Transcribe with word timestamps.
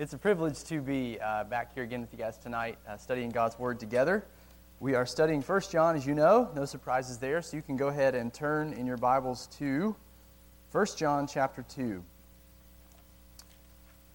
It's 0.00 0.14
a 0.14 0.18
privilege 0.18 0.64
to 0.64 0.80
be 0.80 1.18
uh, 1.20 1.44
back 1.44 1.74
here 1.74 1.82
again 1.82 2.00
with 2.00 2.10
you 2.10 2.18
guys 2.18 2.38
tonight, 2.38 2.78
uh, 2.88 2.96
studying 2.96 3.28
God's 3.28 3.58
Word 3.58 3.78
together. 3.78 4.24
We 4.78 4.94
are 4.94 5.04
studying 5.04 5.42
1 5.42 5.60
John, 5.70 5.94
as 5.94 6.06
you 6.06 6.14
know, 6.14 6.48
no 6.56 6.64
surprises 6.64 7.18
there, 7.18 7.42
so 7.42 7.54
you 7.54 7.62
can 7.62 7.76
go 7.76 7.88
ahead 7.88 8.14
and 8.14 8.32
turn 8.32 8.72
in 8.72 8.86
your 8.86 8.96
Bibles 8.96 9.46
to 9.58 9.94
1 10.72 10.86
John 10.96 11.26
chapter 11.26 11.62
2. 11.68 12.02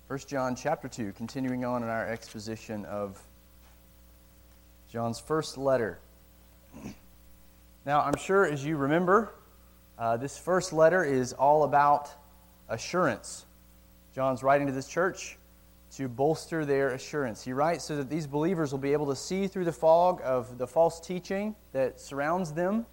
1 0.07 0.19
John 0.27 0.55
chapter 0.55 0.87
2, 0.87 1.13
continuing 1.15 1.63
on 1.63 1.83
in 1.83 1.89
our 1.89 2.07
exposition 2.07 2.83
of 2.85 3.21
John's 4.91 5.19
first 5.19 5.55
letter. 5.55 5.99
Now, 7.85 8.01
I'm 8.01 8.17
sure 8.17 8.43
as 8.43 8.65
you 8.65 8.77
remember, 8.77 9.35
uh, 9.99 10.17
this 10.17 10.35
first 10.35 10.73
letter 10.73 11.03
is 11.03 11.33
all 11.33 11.63
about 11.63 12.09
assurance. 12.69 13.45
John's 14.15 14.41
writing 14.41 14.65
to 14.65 14.73
this 14.73 14.87
church 14.87 15.37
to 15.97 16.09
bolster 16.09 16.65
their 16.65 16.89
assurance. 16.89 17.43
He 17.43 17.53
writes 17.53 17.85
so 17.85 17.95
that 17.95 18.09
these 18.09 18.27
believers 18.27 18.71
will 18.71 18.79
be 18.79 18.93
able 18.93 19.07
to 19.07 19.15
see 19.15 19.47
through 19.47 19.65
the 19.65 19.71
fog 19.71 20.21
of 20.23 20.57
the 20.57 20.67
false 20.67 20.99
teaching 20.99 21.55
that 21.71 21.99
surrounds 21.99 22.51
them, 22.51 22.85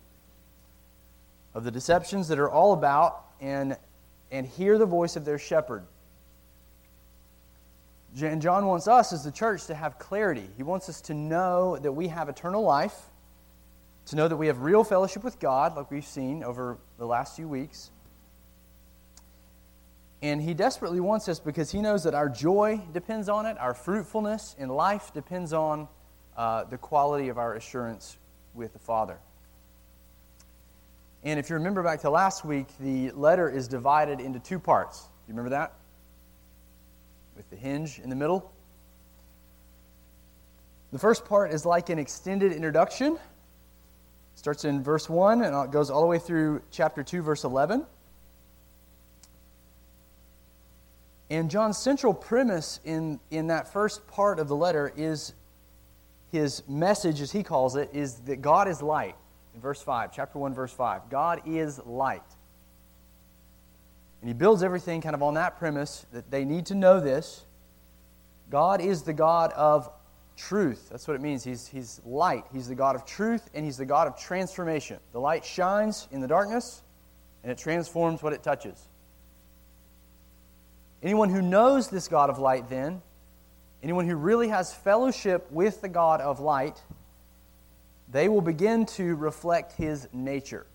of 1.54 1.64
the 1.64 1.70
deceptions 1.70 2.28
that 2.28 2.38
are 2.38 2.50
all 2.50 2.72
about, 2.72 3.24
and, 3.40 3.76
and 4.30 4.46
hear 4.46 4.78
the 4.78 4.86
voice 4.86 5.16
of 5.16 5.24
their 5.24 5.38
shepherd. 5.38 5.84
And 8.20 8.40
John 8.40 8.66
wants 8.66 8.86
us 8.86 9.12
as 9.12 9.24
the 9.24 9.32
church 9.32 9.66
to 9.66 9.74
have 9.74 9.98
clarity. 9.98 10.48
He 10.56 10.62
wants 10.62 10.88
us 10.88 11.00
to 11.02 11.14
know 11.14 11.78
that 11.78 11.92
we 11.92 12.08
have 12.08 12.28
eternal 12.28 12.62
life, 12.62 12.96
to 14.06 14.16
know 14.16 14.28
that 14.28 14.36
we 14.36 14.46
have 14.46 14.62
real 14.62 14.84
fellowship 14.84 15.24
with 15.24 15.40
God, 15.40 15.76
like 15.76 15.90
we've 15.90 16.04
seen 16.04 16.44
over 16.44 16.78
the 16.98 17.06
last 17.06 17.34
few 17.34 17.48
weeks 17.48 17.90
and 20.22 20.40
he 20.40 20.54
desperately 20.54 21.00
wants 21.00 21.28
us 21.28 21.40
because 21.40 21.72
he 21.72 21.82
knows 21.82 22.04
that 22.04 22.14
our 22.14 22.28
joy 22.28 22.80
depends 22.92 23.28
on 23.28 23.44
it, 23.44 23.58
our 23.58 23.74
fruitfulness 23.74 24.54
in 24.56 24.68
life 24.68 25.12
depends 25.12 25.52
on 25.52 25.88
uh, 26.36 26.64
the 26.64 26.78
quality 26.78 27.28
of 27.28 27.38
our 27.38 27.54
assurance 27.54 28.16
with 28.54 28.72
the 28.72 28.78
Father. 28.78 29.18
And 31.24 31.38
if 31.38 31.50
you 31.50 31.54
remember 31.54 31.82
back 31.82 32.00
to 32.00 32.10
last 32.10 32.44
week, 32.44 32.66
the 32.78 33.10
letter 33.12 33.48
is 33.48 33.68
divided 33.68 34.20
into 34.20 34.38
two 34.38 34.58
parts. 34.58 35.00
Do 35.00 35.08
you 35.28 35.34
remember 35.34 35.50
that? 35.50 35.72
With 37.36 37.48
the 37.50 37.56
hinge 37.56 37.98
in 37.98 38.08
the 38.08 38.16
middle. 38.16 38.52
The 40.92 40.98
first 40.98 41.24
part 41.24 41.52
is 41.52 41.64
like 41.64 41.90
an 41.90 41.98
extended 41.98 42.52
introduction. 42.52 43.18
Starts 44.34 44.64
in 44.64 44.82
verse 44.82 45.08
1 45.08 45.42
and 45.42 45.72
goes 45.72 45.90
all 45.90 46.00
the 46.00 46.06
way 46.06 46.18
through 46.18 46.62
chapter 46.70 47.02
2, 47.02 47.22
verse 47.22 47.44
11. 47.44 47.86
And 51.32 51.50
John's 51.50 51.78
central 51.78 52.12
premise 52.12 52.78
in, 52.84 53.18
in 53.30 53.46
that 53.46 53.72
first 53.72 54.06
part 54.06 54.38
of 54.38 54.48
the 54.48 54.54
letter 54.54 54.92
is 54.94 55.32
his 56.30 56.62
message, 56.68 57.22
as 57.22 57.32
he 57.32 57.42
calls 57.42 57.74
it, 57.74 57.88
is 57.94 58.16
that 58.26 58.42
God 58.42 58.68
is 58.68 58.82
light. 58.82 59.14
In 59.54 59.60
verse 59.62 59.80
5, 59.80 60.12
chapter 60.12 60.38
1, 60.38 60.52
verse 60.52 60.74
5. 60.74 61.08
God 61.08 61.40
is 61.46 61.78
light. 61.86 62.20
And 64.20 64.28
he 64.28 64.34
builds 64.34 64.62
everything 64.62 65.00
kind 65.00 65.14
of 65.14 65.22
on 65.22 65.32
that 65.34 65.58
premise 65.58 66.04
that 66.12 66.30
they 66.30 66.44
need 66.44 66.66
to 66.66 66.74
know 66.74 67.00
this. 67.00 67.46
God 68.50 68.82
is 68.82 69.00
the 69.00 69.14
God 69.14 69.52
of 69.52 69.90
truth. 70.36 70.90
That's 70.90 71.08
what 71.08 71.14
it 71.14 71.22
means. 71.22 71.42
He's, 71.44 71.66
he's 71.66 72.02
light. 72.04 72.44
He's 72.52 72.68
the 72.68 72.74
God 72.74 72.94
of 72.94 73.06
truth, 73.06 73.48
and 73.54 73.64
he's 73.64 73.78
the 73.78 73.86
God 73.86 74.06
of 74.06 74.18
transformation. 74.18 74.98
The 75.12 75.20
light 75.20 75.46
shines 75.46 76.08
in 76.10 76.20
the 76.20 76.28
darkness, 76.28 76.82
and 77.42 77.50
it 77.50 77.56
transforms 77.56 78.22
what 78.22 78.34
it 78.34 78.42
touches. 78.42 78.86
Anyone 81.02 81.30
who 81.30 81.42
knows 81.42 81.88
this 81.88 82.06
God 82.06 82.30
of 82.30 82.38
light, 82.38 82.68
then, 82.68 83.02
anyone 83.82 84.06
who 84.08 84.14
really 84.14 84.48
has 84.48 84.72
fellowship 84.72 85.50
with 85.50 85.80
the 85.80 85.88
God 85.88 86.20
of 86.20 86.38
light, 86.38 86.80
they 88.08 88.28
will 88.28 88.40
begin 88.40 88.86
to 88.86 89.16
reflect 89.16 89.72
his 89.72 90.08
nature. 90.12 90.66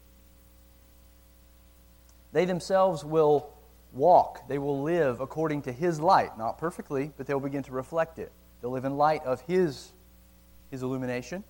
They 2.34 2.46
themselves 2.46 3.06
will 3.06 3.50
walk, 3.94 4.48
they 4.50 4.58
will 4.58 4.84
live 4.84 5.22
according 5.22 5.62
to 5.64 5.72
his 5.72 6.00
light. 6.00 6.38
Not 6.38 6.58
perfectly, 6.58 7.12
but 7.16 7.26
they'll 7.26 7.40
begin 7.40 7.64
to 7.64 7.72
reflect 7.72 8.20
it. 8.20 8.32
They'll 8.62 8.72
live 8.72 8.86
in 8.86 8.98
light 8.98 9.24
of 9.24 9.42
his, 9.42 9.94
his 10.72 10.84
illumination 10.84 11.44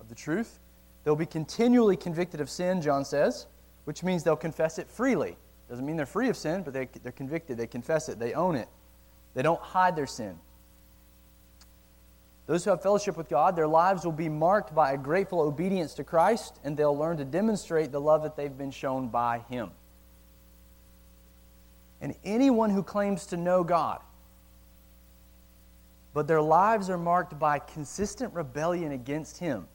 of 0.00 0.08
the 0.08 0.14
truth. 0.14 0.60
They'll 1.04 1.16
be 1.16 1.26
continually 1.26 1.96
convicted 1.96 2.40
of 2.40 2.48
sin, 2.48 2.80
John 2.80 3.04
says, 3.04 3.46
which 3.84 4.02
means 4.02 4.24
they'll 4.24 4.36
confess 4.36 4.78
it 4.78 4.88
freely. 4.88 5.36
Doesn't 5.68 5.84
mean 5.84 5.96
they're 5.96 6.06
free 6.06 6.28
of 6.28 6.36
sin, 6.36 6.62
but 6.62 6.72
they, 6.72 6.88
they're 7.02 7.12
convicted. 7.12 7.58
They 7.58 7.66
confess 7.66 8.08
it. 8.08 8.18
They 8.18 8.32
own 8.32 8.56
it. 8.56 8.68
They 9.34 9.42
don't 9.42 9.60
hide 9.60 9.96
their 9.96 10.06
sin. 10.06 10.38
Those 12.46 12.64
who 12.64 12.70
have 12.70 12.82
fellowship 12.82 13.18
with 13.18 13.28
God, 13.28 13.56
their 13.56 13.68
lives 13.68 14.06
will 14.06 14.12
be 14.12 14.30
marked 14.30 14.74
by 14.74 14.92
a 14.92 14.96
grateful 14.96 15.40
obedience 15.40 15.92
to 15.94 16.04
Christ, 16.04 16.58
and 16.64 16.74
they'll 16.74 16.96
learn 16.96 17.18
to 17.18 17.24
demonstrate 17.26 17.92
the 17.92 18.00
love 18.00 18.22
that 18.22 18.36
they've 18.36 18.56
been 18.56 18.70
shown 18.70 19.08
by 19.08 19.44
Him. 19.50 19.70
And 22.00 22.14
anyone 22.24 22.70
who 22.70 22.82
claims 22.82 23.26
to 23.26 23.36
know 23.36 23.62
God, 23.62 24.00
but 26.14 26.26
their 26.26 26.40
lives 26.40 26.88
are 26.88 26.96
marked 26.96 27.38
by 27.38 27.58
consistent 27.58 28.32
rebellion 28.32 28.92
against 28.92 29.36
Him, 29.36 29.68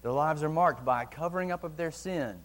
their 0.00 0.12
lives 0.12 0.42
are 0.42 0.48
marked 0.48 0.82
by 0.82 1.04
covering 1.04 1.52
up 1.52 1.62
of 1.62 1.76
their 1.76 1.90
sin 1.90 2.38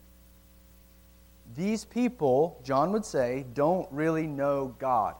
these 1.55 1.85
people, 1.85 2.59
John 2.63 2.91
would 2.91 3.05
say, 3.05 3.45
don't 3.53 3.87
really 3.91 4.27
know 4.27 4.75
God, 4.79 5.15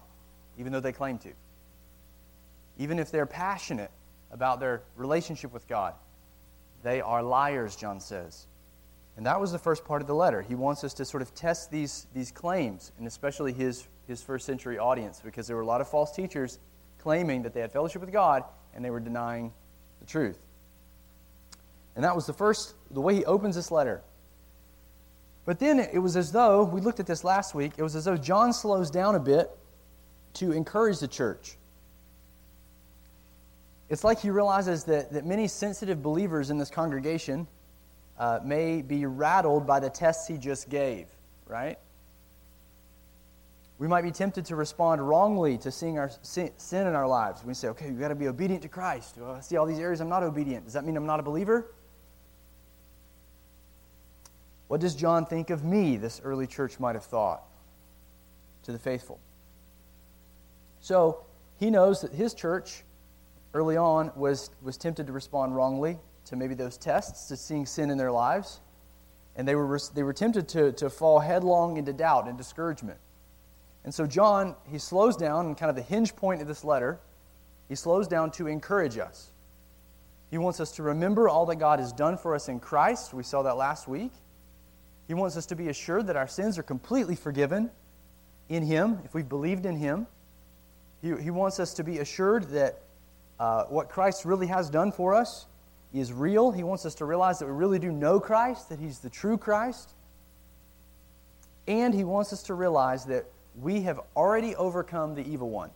even 0.58 0.72
though 0.72 0.80
they 0.80 0.92
claim 0.92 1.18
to. 1.20 1.32
Even 2.78 3.00
if 3.00 3.12
they're 3.12 3.26
passionate 3.26 3.92
about 4.32 4.60
their 4.60 4.84
relationship 4.96 5.52
with 5.52 5.68
God, 5.68 5.94
they 6.84 7.02
are 7.02 7.22
liars, 7.22 7.76
John 7.76 8.00
says. 8.00 8.48
And 9.18 9.26
that 9.26 9.40
was 9.40 9.52
the 9.52 9.60
first 9.60 9.84
part 9.86 10.02
of 10.02 10.08
the 10.08 10.16
letter. 10.16 10.42
He 10.42 10.56
wants 10.56 10.84
us 10.84 10.94
to 10.96 11.06
sort 11.06 11.22
of 11.22 11.36
test 11.36 11.70
these, 11.70 12.08
these 12.14 12.32
claims, 12.32 12.92
and 12.98 13.06
especially 13.06 13.52
his, 13.52 13.88
his 14.08 14.22
first 14.22 14.46
century 14.46 14.80
audience, 14.80 15.22
because 15.24 15.48
there 15.48 15.56
were 15.56 15.62
a 15.62 15.66
lot 15.66 15.82
of 15.82 15.88
false 15.90 16.16
teachers 16.16 16.60
claiming 16.98 17.44
that 17.44 17.54
they 17.54 17.60
had 17.60 17.72
fellowship 17.72 18.02
with 18.02 18.12
God, 18.12 18.44
and 18.74 18.86
they 18.86 18.90
were 18.90 19.00
denying 19.00 19.52
the 20.00 20.06
truth. 20.06 20.40
And 21.96 22.06
that 22.06 22.16
was 22.16 22.26
the 22.26 22.34
first, 22.34 22.74
the 22.90 23.02
way 23.02 23.16
he 23.16 23.26
opens 23.26 23.56
this 23.56 23.70
letter. 23.70 24.02
But 25.46 25.60
then 25.60 25.80
it 25.80 26.00
was 26.00 26.16
as 26.16 26.32
though, 26.32 26.64
we 26.64 26.82
looked 26.82 27.00
at 27.00 27.08
this 27.08 27.24
last 27.24 27.56
week, 27.56 27.74
it 27.78 27.84
was 27.84 27.96
as 27.96 28.06
though 28.06 28.18
John 28.18 28.54
slows 28.54 28.92
down 28.92 29.16
a 29.16 29.20
bit 29.20 29.50
to 30.34 30.52
encourage 30.52 31.00
the 31.00 31.08
church. 31.08 31.58
It's 33.90 34.04
like 34.04 34.20
he 34.22 34.30
realizes 34.30 34.84
that, 34.86 35.12
that 35.12 35.26
many 35.26 35.48
sensitive 35.48 36.02
believers 36.02 36.50
in 36.50 36.58
this 36.58 36.70
congregation 36.70 37.48
uh, 38.18 38.40
may 38.44 38.82
be 38.82 39.06
rattled 39.06 39.68
by 39.68 39.80
the 39.80 39.90
tests 39.90 40.28
he 40.28 40.38
just 40.38 40.70
gave, 40.70 41.08
right? 41.48 41.78
We 43.80 43.88
might 43.88 44.04
be 44.04 44.12
tempted 44.12 44.46
to 44.46 44.56
respond 44.56 45.06
wrongly 45.06 45.58
to 45.58 45.72
seeing 45.72 45.98
our 45.98 46.12
sin 46.22 46.52
in 46.72 46.94
our 46.94 47.08
lives. 47.08 47.44
We 47.44 47.56
say, 47.56 47.68
okay, 47.70 47.90
we've 47.90 48.00
got 48.00 48.10
to 48.10 48.16
be 48.16 48.28
obedient 48.28 48.62
to 48.62 48.70
Christ. 48.70 49.16
Well, 49.18 49.32
I 49.32 49.40
see 49.42 49.58
all 49.58 49.66
these 49.66 49.80
areas 49.80 50.02
I'm 50.02 50.08
not 50.08 50.22
obedient. 50.22 50.66
Does 50.66 50.74
that 50.74 50.86
mean 50.86 50.96
I'm 50.96 51.08
not 51.08 51.20
a 51.20 51.24
believer? 51.24 51.74
What 54.72 54.80
does 54.80 54.96
John 54.96 55.26
think 55.26 55.50
of 55.50 55.66
me, 55.66 55.98
this 55.98 56.22
early 56.24 56.48
church 56.48 56.80
might 56.80 56.96
have 56.96 57.04
thought 57.04 57.44
to 58.64 58.72
the 58.72 58.80
faithful? 58.80 59.20
So 60.80 61.26
he 61.60 61.70
knows 61.70 62.00
that 62.04 62.14
his 62.14 62.34
church 62.34 62.86
early 63.54 63.76
on 63.76 64.14
was, 64.16 64.50
was 64.62 64.78
tempted 64.78 65.08
to 65.08 65.12
respond 65.12 65.58
wrongly 65.58 66.00
to 66.28 66.38
maybe 66.38 66.54
those 66.54 66.78
tests, 66.78 67.28
to 67.28 67.36
seeing 67.36 67.66
sin 67.66 67.90
in 67.90 67.98
their 67.98 68.14
lives. 68.14 68.62
And 69.36 69.46
they 69.46 69.56
were, 69.56 69.78
they 69.94 70.04
were 70.04 70.14
tempted 70.14 70.48
to, 70.48 70.72
to 70.72 70.90
fall 70.90 71.20
headlong 71.20 71.76
into 71.76 71.92
doubt 71.92 72.30
and 72.30 72.38
discouragement. 72.38 73.00
And 73.84 73.94
so 73.94 74.08
John, 74.08 74.56
he 74.70 74.78
slows 74.78 75.18
down, 75.18 75.48
and 75.48 75.58
kind 75.58 75.70
of 75.70 75.76
the 75.76 75.82
hinge 75.82 76.16
point 76.16 76.42
of 76.42 76.48
this 76.48 76.64
letter, 76.64 76.98
he 77.68 77.76
slows 77.76 78.08
down 78.08 78.32
to 78.32 78.48
encourage 78.48 78.98
us. 78.98 79.32
He 80.30 80.38
wants 80.38 80.62
us 80.62 80.72
to 80.78 80.84
remember 80.84 81.28
all 81.28 81.46
that 81.48 81.58
God 81.58 81.80
has 81.80 81.92
done 81.92 82.18
for 82.18 82.36
us 82.36 82.48
in 82.48 82.62
Christ. 82.62 83.14
We 83.14 83.24
saw 83.24 83.44
that 83.44 83.58
last 83.58 83.86
week. 83.90 84.14
He 85.08 85.14
wants 85.14 85.38
us 85.38 85.46
to 85.48 85.56
be 85.56 85.70
assured 85.70 86.08
that 86.08 86.16
our 86.16 86.28
sins 86.28 86.58
are 86.58 86.64
completely 86.64 87.16
forgiven 87.16 87.70
in 88.50 88.64
Him, 88.64 89.00
if 89.04 89.14
we've 89.14 89.28
believed 89.28 89.66
in 89.66 89.76
Him. 89.76 90.08
He, 91.02 91.16
he 91.18 91.32
wants 91.32 91.60
us 91.60 91.74
to 91.76 91.84
be 91.84 92.00
assured 92.00 92.50
that 92.50 92.80
uh, 93.40 93.66
what 93.66 93.90
Christ 93.90 94.26
really 94.26 94.48
has 94.48 94.70
done 94.70 94.92
for 94.92 95.16
us 95.16 95.48
is 95.94 96.14
real. 96.14 96.52
He 96.52 96.64
wants 96.64 96.86
us 96.86 96.96
to 96.96 97.06
realize 97.06 97.40
that 97.40 97.46
we 97.46 97.52
really 97.52 97.80
do 97.80 97.92
know 97.92 98.20
Christ, 98.20 98.70
that 98.70 98.80
He's 98.80 99.00
the 99.00 99.10
true 99.10 99.38
Christ. 99.38 99.92
And 101.68 101.94
He 101.94 102.04
wants 102.04 102.32
us 102.34 102.44
to 102.44 102.54
realize 102.54 103.06
that 103.06 103.26
we 103.60 103.82
have 103.82 104.00
already 104.16 104.56
overcome 104.56 105.16
the 105.16 105.28
evil 105.28 105.50
one. 105.50 105.72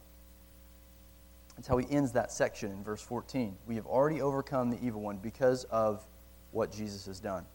That's 1.56 1.68
how 1.68 1.78
he 1.78 1.90
ends 1.90 2.12
that 2.14 2.32
section 2.32 2.72
in 2.72 2.84
verse 2.84 3.02
14. 3.02 3.56
We 3.68 3.76
have 3.76 3.86
already 3.86 4.22
overcome 4.22 4.70
the 4.70 4.84
evil 4.84 5.02
one 5.02 5.18
because 5.18 5.64
of 5.66 6.06
what 6.52 6.72
Jesus 6.72 7.06
has 7.06 7.20
done. 7.20 7.46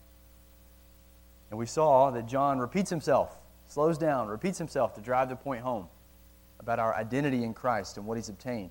And 1.50 1.58
we 1.58 1.66
saw 1.66 2.10
that 2.10 2.26
John 2.26 2.58
repeats 2.58 2.90
himself, 2.90 3.36
slows 3.66 3.98
down, 3.98 4.28
repeats 4.28 4.58
himself 4.58 4.94
to 4.94 5.00
drive 5.00 5.28
the 5.28 5.36
point 5.36 5.62
home. 5.62 5.88
about 6.60 6.78
our 6.78 6.94
identity 6.94 7.42
in 7.42 7.54
Christ 7.54 7.96
and 7.96 8.06
what 8.06 8.16
he's 8.16 8.28
obtained. 8.28 8.70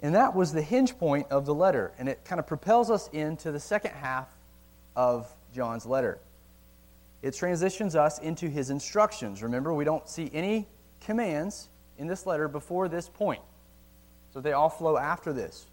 And 0.00 0.14
that 0.14 0.34
was 0.34 0.52
the 0.52 0.62
hinge 0.62 0.98
point 0.98 1.28
of 1.30 1.46
the 1.46 1.54
letter, 1.54 1.92
and 1.98 2.08
it 2.08 2.24
kind 2.24 2.38
of 2.38 2.46
propels 2.46 2.90
us 2.90 3.08
into 3.12 3.50
the 3.50 3.58
second 3.60 3.92
half 3.92 4.28
of 4.94 5.32
John's 5.54 5.86
letter. 5.86 6.18
It 7.22 7.34
transitions 7.34 7.96
us 7.96 8.18
into 8.18 8.48
his 8.48 8.70
instructions. 8.70 9.42
Remember, 9.42 9.72
we 9.72 9.84
don't 9.84 10.08
see 10.08 10.30
any 10.32 10.68
commands 11.00 11.68
in 11.96 12.06
this 12.06 12.26
letter 12.26 12.46
before 12.46 12.88
this 12.88 13.08
point, 13.08 13.42
so 14.32 14.40
they 14.40 14.52
all 14.52 14.68
flow 14.68 14.96
after 14.96 15.32
this. 15.32 15.66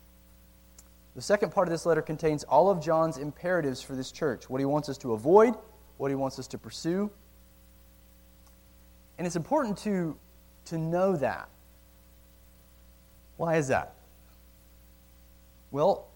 The 1.16 1.22
second 1.22 1.52
part 1.52 1.68
of 1.68 1.72
this 1.72 1.86
letter 1.86 2.02
contains 2.02 2.44
all 2.44 2.70
of 2.70 2.82
John's 2.82 3.18
imperatives 3.18 3.82
for 3.82 3.96
this 3.96 4.12
church 4.12 4.50
what 4.50 4.60
he 4.60 4.66
wants 4.66 4.90
us 4.90 4.98
to 5.00 5.14
avoid, 5.14 5.56
what 5.98 6.12
he 6.12 6.16
wants 6.16 6.38
us 6.40 6.48
to 6.48 6.58
pursue. 6.58 7.10
And 9.18 9.26
it's 9.26 9.38
important 9.38 9.78
to, 9.80 10.18
to 10.66 10.78
know 10.78 11.16
that. 11.16 11.48
Why 13.38 13.56
is 13.56 13.70
that? 13.70 13.94
Well, 15.72 16.08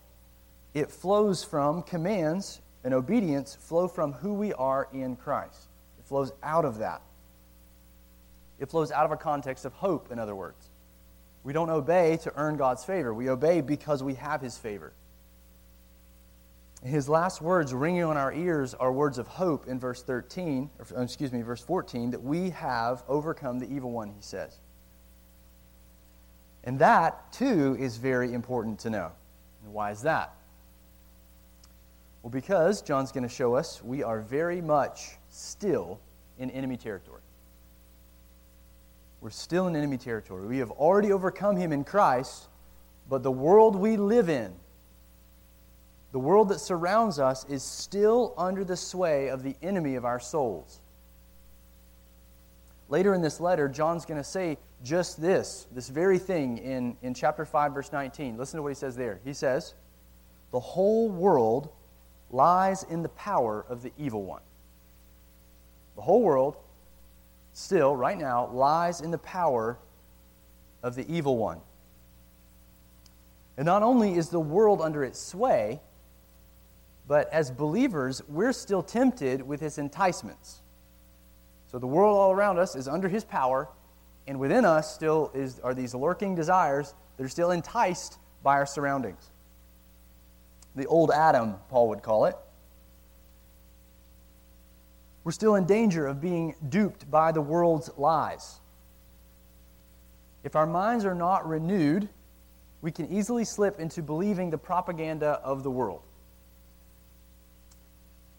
it 0.74 0.92
flows 0.92 1.44
from 1.44 1.82
commands 1.84 2.62
and 2.84 2.94
obedience 2.94 3.56
flow 3.56 3.88
from 3.88 4.14
who 4.14 4.34
we 4.34 4.54
are 4.54 4.90
in 4.94 5.16
Christ. 5.16 5.68
It 5.98 6.06
flows 6.06 6.32
out 6.44 6.66
of 6.66 6.78
that. 6.80 7.02
It 8.60 8.70
flows 8.70 8.92
out 8.92 9.06
of 9.06 9.12
a 9.12 9.18
context 9.18 9.64
of 9.64 9.74
hope, 9.74 10.12
in 10.12 10.20
other 10.20 10.36
words. 10.36 10.69
We 11.44 11.54
don't 11.54 11.70
obey 11.70 12.18
to 12.24 12.34
earn 12.36 12.58
God's 12.58 12.84
favor. 12.84 13.14
We 13.14 13.30
obey 13.30 13.62
because 13.62 14.04
we 14.04 14.16
have 14.16 14.42
His 14.42 14.58
favor. 14.58 14.94
His 16.84 17.10
last 17.10 17.42
words 17.42 17.74
ringing 17.74 18.04
on 18.04 18.16
our 18.16 18.34
ears 18.34 18.74
are 18.74 18.92
words 18.92 19.18
of 19.18 19.28
hope 19.28 19.68
in 19.68 19.80
verse 19.80 20.02
13, 20.02 20.70
or, 20.80 21.00
uh, 21.00 21.04
excuse 21.04 21.34
me, 21.34 21.42
verse 21.42 21.62
14, 21.62 22.12
that 22.12 22.24
we 22.24 22.52
have 22.52 23.04
overcome 23.08 23.60
the 23.60 23.70
evil 23.70 23.92
one, 23.92 24.10
he 24.10 24.22
says. 24.22 24.60
And 26.64 26.80
that, 26.80 27.34
too, 27.34 27.76
is 27.80 27.98
very 27.98 28.34
important 28.34 28.80
to 28.80 28.90
know. 28.90 29.12
And 29.64 29.74
why 29.74 29.92
is 29.92 30.02
that? 30.04 30.34
Well, 32.22 32.32
because 32.32 32.82
John's 32.82 33.12
going 33.12 33.24
to 33.24 33.34
show 33.34 33.56
us 33.56 33.84
we 33.84 34.04
are 34.04 34.22
very 34.22 34.62
much 34.62 35.18
still 35.30 36.00
in 36.38 36.50
enemy 36.52 36.78
territory. 36.78 37.22
We're 39.22 39.30
still 39.30 39.68
in 39.68 39.76
enemy 39.76 39.98
territory. 39.98 40.48
We 40.48 40.60
have 40.60 40.72
already 40.72 41.12
overcome 41.12 41.58
him 41.58 41.72
in 41.72 41.84
Christ, 41.84 42.48
but 43.10 43.24
the 43.24 43.32
world 43.32 43.76
we 43.76 43.98
live 43.98 44.30
in, 44.30 44.54
the 46.12 46.20
world 46.20 46.50
that 46.50 46.60
surrounds 46.60 47.20
us, 47.20 47.46
is 47.46 47.62
still 47.62 48.34
under 48.38 48.64
the 48.64 48.78
sway 48.78 49.30
of 49.30 49.44
the 49.44 49.56
enemy 49.62 49.96
of 49.96 50.06
our 50.06 50.20
souls. 50.20 50.80
Later 52.88 53.14
in 53.14 53.22
this 53.22 53.40
letter, 53.40 53.68
John's 53.68 54.06
going 54.06 54.18
to 54.18 54.24
say 54.24 54.58
just 54.84 55.22
this, 55.22 55.68
this 55.72 55.90
very 55.90 56.18
thing 56.18 56.58
in, 56.58 56.98
in 57.02 57.14
chapter 57.14 57.46
5, 57.46 57.74
verse 57.74 57.92
19. 57.92 58.38
Listen 58.38 58.58
to 58.58 58.64
what 58.64 58.70
he 58.70 58.76
says 58.76 58.96
there. 58.96 59.20
He 59.24 59.34
says, 59.34 59.76
The 60.52 60.60
whole 60.60 61.10
world 61.10 61.70
lies 62.32 62.84
in 62.84 63.04
the 63.04 63.10
power 63.10 63.66
of 63.70 63.84
the 63.84 63.92
evil 63.98 64.24
one. 64.24 64.42
The 65.96 66.02
whole 66.02 66.24
world, 66.24 66.58
still, 67.60 67.96
right 67.96 68.18
now, 68.18 68.48
lies 68.48 69.02
in 69.02 69.12
the 69.12 69.18
power 69.18 69.78
of 70.82 70.96
the 70.96 71.06
evil 71.14 71.38
one. 71.38 71.60
And 73.58 73.66
not 73.66 73.84
only 73.84 74.16
is 74.16 74.30
the 74.30 74.40
world 74.40 74.82
under 74.82 75.04
its 75.04 75.20
sway, 75.20 75.82
but 77.08 77.32
as 77.34 77.52
believers, 77.52 78.22
we're 78.28 78.54
still 78.54 78.82
tempted 78.82 79.42
with 79.42 79.60
his 79.60 79.78
enticements. 79.78 80.62
So 81.72 81.80
the 81.80 81.88
world 81.88 82.18
all 82.18 82.32
around 82.32 82.60
us 82.60 82.76
is 82.76 82.88
under 82.88 83.10
his 83.10 83.26
power, 83.26 83.68
and 84.28 84.40
within 84.40 84.64
us 84.64 84.94
still 84.94 85.32
is, 85.34 85.60
are 85.60 85.74
these 85.74 85.94
lurking 85.94 86.36
desires 86.36 86.94
that 87.18 87.24
are 87.24 87.30
still 87.30 87.52
enticed 87.52 88.18
by 88.42 88.54
our 88.54 88.66
surroundings. 88.66 89.32
The 90.76 90.86
old 90.86 91.12
Adam, 91.12 91.56
Paul 91.70 91.90
would 91.90 92.04
call 92.04 92.26
it. 92.26 92.36
We're 95.24 95.32
still 95.32 95.56
in 95.56 95.66
danger 95.66 96.08
of 96.08 96.22
being 96.22 96.56
duped 96.70 97.10
by 97.10 97.32
the 97.32 97.42
world's 97.42 97.90
lies. 97.98 98.60
If 100.44 100.56
our 100.56 100.66
minds 100.66 101.06
are 101.06 101.16
not 101.16 101.48
renewed, 101.48 102.10
we 102.82 102.92
can 102.92 103.10
easily 103.10 103.44
slip 103.44 103.80
into 103.80 104.02
believing 104.02 104.50
the 104.50 104.58
propaganda 104.58 105.42
of 105.44 105.64
the 105.64 105.72
world. 105.72 106.02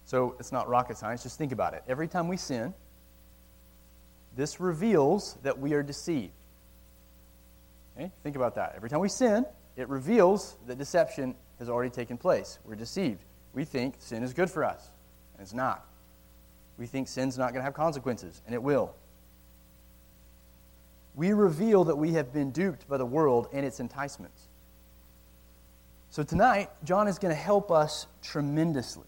So 0.07 0.35
it's 0.41 0.51
not 0.51 0.69
rocket 0.69 0.97
science, 0.97 1.23
just 1.23 1.39
think 1.39 1.53
about 1.53 1.75
it. 1.75 1.85
Every 1.87 2.09
time 2.09 2.27
we 2.27 2.37
sin, 2.37 2.75
this 4.35 4.59
reveals 4.59 5.39
that 5.43 5.59
we 5.59 5.75
are 5.75 5.83
deceived. 5.83 6.33
Okay? 7.97 8.11
Think 8.23 8.37
about 8.37 8.55
that. 8.55 8.73
Every 8.75 8.89
time 8.89 9.01
we 9.01 9.09
sin, 9.09 9.45
it 9.77 9.89
reveals 9.89 10.57
that 10.67 10.79
deception 10.79 11.35
has 11.59 11.69
already 11.69 11.91
taken 11.91 12.17
place. 12.17 12.59
We're 12.65 12.75
deceived. 12.75 13.23
We 13.53 13.65
think 13.65 13.97
sin 13.99 14.23
is 14.23 14.33
good 14.33 14.51
for 14.51 14.65
us, 14.65 14.91
and 15.35 15.43
it's 15.43 15.55
not. 15.55 15.87
We 16.81 16.87
think 16.87 17.09
sin's 17.09 17.37
not 17.37 17.53
going 17.53 17.61
to 17.61 17.65
have 17.65 17.75
consequences, 17.75 18.41
and 18.47 18.55
it 18.55 18.63
will. 18.63 18.95
We 21.15 21.35
reveal 21.35 21.85
that 21.85 21.97
we 21.97 22.13
have 22.13 22.33
been 22.33 22.53
duped 22.53 22.89
by 22.89 22.97
the 22.97 23.05
world 23.05 23.49
and 23.53 23.67
its 23.67 23.81
enticements. 23.81 24.49
So 26.09 26.23
tonight, 26.23 26.71
John 26.83 27.07
is 27.07 27.19
going 27.19 27.35
to 27.35 27.41
help 27.41 27.71
us 27.71 28.07
tremendously. 28.23 29.05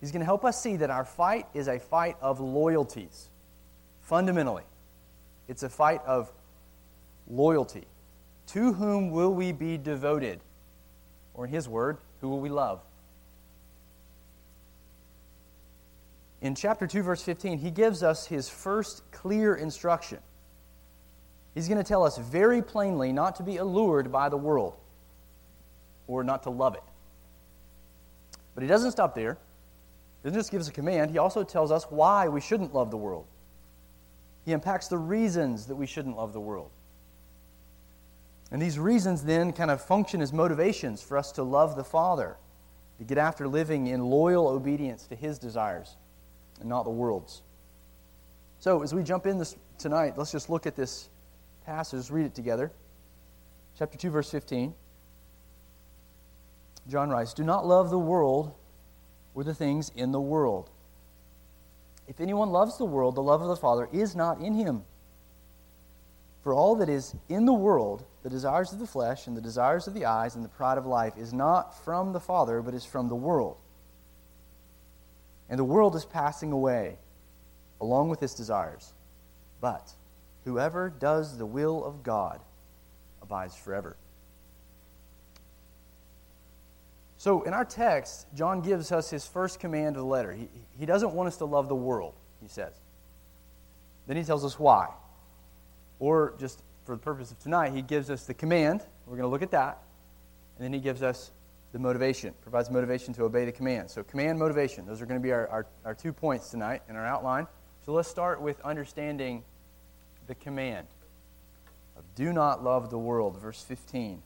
He's 0.00 0.12
going 0.12 0.20
to 0.20 0.26
help 0.26 0.44
us 0.44 0.62
see 0.62 0.76
that 0.76 0.90
our 0.90 1.06
fight 1.06 1.46
is 1.54 1.68
a 1.68 1.78
fight 1.78 2.18
of 2.20 2.38
loyalties. 2.38 3.30
Fundamentally, 4.02 4.64
it's 5.48 5.62
a 5.62 5.70
fight 5.70 6.02
of 6.04 6.30
loyalty. 7.30 7.86
To 8.48 8.74
whom 8.74 9.10
will 9.10 9.32
we 9.32 9.52
be 9.52 9.78
devoted? 9.78 10.40
Or 11.32 11.46
in 11.46 11.50
his 11.50 11.66
word, 11.66 11.96
who 12.20 12.28
will 12.28 12.40
we 12.40 12.50
love? 12.50 12.82
In 16.42 16.54
chapter 16.54 16.86
2, 16.86 17.02
verse 17.02 17.22
15, 17.22 17.58
he 17.58 17.70
gives 17.70 18.02
us 18.02 18.26
his 18.26 18.48
first 18.48 19.02
clear 19.10 19.54
instruction. 19.54 20.18
He's 21.54 21.68
going 21.68 21.78
to 21.78 21.84
tell 21.84 22.04
us 22.04 22.16
very 22.16 22.62
plainly 22.62 23.12
not 23.12 23.36
to 23.36 23.42
be 23.42 23.58
allured 23.58 24.10
by 24.10 24.28
the 24.28 24.36
world 24.36 24.76
or 26.06 26.24
not 26.24 26.44
to 26.44 26.50
love 26.50 26.74
it. 26.74 26.82
But 28.54 28.62
he 28.62 28.68
doesn't 28.68 28.92
stop 28.92 29.14
there. 29.14 29.36
He 30.22 30.28
doesn't 30.28 30.38
just 30.38 30.50
give 30.50 30.60
us 30.60 30.68
a 30.68 30.72
command, 30.72 31.10
he 31.10 31.18
also 31.18 31.44
tells 31.44 31.70
us 31.70 31.84
why 31.84 32.28
we 32.28 32.40
shouldn't 32.40 32.74
love 32.74 32.90
the 32.90 32.96
world. 32.96 33.26
He 34.44 34.52
unpacks 34.52 34.88
the 34.88 34.98
reasons 34.98 35.66
that 35.66 35.76
we 35.76 35.86
shouldn't 35.86 36.16
love 36.16 36.32
the 36.32 36.40
world. 36.40 36.70
And 38.50 38.60
these 38.60 38.78
reasons 38.78 39.22
then 39.22 39.52
kind 39.52 39.70
of 39.70 39.80
function 39.80 40.20
as 40.20 40.32
motivations 40.32 41.02
for 41.02 41.16
us 41.16 41.32
to 41.32 41.42
love 41.42 41.76
the 41.76 41.84
Father, 41.84 42.36
to 42.98 43.04
get 43.04 43.18
after 43.18 43.46
living 43.46 43.86
in 43.86 44.00
loyal 44.00 44.48
obedience 44.48 45.06
to 45.06 45.14
His 45.14 45.38
desires 45.38 45.96
and 46.60 46.68
not 46.68 46.84
the 46.84 46.90
world's. 46.90 47.42
So, 48.58 48.82
as 48.82 48.94
we 48.94 49.02
jump 49.02 49.26
in 49.26 49.38
this 49.38 49.56
tonight, 49.78 50.14
let's 50.16 50.32
just 50.32 50.50
look 50.50 50.66
at 50.66 50.76
this 50.76 51.08
passage, 51.64 52.10
read 52.10 52.26
it 52.26 52.34
together. 52.34 52.70
Chapter 53.78 53.96
2, 53.96 54.10
verse 54.10 54.30
15. 54.30 54.74
John 56.88 57.08
writes, 57.10 57.32
Do 57.32 57.44
not 57.44 57.66
love 57.66 57.90
the 57.90 57.98
world 57.98 58.54
or 59.34 59.44
the 59.44 59.54
things 59.54 59.90
in 59.94 60.12
the 60.12 60.20
world. 60.20 60.70
If 62.08 62.20
anyone 62.20 62.50
loves 62.50 62.76
the 62.76 62.84
world, 62.84 63.14
the 63.14 63.22
love 63.22 63.40
of 63.40 63.48
the 63.48 63.56
Father 63.56 63.88
is 63.92 64.16
not 64.16 64.40
in 64.40 64.54
him. 64.54 64.82
For 66.42 66.52
all 66.52 66.74
that 66.76 66.88
is 66.88 67.14
in 67.28 67.44
the 67.44 67.52
world, 67.52 68.04
the 68.22 68.30
desires 68.30 68.72
of 68.72 68.78
the 68.78 68.86
flesh 68.86 69.26
and 69.26 69.36
the 69.36 69.40
desires 69.40 69.86
of 69.86 69.94
the 69.94 70.06
eyes 70.06 70.34
and 70.34 70.44
the 70.44 70.48
pride 70.48 70.78
of 70.78 70.86
life, 70.86 71.16
is 71.16 71.32
not 71.32 71.84
from 71.84 72.12
the 72.12 72.20
Father, 72.20 72.62
but 72.62 72.74
is 72.74 72.84
from 72.84 73.08
the 73.08 73.14
world. 73.14 73.58
And 75.50 75.58
the 75.58 75.64
world 75.64 75.96
is 75.96 76.04
passing 76.04 76.52
away 76.52 76.96
along 77.80 78.08
with 78.08 78.22
its 78.22 78.34
desires. 78.34 78.92
But 79.60 79.92
whoever 80.44 80.88
does 80.88 81.36
the 81.36 81.44
will 81.44 81.84
of 81.84 82.02
God 82.02 82.40
abides 83.20 83.56
forever. 83.56 83.96
So, 87.18 87.42
in 87.42 87.52
our 87.52 87.66
text, 87.66 88.26
John 88.34 88.62
gives 88.62 88.92
us 88.92 89.10
his 89.10 89.26
first 89.26 89.60
command 89.60 89.96
of 89.96 90.02
the 90.02 90.08
letter. 90.08 90.32
He, 90.32 90.48
he 90.78 90.86
doesn't 90.86 91.12
want 91.12 91.26
us 91.26 91.36
to 91.38 91.44
love 91.44 91.68
the 91.68 91.74
world, 91.74 92.14
he 92.40 92.48
says. 92.48 92.72
Then 94.06 94.16
he 94.16 94.24
tells 94.24 94.42
us 94.42 94.58
why. 94.58 94.88
Or, 95.98 96.32
just 96.38 96.62
for 96.86 96.94
the 96.94 97.02
purpose 97.02 97.30
of 97.30 97.38
tonight, 97.38 97.74
he 97.74 97.82
gives 97.82 98.08
us 98.08 98.24
the 98.24 98.32
command. 98.32 98.80
We're 99.04 99.16
going 99.16 99.26
to 99.26 99.28
look 99.28 99.42
at 99.42 99.50
that. 99.50 99.82
And 100.56 100.64
then 100.64 100.72
he 100.72 100.80
gives 100.80 101.02
us 101.02 101.30
the 101.72 101.78
motivation, 101.78 102.34
provides 102.42 102.70
motivation 102.70 103.14
to 103.14 103.24
obey 103.24 103.44
the 103.44 103.52
command. 103.52 103.90
So, 103.90 104.02
command, 104.02 104.38
motivation. 104.38 104.86
Those 104.86 105.00
are 105.00 105.06
going 105.06 105.20
to 105.20 105.22
be 105.22 105.32
our, 105.32 105.46
our, 105.48 105.66
our 105.84 105.94
two 105.94 106.12
points 106.12 106.50
tonight 106.50 106.82
in 106.88 106.96
our 106.96 107.06
outline. 107.06 107.46
So, 107.86 107.92
let's 107.92 108.08
start 108.08 108.40
with 108.42 108.60
understanding 108.62 109.44
the 110.26 110.34
command 110.34 110.86
of 111.96 112.04
do 112.14 112.32
not 112.32 112.64
love 112.64 112.90
the 112.90 112.98
world, 112.98 113.40
verse 113.40 113.62
15. 113.62 114.22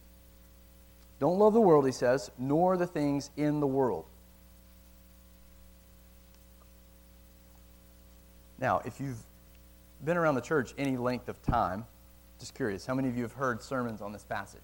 Don't 1.21 1.39
love 1.39 1.53
the 1.53 1.61
world, 1.61 1.87
he 1.87 1.93
says, 1.93 2.31
nor 2.39 2.77
the 2.77 2.87
things 2.87 3.31
in 3.37 3.61
the 3.61 3.67
world. 3.67 4.07
Now, 8.59 8.81
if 8.85 9.01
you've 9.01 9.23
been 10.03 10.17
around 10.17 10.35
the 10.37 10.41
church 10.41 10.75
any 10.79 10.97
length 10.97 11.29
of 11.29 11.41
time, 11.43 11.85
just 12.39 12.55
curious, 12.55 12.87
how 12.87 12.95
many 12.95 13.09
of 13.09 13.17
you 13.17 13.23
have 13.23 13.33
heard 13.33 13.63
sermons 13.63 14.01
on 14.01 14.13
this 14.13 14.25
passage? 14.25 14.63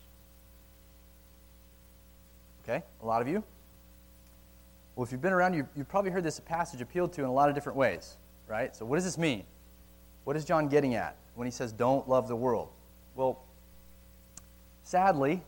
Okay, 2.65 2.83
a 3.03 3.07
lot 3.07 3.23
of 3.23 3.29
you? 3.29 3.43
Well, 4.95 5.05
if 5.05 5.13
you've 5.13 5.23
been 5.23 5.33
around, 5.33 5.55
you've, 5.55 5.69
you've 5.75 5.89
probably 5.89 6.11
heard 6.11 6.25
this 6.25 6.41
passage 6.41 6.81
appealed 6.81 7.13
to 7.15 7.23
in 7.23 7.27
a 7.27 7.33
lot 7.33 7.49
of 7.49 7.55
different 7.55 7.79
ways, 7.79 8.17
right? 8.47 8.75
So, 8.77 8.85
what 8.85 8.97
does 8.97 9.05
this 9.05 9.17
mean? 9.17 9.45
What 10.25 10.37
is 10.37 10.45
John 10.45 10.69
getting 10.69 10.95
at 10.95 11.17
when 11.35 11.47
he 11.47 11.51
says, 11.51 11.73
don't 11.73 12.09
love 12.09 12.29
the 12.29 12.37
world? 12.37 12.69
Well, 13.15 13.43
sadly, 14.83 15.43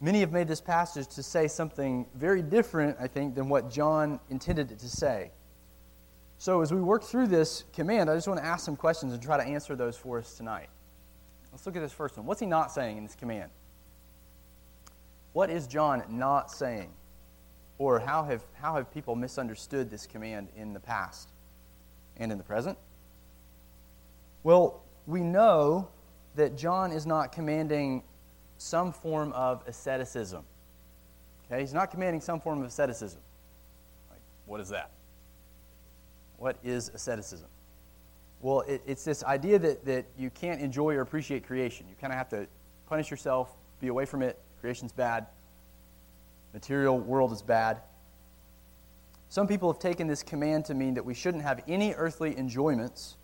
many 0.00 0.20
have 0.20 0.32
made 0.32 0.48
this 0.48 0.60
passage 0.60 1.06
to 1.08 1.22
say 1.22 1.46
something 1.46 2.06
very 2.14 2.42
different, 2.42 2.96
I 3.00 3.06
think, 3.06 3.34
than 3.34 3.48
what 3.48 3.70
John 3.70 4.18
intended 4.28 4.72
it 4.72 4.78
to 4.80 4.88
say. 4.88 5.30
So, 6.38 6.60
as 6.62 6.72
we 6.72 6.80
work 6.80 7.04
through 7.04 7.28
this 7.28 7.64
command, 7.72 8.10
I 8.10 8.14
just 8.14 8.28
want 8.28 8.40
to 8.40 8.46
ask 8.46 8.64
some 8.64 8.76
questions 8.76 9.12
and 9.12 9.22
try 9.22 9.36
to 9.36 9.44
answer 9.44 9.76
those 9.76 9.96
for 9.96 10.18
us 10.18 10.34
tonight. 10.34 10.68
Let's 11.52 11.64
look 11.64 11.76
at 11.76 11.80
this 11.80 11.92
first 11.92 12.16
one. 12.16 12.26
What's 12.26 12.40
he 12.40 12.46
not 12.46 12.72
saying 12.72 12.98
in 12.98 13.04
this 13.04 13.14
command? 13.14 13.50
What 15.36 15.50
is 15.50 15.66
John 15.66 16.02
not 16.08 16.50
saying? 16.50 16.88
Or 17.76 18.00
how 18.00 18.24
have, 18.24 18.42
how 18.54 18.76
have 18.76 18.90
people 18.90 19.14
misunderstood 19.14 19.90
this 19.90 20.06
command 20.06 20.48
in 20.56 20.72
the 20.72 20.80
past 20.80 21.28
and 22.16 22.32
in 22.32 22.38
the 22.38 22.44
present? 22.44 22.78
Well, 24.44 24.82
we 25.06 25.20
know 25.20 25.88
that 26.36 26.56
John 26.56 26.90
is 26.90 27.04
not 27.04 27.32
commanding 27.32 28.02
some 28.56 28.94
form 28.94 29.30
of 29.32 29.62
asceticism. 29.66 30.42
Okay, 31.44 31.60
he's 31.60 31.74
not 31.74 31.90
commanding 31.90 32.22
some 32.22 32.40
form 32.40 32.60
of 32.60 32.66
asceticism. 32.68 33.20
Like, 34.08 34.20
what 34.46 34.62
is 34.62 34.70
that? 34.70 34.90
What 36.38 36.56
is 36.64 36.88
asceticism? 36.94 37.48
Well, 38.40 38.62
it, 38.62 38.80
it's 38.86 39.04
this 39.04 39.22
idea 39.22 39.58
that, 39.58 39.84
that 39.84 40.06
you 40.16 40.30
can't 40.30 40.62
enjoy 40.62 40.94
or 40.94 41.02
appreciate 41.02 41.46
creation. 41.46 41.84
You 41.90 41.94
kind 42.00 42.10
of 42.10 42.16
have 42.16 42.30
to 42.30 42.46
punish 42.88 43.10
yourself, 43.10 43.54
be 43.82 43.88
away 43.88 44.06
from 44.06 44.22
it. 44.22 44.38
Creation's 44.66 44.90
bad. 44.90 45.28
Material 46.52 46.98
world 46.98 47.30
is 47.30 47.40
bad. 47.40 47.82
Some 49.28 49.46
people 49.46 49.72
have 49.72 49.78
taken 49.78 50.08
this 50.08 50.24
command 50.24 50.64
to 50.64 50.74
mean 50.74 50.94
that 50.94 51.04
we 51.04 51.14
shouldn't 51.14 51.44
have 51.44 51.62
any 51.68 51.94
earthly 51.94 52.36
enjoyments, 52.36 53.14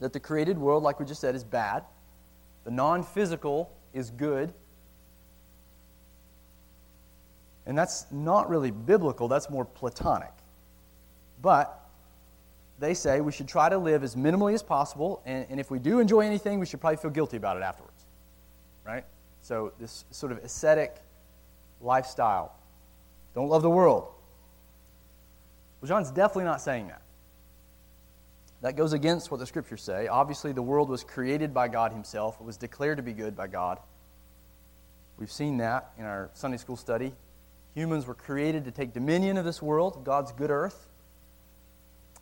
that 0.00 0.12
the 0.12 0.18
created 0.18 0.58
world, 0.58 0.82
like 0.82 0.98
we 0.98 1.06
just 1.06 1.20
said, 1.20 1.36
is 1.36 1.44
bad, 1.44 1.84
the 2.64 2.72
non 2.72 3.04
physical 3.04 3.70
is 3.92 4.10
good. 4.10 4.52
And 7.64 7.78
that's 7.78 8.06
not 8.10 8.50
really 8.50 8.72
biblical, 8.72 9.28
that's 9.28 9.48
more 9.48 9.64
Platonic. 9.64 10.32
But 11.40 11.88
they 12.80 12.94
say 12.94 13.20
we 13.20 13.30
should 13.30 13.46
try 13.46 13.68
to 13.68 13.78
live 13.78 14.02
as 14.02 14.16
minimally 14.16 14.54
as 14.54 14.62
possible, 14.64 15.22
and, 15.24 15.46
and, 15.48 15.60
if 15.60 15.70
we 15.70 15.78
do 15.78 16.00
enjoy 16.00 16.22
anything, 16.22 16.58
we 16.58 16.66
should 16.66 16.80
probably 16.80 16.96
feel 16.96 17.12
guilty 17.12 17.36
about 17.36 17.56
it 17.56 17.62
afterwards. 17.62 18.06
Right? 18.84 19.04
So, 19.42 19.72
this 19.78 20.04
sort 20.10 20.32
of 20.32 20.38
ascetic 20.38 20.96
lifestyle. 21.80 22.54
Don't 23.34 23.48
love 23.48 23.62
the 23.62 23.70
world. 23.70 24.08
Well, 25.80 25.88
John's 25.88 26.10
definitely 26.10 26.44
not 26.44 26.60
saying 26.60 26.88
that. 26.88 27.02
That 28.62 28.76
goes 28.76 28.92
against 28.92 29.30
what 29.30 29.40
the 29.40 29.46
scriptures 29.46 29.82
say. 29.82 30.06
Obviously, 30.06 30.52
the 30.52 30.62
world 30.62 30.88
was 30.88 31.02
created 31.02 31.54
by 31.54 31.68
God 31.68 31.92
Himself, 31.92 32.36
it 32.40 32.44
was 32.44 32.56
declared 32.56 32.98
to 32.98 33.02
be 33.02 33.12
good 33.12 33.36
by 33.36 33.46
God. 33.46 33.78
We've 35.16 35.32
seen 35.32 35.58
that 35.58 35.90
in 35.98 36.04
our 36.04 36.30
Sunday 36.32 36.56
school 36.56 36.76
study. 36.76 37.12
Humans 37.74 38.06
were 38.06 38.14
created 38.14 38.64
to 38.64 38.70
take 38.70 38.92
dominion 38.92 39.36
of 39.36 39.44
this 39.44 39.62
world, 39.62 40.04
God's 40.04 40.32
good 40.32 40.50
earth. 40.50 40.88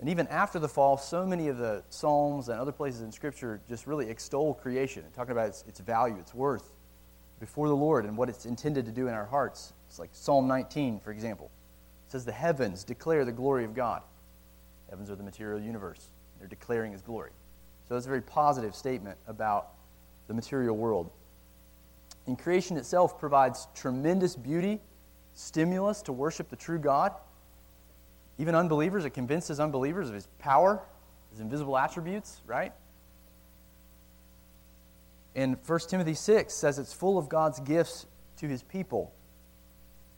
And 0.01 0.09
even 0.09 0.29
after 0.29 0.59
the 0.59 0.69
fall, 0.69 0.97
so 0.97 1.27
many 1.27 1.49
of 1.49 1.59
the 1.59 1.83
Psalms 1.91 2.49
and 2.49 2.61
other 2.61 2.71
places 2.71 3.01
in 3.01 3.11
Scripture 3.11 3.61
just 3.69 3.87
really 3.87 4.09
extol 4.11 4.55
creation 4.55 5.05
and 5.05 5.13
talking 5.15 5.33
about 5.33 5.49
its, 5.49 5.65
its 5.67 5.81
value, 5.81 6.19
its 6.19 6.35
worth 6.35 6.73
before 7.41 7.69
the 7.69 7.77
Lord 7.77 8.05
and 8.05 8.17
what 8.17 8.29
it's 8.29 8.47
intended 8.47 8.87
to 8.87 8.93
do 8.93 9.09
in 9.09 9.15
our 9.15 9.27
hearts. 9.27 9.73
It's 9.89 9.99
like 9.99 10.11
Psalm 10.13 10.47
19, 10.49 11.01
for 11.01 11.11
example. 11.13 11.51
It 12.07 12.13
says, 12.13 12.25
The 12.25 12.33
heavens 12.33 12.85
declare 12.85 13.25
the 13.25 13.33
glory 13.33 13.65
of 13.65 13.75
God. 13.75 14.03
Heavens 14.91 15.11
are 15.11 15.17
the 15.17 15.23
material 15.23 15.61
universe. 15.61 16.11
They're 16.39 16.49
declaring 16.49 16.93
his 16.93 17.03
glory. 17.03 17.31
So 17.89 17.95
that's 17.95 18.07
a 18.07 18.09
very 18.09 18.23
positive 18.23 18.75
statement 18.75 19.19
about 19.27 19.71
the 20.27 20.35
material 20.35 20.77
world. 20.77 21.11
And 22.27 22.39
creation 22.39 22.77
itself 22.77 23.19
provides 23.19 23.69
tremendous 23.75 24.37
beauty, 24.37 24.81
stimulus 25.35 26.03
to 26.03 26.13
worship 26.13 26.51
the 26.51 26.57
true 26.57 26.79
God. 26.79 27.13
Even 28.39 28.55
unbelievers, 28.55 29.05
it 29.05 29.11
convinces 29.11 29.59
unbelievers 29.59 30.09
of 30.09 30.15
his 30.15 30.27
power, 30.39 30.83
his 31.31 31.41
invisible 31.41 31.77
attributes, 31.77 32.43
right? 32.47 32.73
And 35.35 35.57
1 35.67 35.81
Timothy 35.89 36.15
6 36.15 36.53
says 36.53 36.79
it's 36.79 36.93
full 36.93 37.19
of 37.19 37.29
God's 37.29 37.61
gifts 37.61 38.07
to 38.39 38.49
his 38.49 38.63
people. 38.63 39.13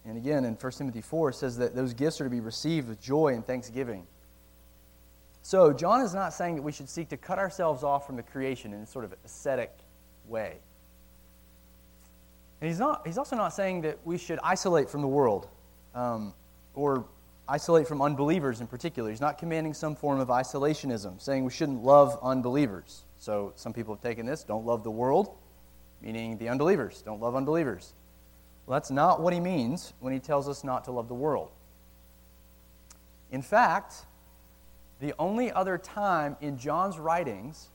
And 0.05 0.17
again, 0.17 0.45
in 0.45 0.55
1 0.55 0.73
Timothy 0.73 1.02
4, 1.02 1.31
it 1.31 1.35
says 1.35 1.59
that 1.59 1.75
those 1.75 1.93
gifts 1.93 2.21
are 2.21 2.25
to 2.25 2.31
be 2.31 2.40
received 2.40 2.88
with 2.88 3.00
joy 3.00 3.35
and 3.35 3.47
thanksgiving. 3.47 4.07
So, 5.43 5.73
John 5.73 6.02
is 6.02 6.14
not 6.14 6.33
saying 6.33 6.57
that 6.57 6.62
we 6.62 6.73
should 6.73 6.88
seek 6.88 7.09
to 7.09 7.17
cut 7.17 7.38
ourselves 7.38 7.83
off 7.83 8.07
from 8.07 8.17
the 8.17 8.23
creation 8.23 8.73
in 8.73 8.81
a 8.81 8.87
sort 8.87 9.05
of 9.05 9.14
ascetic 9.25 9.73
way. 10.26 10.59
And 12.61 12.69
he's, 12.69 12.79
not, 12.79 13.07
he's 13.07 13.17
also 13.17 13.37
not 13.37 13.50
saying 13.50 13.83
that 13.83 13.99
we 14.05 14.19
should 14.19 14.38
isolate 14.43 14.90
from 14.90 15.00
the 15.00 15.09
world 15.09 15.49
um, 15.95 16.35
or 16.75 17.07
isolate 17.49 17.88
from 17.88 18.02
unbelievers 18.02 18.61
in 18.61 18.67
particular. 18.67 19.09
He's 19.09 19.21
not 19.21 19.38
commanding 19.38 19.73
some 19.73 19.97
form 19.97 20.21
of 20.21 20.29
isolationism, 20.29 21.21
saying 21.21 21.45
we 21.45 21.50
shouldn't 21.50 21.83
love 21.83 22.19
unbelievers. 22.23 23.05
So, 23.20 23.52
some 23.54 23.74
people 23.74 23.94
have 23.94 24.02
taken 24.02 24.24
this 24.24 24.42
don't 24.42 24.64
love 24.64 24.82
the 24.82 24.90
world, 24.90 25.36
meaning 26.00 26.38
the 26.38 26.48
unbelievers. 26.48 27.02
Don't 27.02 27.20
love 27.20 27.36
unbelievers. 27.36 27.92
Well, 28.66 28.76
that's 28.76 28.90
not 28.90 29.20
what 29.20 29.34
he 29.34 29.40
means 29.40 29.92
when 30.00 30.12
he 30.12 30.18
tells 30.18 30.48
us 30.48 30.64
not 30.64 30.84
to 30.84 30.90
love 30.90 31.06
the 31.06 31.14
world. 31.14 31.50
In 33.30 33.42
fact, 33.42 33.94
the 35.00 35.12
only 35.18 35.52
other 35.52 35.76
time 35.76 36.36
in 36.40 36.56
John's 36.56 36.98
writings 36.98 37.68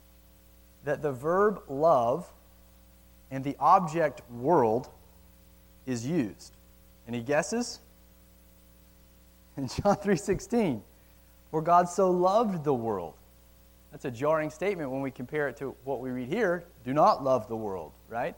that 0.84 1.04
the 1.04 1.12
verb 1.12 1.62
love 1.68 2.28
and 3.30 3.44
the 3.44 3.56
object 3.60 4.22
world 4.32 4.90
is 5.86 6.08
used. 6.08 6.54
Any 7.08 7.22
guesses? 7.22 7.80
In 9.58 9.68
John 9.68 9.96
3:16, 10.04 10.82
for 11.52 11.62
God 11.62 11.88
so 11.88 12.10
loved 12.10 12.64
the 12.64 12.74
world. 12.74 13.14
That's 13.96 14.04
a 14.04 14.12
jarring 14.12 14.50
statement 14.50 14.92
when 14.92 15.00
we 15.00 15.10
compare 15.10 15.48
it 15.48 15.56
to 15.56 15.74
what 15.86 16.02
we 16.02 16.10
read 16.10 16.28
here, 16.28 16.66
do 16.84 16.92
not 16.92 17.24
love 17.24 17.48
the 17.48 17.56
world, 17.56 17.94
right? 18.10 18.36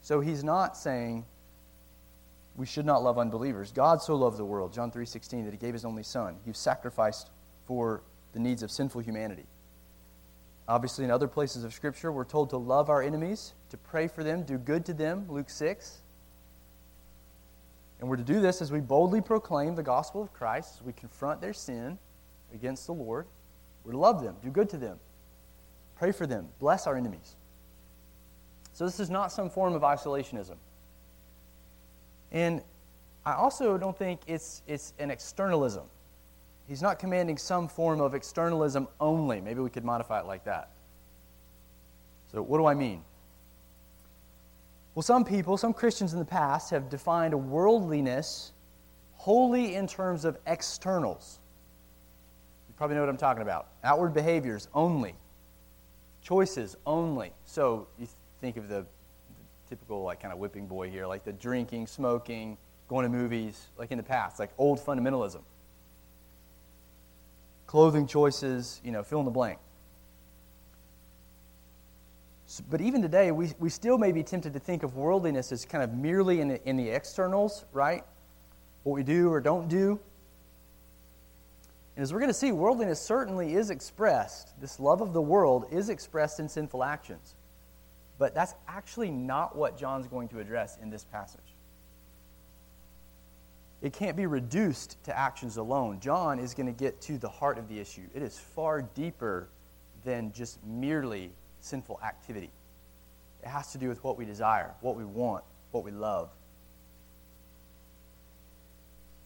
So 0.00 0.20
he's 0.20 0.44
not 0.44 0.76
saying 0.76 1.26
we 2.54 2.66
should 2.66 2.86
not 2.86 3.02
love 3.02 3.18
unbelievers. 3.18 3.72
God 3.72 4.00
so 4.00 4.14
loved 4.14 4.36
the 4.36 4.44
world, 4.44 4.72
John 4.72 4.92
3:16, 4.92 5.44
that 5.44 5.50
he 5.50 5.56
gave 5.56 5.72
his 5.72 5.84
only 5.84 6.04
son. 6.04 6.38
He 6.44 6.52
sacrificed 6.52 7.30
for 7.64 8.04
the 8.32 8.38
needs 8.38 8.62
of 8.62 8.70
sinful 8.70 9.00
humanity. 9.00 9.48
Obviously, 10.68 11.04
in 11.04 11.10
other 11.10 11.26
places 11.26 11.64
of 11.64 11.74
Scripture, 11.74 12.12
we're 12.12 12.22
told 12.22 12.50
to 12.50 12.56
love 12.56 12.88
our 12.88 13.02
enemies, 13.02 13.54
to 13.70 13.76
pray 13.76 14.06
for 14.06 14.22
them, 14.22 14.44
do 14.44 14.56
good 14.56 14.84
to 14.86 14.94
them, 14.94 15.26
Luke 15.28 15.50
6. 15.50 16.00
And 17.98 18.08
we're 18.08 18.18
to 18.18 18.22
do 18.22 18.40
this 18.40 18.62
as 18.62 18.70
we 18.70 18.78
boldly 18.78 19.20
proclaim 19.20 19.74
the 19.74 19.82
gospel 19.82 20.22
of 20.22 20.32
Christ, 20.32 20.76
as 20.76 20.82
we 20.82 20.92
confront 20.92 21.40
their 21.40 21.52
sin 21.52 21.98
against 22.54 22.86
the 22.86 22.94
Lord. 22.94 23.26
To 23.90 23.96
love 23.96 24.22
them, 24.22 24.36
do 24.42 24.50
good 24.50 24.68
to 24.70 24.76
them, 24.76 24.98
pray 25.96 26.12
for 26.12 26.26
them, 26.26 26.48
bless 26.60 26.86
our 26.86 26.96
enemies. 26.96 27.36
So, 28.72 28.84
this 28.84 29.00
is 29.00 29.10
not 29.10 29.32
some 29.32 29.50
form 29.50 29.74
of 29.74 29.82
isolationism. 29.82 30.56
And 32.30 32.62
I 33.26 33.34
also 33.34 33.76
don't 33.76 33.96
think 33.96 34.20
it's, 34.26 34.62
it's 34.66 34.94
an 34.98 35.10
externalism. 35.10 35.84
He's 36.68 36.80
not 36.80 36.98
commanding 36.98 37.36
some 37.36 37.68
form 37.68 38.00
of 38.00 38.14
externalism 38.14 38.88
only. 38.98 39.40
Maybe 39.40 39.60
we 39.60 39.68
could 39.68 39.84
modify 39.84 40.20
it 40.20 40.26
like 40.26 40.44
that. 40.44 40.70
So, 42.30 42.40
what 42.40 42.58
do 42.58 42.66
I 42.66 42.74
mean? 42.74 43.02
Well, 44.94 45.02
some 45.02 45.24
people, 45.24 45.56
some 45.56 45.72
Christians 45.72 46.12
in 46.12 46.18
the 46.18 46.24
past, 46.24 46.70
have 46.70 46.88
defined 46.88 47.34
a 47.34 47.38
worldliness 47.38 48.52
wholly 49.14 49.74
in 49.74 49.86
terms 49.86 50.24
of 50.24 50.38
externals. 50.46 51.38
You 52.72 52.76
probably 52.76 52.96
know 52.96 53.02
what 53.02 53.10
I'm 53.10 53.16
talking 53.18 53.42
about. 53.42 53.68
Outward 53.84 54.14
behaviors 54.14 54.68
only, 54.74 55.14
choices 56.22 56.76
only. 56.86 57.32
So, 57.44 57.86
you 57.98 58.08
think 58.40 58.56
of 58.56 58.68
the, 58.68 58.80
the 58.80 58.86
typical, 59.68 60.02
like, 60.02 60.20
kind 60.20 60.32
of 60.32 60.38
whipping 60.38 60.66
boy 60.66 60.90
here, 60.90 61.06
like 61.06 61.24
the 61.24 61.32
drinking, 61.32 61.86
smoking, 61.86 62.56
going 62.88 63.04
to 63.04 63.08
movies, 63.08 63.68
like 63.76 63.92
in 63.92 63.98
the 63.98 64.02
past, 64.02 64.38
like 64.38 64.50
old 64.58 64.80
fundamentalism 64.80 65.42
clothing 67.72 68.06
choices, 68.06 68.82
you 68.84 68.92
know, 68.92 69.02
fill 69.02 69.20
in 69.20 69.24
the 69.24 69.30
blank. 69.30 69.58
But 72.68 72.82
even 72.82 73.00
today, 73.00 73.32
we, 73.32 73.50
we 73.58 73.70
still 73.70 73.96
may 73.96 74.12
be 74.12 74.22
tempted 74.22 74.52
to 74.52 74.58
think 74.58 74.82
of 74.82 74.94
worldliness 74.94 75.52
as 75.52 75.64
kind 75.64 75.82
of 75.82 75.94
merely 75.94 76.42
in 76.42 76.48
the, 76.48 76.68
in 76.68 76.76
the 76.76 76.90
externals, 76.90 77.64
right? 77.72 78.04
What 78.82 78.92
we 78.92 79.02
do 79.02 79.30
or 79.32 79.40
don't 79.40 79.68
do. 79.68 79.98
And 81.96 82.02
as 82.02 82.12
we're 82.12 82.20
going 82.20 82.30
to 82.30 82.34
see, 82.34 82.52
worldliness 82.52 83.00
certainly 83.00 83.54
is 83.54 83.70
expressed. 83.70 84.58
This 84.60 84.80
love 84.80 85.00
of 85.00 85.12
the 85.12 85.20
world 85.20 85.66
is 85.70 85.88
expressed 85.88 86.40
in 86.40 86.48
sinful 86.48 86.82
actions. 86.82 87.34
But 88.18 88.34
that's 88.34 88.54
actually 88.66 89.10
not 89.10 89.56
what 89.56 89.76
John's 89.76 90.06
going 90.06 90.28
to 90.28 90.40
address 90.40 90.78
in 90.80 90.90
this 90.90 91.04
passage. 91.04 91.40
It 93.82 93.92
can't 93.92 94.16
be 94.16 94.26
reduced 94.26 95.02
to 95.04 95.18
actions 95.18 95.56
alone. 95.56 95.98
John 96.00 96.38
is 96.38 96.54
going 96.54 96.66
to 96.66 96.72
get 96.72 97.00
to 97.02 97.18
the 97.18 97.28
heart 97.28 97.58
of 97.58 97.68
the 97.68 97.78
issue. 97.80 98.08
It 98.14 98.22
is 98.22 98.38
far 98.38 98.82
deeper 98.82 99.48
than 100.04 100.32
just 100.32 100.64
merely 100.64 101.32
sinful 101.60 102.00
activity. 102.02 102.50
It 103.42 103.48
has 103.48 103.72
to 103.72 103.78
do 103.78 103.88
with 103.88 104.02
what 104.04 104.16
we 104.16 104.24
desire, 104.24 104.72
what 104.80 104.96
we 104.96 105.04
want, 105.04 105.42
what 105.72 105.84
we 105.84 105.90
love. 105.90 106.30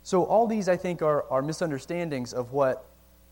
So, 0.06 0.22
all 0.22 0.46
these, 0.46 0.68
I 0.68 0.76
think, 0.76 1.02
are, 1.02 1.24
are 1.32 1.42
misunderstandings 1.42 2.32
of 2.32 2.52
what 2.52 2.84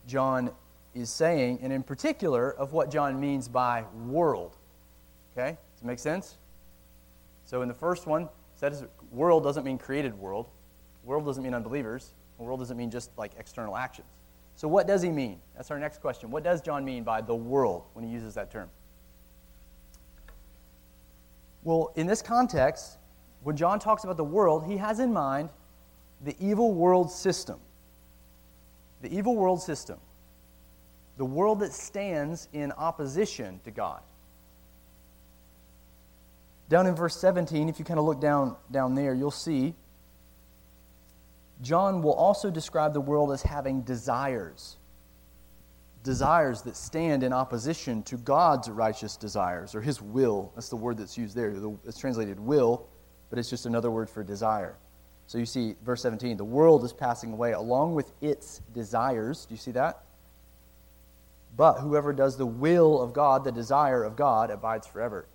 John 0.09 0.50
is 0.93 1.09
saying, 1.09 1.61
and 1.62 1.73
in 1.73 1.85
particular, 1.85 2.50
of 2.50 2.73
what 2.73 2.90
John 2.90 3.21
means 3.21 3.47
by 3.47 3.85
world. 4.09 4.57
Okay? 5.33 5.50
Does 5.50 5.83
it 5.83 5.85
make 5.85 6.00
sense? 6.00 6.37
So, 7.45 7.62
in 7.62 7.69
the 7.69 7.75
first 7.75 8.09
one, 8.09 8.28
says 8.57 8.83
world 9.12 9.45
doesn't 9.45 9.62
mean 9.62 9.78
created 9.78 10.19
world. 10.19 10.49
World 11.04 11.25
doesn't 11.25 11.45
mean 11.45 11.54
unbelievers. 11.54 12.12
World 12.38 12.59
doesn't 12.59 12.76
mean 12.76 12.90
just 12.90 13.12
like 13.16 13.31
external 13.38 13.76
actions. 13.76 14.09
So, 14.57 14.66
what 14.66 14.88
does 14.88 15.00
he 15.00 15.11
mean? 15.11 15.38
That's 15.54 15.71
our 15.71 15.78
next 15.78 16.00
question. 16.00 16.28
What 16.33 16.43
does 16.43 16.61
John 16.61 16.85
mean 16.85 17.04
by 17.04 17.21
the 17.21 17.37
world 17.37 17.85
when 17.93 18.04
he 18.04 18.11
uses 18.11 18.35
that 18.35 18.50
term? 18.50 18.69
Well, 21.62 21.93
in 21.95 22.09
this 22.09 22.21
context, 22.21 22.99
when 23.45 23.57
John 23.57 23.78
talks 23.78 24.02
about 24.02 24.16
the 24.16 24.25
world, 24.25 24.66
he 24.66 24.76
has 24.78 24.99
in 24.99 25.12
mind 25.12 25.50
the 26.25 26.35
evil 26.40 26.73
world 26.73 27.11
system. 27.11 27.61
The 29.02 29.16
evil 29.16 29.37
world 29.37 29.62
system. 29.62 29.99
The 31.19 31.25
world 31.25 31.61
that 31.61 31.73
stands 31.73 32.49
in 32.52 32.73
opposition 32.73 33.61
to 33.64 33.71
God. 33.71 34.02
Down 36.69 36.87
in 36.87 36.97
verse 36.97 37.16
17, 37.16 37.69
if 37.69 37.78
you 37.78 37.85
kind 37.85 38.00
of 38.00 38.07
look 38.07 38.21
down, 38.21 38.57
down 38.73 38.95
there, 38.95 39.14
you'll 39.14 39.31
see 39.31 39.75
John 41.61 42.02
will 42.02 42.14
also 42.14 42.50
describe 42.50 42.95
the 42.95 43.00
world 43.00 43.31
as 43.31 43.43
having 43.43 43.83
desires. 43.83 44.76
Desires 46.02 46.62
that 46.62 46.76
stand 46.76 47.23
in 47.23 47.33
opposition 47.33 48.02
to 48.04 48.16
God's 48.16 48.69
righteous 48.69 49.16
desires, 49.16 49.75
or 49.75 49.81
his 49.81 50.02
will. 50.02 50.52
That's 50.54 50.69
the 50.69 50.76
word 50.76 50.99
that's 50.99 51.16
used 51.16 51.37
there. 51.37 51.54
It's 51.87 51.99
translated 51.99 52.40
will, 52.40 52.88
but 53.31 53.38
it's 53.38 53.49
just 53.49 53.66
another 53.66 53.90
word 53.90 54.11
for 54.11 54.25
desire. 54.25 54.76
So 55.26 55.38
you 55.38 55.47
see, 55.47 55.75
verse 55.85 56.02
17, 56.02 56.37
the 56.37 56.45
world 56.45 56.85
is 56.85 56.93
passing 56.93 57.33
away 57.33 57.52
along 57.52 57.95
with 57.95 58.12
its 58.21 58.61
desires. 58.73 59.47
Do 59.47 59.54
you 59.54 59.59
see 59.59 59.73
that? 59.73 60.04
But 61.57 61.75
whoever 61.75 62.12
does 62.12 62.37
the 62.37 62.47
will 62.47 63.00
of 63.00 63.12
God, 63.12 63.45
the 63.45 63.52
desire 63.52 64.02
of 64.02 64.16
God, 64.16 64.50
abides 64.50 64.87
forever. 64.87 65.26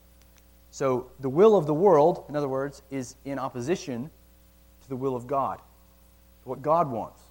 So 0.71 1.09
the 1.19 1.29
will 1.29 1.55
of 1.55 1.65
the 1.65 1.73
world, 1.73 2.25
in 2.29 2.35
other 2.35 2.47
words, 2.47 2.81
is 2.91 3.15
in 3.25 3.39
opposition 3.39 4.11
to 4.81 4.89
the 4.89 4.95
will 4.95 5.15
of 5.15 5.27
God 5.27 5.59
to 6.43 6.49
what 6.49 6.61
God 6.61 6.89
wants. 6.91 7.21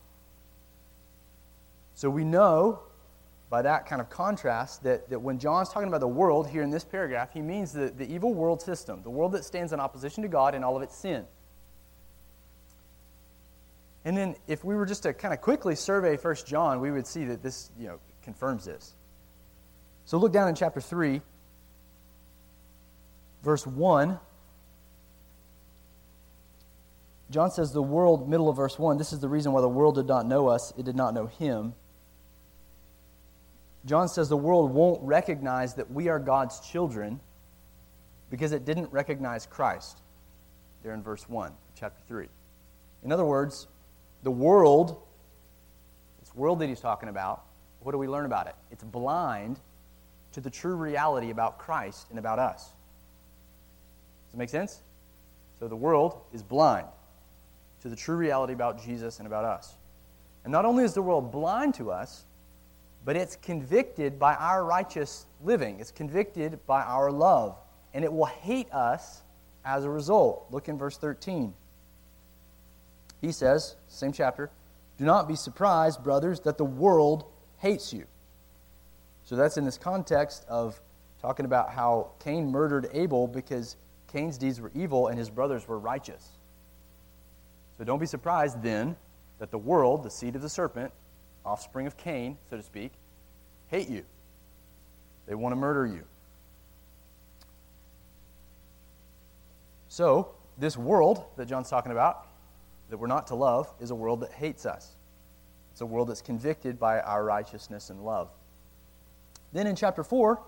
So 1.95 2.11
we 2.11 2.25
know 2.25 2.81
by 3.50 3.62
that 3.62 3.87
kind 3.87 4.00
of 4.00 4.11
contrast 4.11 4.83
that, 4.83 5.09
that 5.09 5.21
when 5.21 5.38
John's 5.38 5.71
talking 5.71 5.88
about 5.88 6.00
the 6.00 6.09
world 6.09 6.49
here 6.49 6.62
in 6.62 6.71
this 6.71 6.85
paragraph, 6.85 7.33
he 7.33 7.41
means 7.41 7.73
the, 7.73 7.91
the 7.91 8.07
evil 8.12 8.35
world 8.35 8.61
system, 8.61 9.03
the 9.03 9.11
world 9.11 9.33
that 9.33 9.45
stands 9.45 9.73
in 9.73 9.81
opposition 9.81 10.23
to 10.23 10.29
God 10.29 10.55
and 10.55 10.65
all 10.65 10.77
of 10.77 10.83
its 10.83 10.97
sin. 10.97 11.25
And 14.05 14.17
then 14.17 14.37
if 14.47 14.64
we 14.64 14.75
were 14.75 14.87
just 14.87 15.02
to 15.02 15.12
kind 15.12 15.35
of 15.35 15.40
quickly 15.40 15.75
survey 15.75 16.17
First 16.17 16.47
John, 16.47 16.81
we 16.81 16.90
would 16.90 17.07
see 17.07 17.25
that 17.26 17.43
this 17.43 17.71
you 17.78 17.88
know, 17.88 17.99
confirms 18.23 18.64
this. 18.64 18.95
So 20.05 20.19
look 20.19 20.33
down 20.33 20.49
in 20.49 20.55
chapter 20.55 20.81
3, 20.81 21.21
verse 23.43 23.67
1. 23.67 24.19
John 27.30 27.50
says 27.50 27.73
the 27.73 27.82
world, 27.82 28.28
middle 28.28 28.49
of 28.49 28.56
verse 28.56 28.78
1, 28.78 28.97
this 28.97 29.13
is 29.13 29.21
the 29.21 29.28
reason 29.28 29.52
why 29.52 29.61
the 29.61 29.69
world 29.69 29.97
did 29.97 30.06
not 30.06 30.25
know 30.25 30.49
us, 30.49 30.73
it 30.78 30.84
did 30.87 30.97
not 30.97 31.13
know 31.13 31.26
him. 31.26 31.75
John 33.84 34.08
says 34.08 34.28
the 34.28 34.37
world 34.37 34.71
won't 34.73 35.02
recognize 35.02 35.75
that 35.75 35.91
we 35.91 36.08
are 36.08 36.19
God's 36.19 36.61
children 36.61 37.21
because 38.30 38.52
it 38.52 38.65
didn't 38.65 38.93
recognize 38.93 39.47
Christ. 39.47 40.00
There 40.82 40.95
in 40.95 41.02
verse 41.02 41.28
1, 41.28 41.52
chapter 41.78 42.00
3. 42.08 42.28
In 43.04 43.13
other 43.13 43.25
words, 43.25 43.67
the 44.23 44.31
world, 44.31 45.00
this 46.21 46.35
world 46.35 46.59
that 46.61 46.69
he's 46.69 46.81
talking 46.81 47.09
about, 47.09 47.45
what 47.81 47.93
do 47.93 47.99
we 47.99 48.09
learn 48.09 48.26
about 48.26 48.47
it? 48.47 48.54
It's 48.71 48.85
blind 48.85 49.61
to 50.33 50.41
the 50.41 50.50
true 50.50 50.75
reality 50.75 51.31
about 51.31 51.59
Christ 51.59 52.07
and 52.11 52.19
about 52.19 52.39
us. 52.39 52.73
Does 54.26 54.35
it 54.35 54.39
make 54.39 54.50
sense? 54.50 54.83
So 55.59 55.69
the 55.69 55.76
world 55.76 56.21
is 56.33 56.43
blind 56.43 56.87
to 57.83 57.89
the 57.89 57.97
true 57.97 58.17
reality 58.17 58.52
about 58.52 58.83
Jesus 58.83 59.19
and 59.19 59.26
about 59.26 59.45
us. 59.45 59.76
And 60.45 60.52
not 60.52 60.65
only 60.65 60.85
is 60.85 60.95
the 60.95 61.02
world 61.02 61.33
blind 61.33 61.75
to 61.75 61.91
us, 61.91 62.25
but 63.04 63.17
it's 63.17 63.37
convicted 63.37 64.19
by 64.19 64.35
our 64.35 64.65
righteous 64.65 65.26
living. 65.43 65.81
It's 65.81 65.91
convicted 65.91 66.59
by 66.67 66.83
our 66.83 67.11
love. 67.11 67.57
And 67.95 68.04
it 68.04 68.13
will 68.13 68.26
hate 68.26 68.71
us 68.73 69.23
as 69.65 69.85
a 69.85 69.91
result. 69.91 70.47
Look 70.50 70.69
in 70.69 70.76
verse 70.76 70.99
13. 70.99 71.54
He 73.21 73.33
says, 73.33 73.76
same 73.89 74.13
chapter, 74.13 74.50
Do 74.97 75.04
not 75.04 75.28
be 75.28 75.37
surprised, 75.37 76.02
brothers, 76.02 76.41
that 76.41 76.59
the 76.59 76.65
world 76.65 77.25
hates 77.59 77.93
you. 77.93 78.07
So 79.25 79.37
that's 79.37 79.57
in 79.57 79.65
this 79.65 79.78
context 79.78 80.45
of 80.49 80.81
talking 81.21 81.45
about 81.45 81.71
how 81.71 82.13
Cain 82.21 82.50
murdered 82.50 82.89
Abel 82.93 83.26
because 83.26 83.76
Cain's 84.13 84.39
deeds 84.39 84.61
were 84.61 84.73
evil 84.75 85.09
and 85.09 85.19
his 85.19 85.31
brothers 85.31 85.69
were 85.69 85.78
righteous. 85.78 86.26
So 87.76 87.85
don't 87.85 87.99
be 87.99 88.07
surprised 88.07 88.63
then 88.63 88.97
that 89.39 89.50
the 89.50 89.59
world, 89.59 90.02
the 90.02 90.11
seed 90.11 90.35
of 90.35 90.43
the 90.43 90.49
serpent, 90.49 90.93
offspring 91.45 91.87
of 91.87 91.97
Cain, 91.97 92.39
so 92.50 92.57
to 92.57 92.63
speak, 92.63 92.93
hate 93.69 93.89
you. 93.89 94.04
They 95.26 95.35
want 95.35 95.52
to 95.52 95.57
murder 95.57 95.87
you. 95.87 96.04
So, 99.89 100.35
this 100.59 100.76
world 100.76 101.25
that 101.37 101.47
John's 101.47 101.69
talking 101.69 101.93
about, 101.93 102.27
that 102.91 102.97
we're 102.97 103.07
not 103.07 103.27
to 103.29 103.35
love, 103.35 103.73
is 103.81 103.91
a 103.91 103.95
world 103.95 104.21
that 104.21 104.33
hates 104.33 104.67
us. 104.67 104.97
It's 105.73 105.81
a 105.81 105.87
world 105.87 106.09
that's 106.09 106.23
convicted 106.23 106.79
by 106.79 107.01
our 107.01 107.25
righteousness 107.25 107.91
and 107.91 108.05
love. 108.05 108.31
Then 109.53 109.67
in 109.67 109.77
chapter 109.77 110.03
4, 110.03 110.41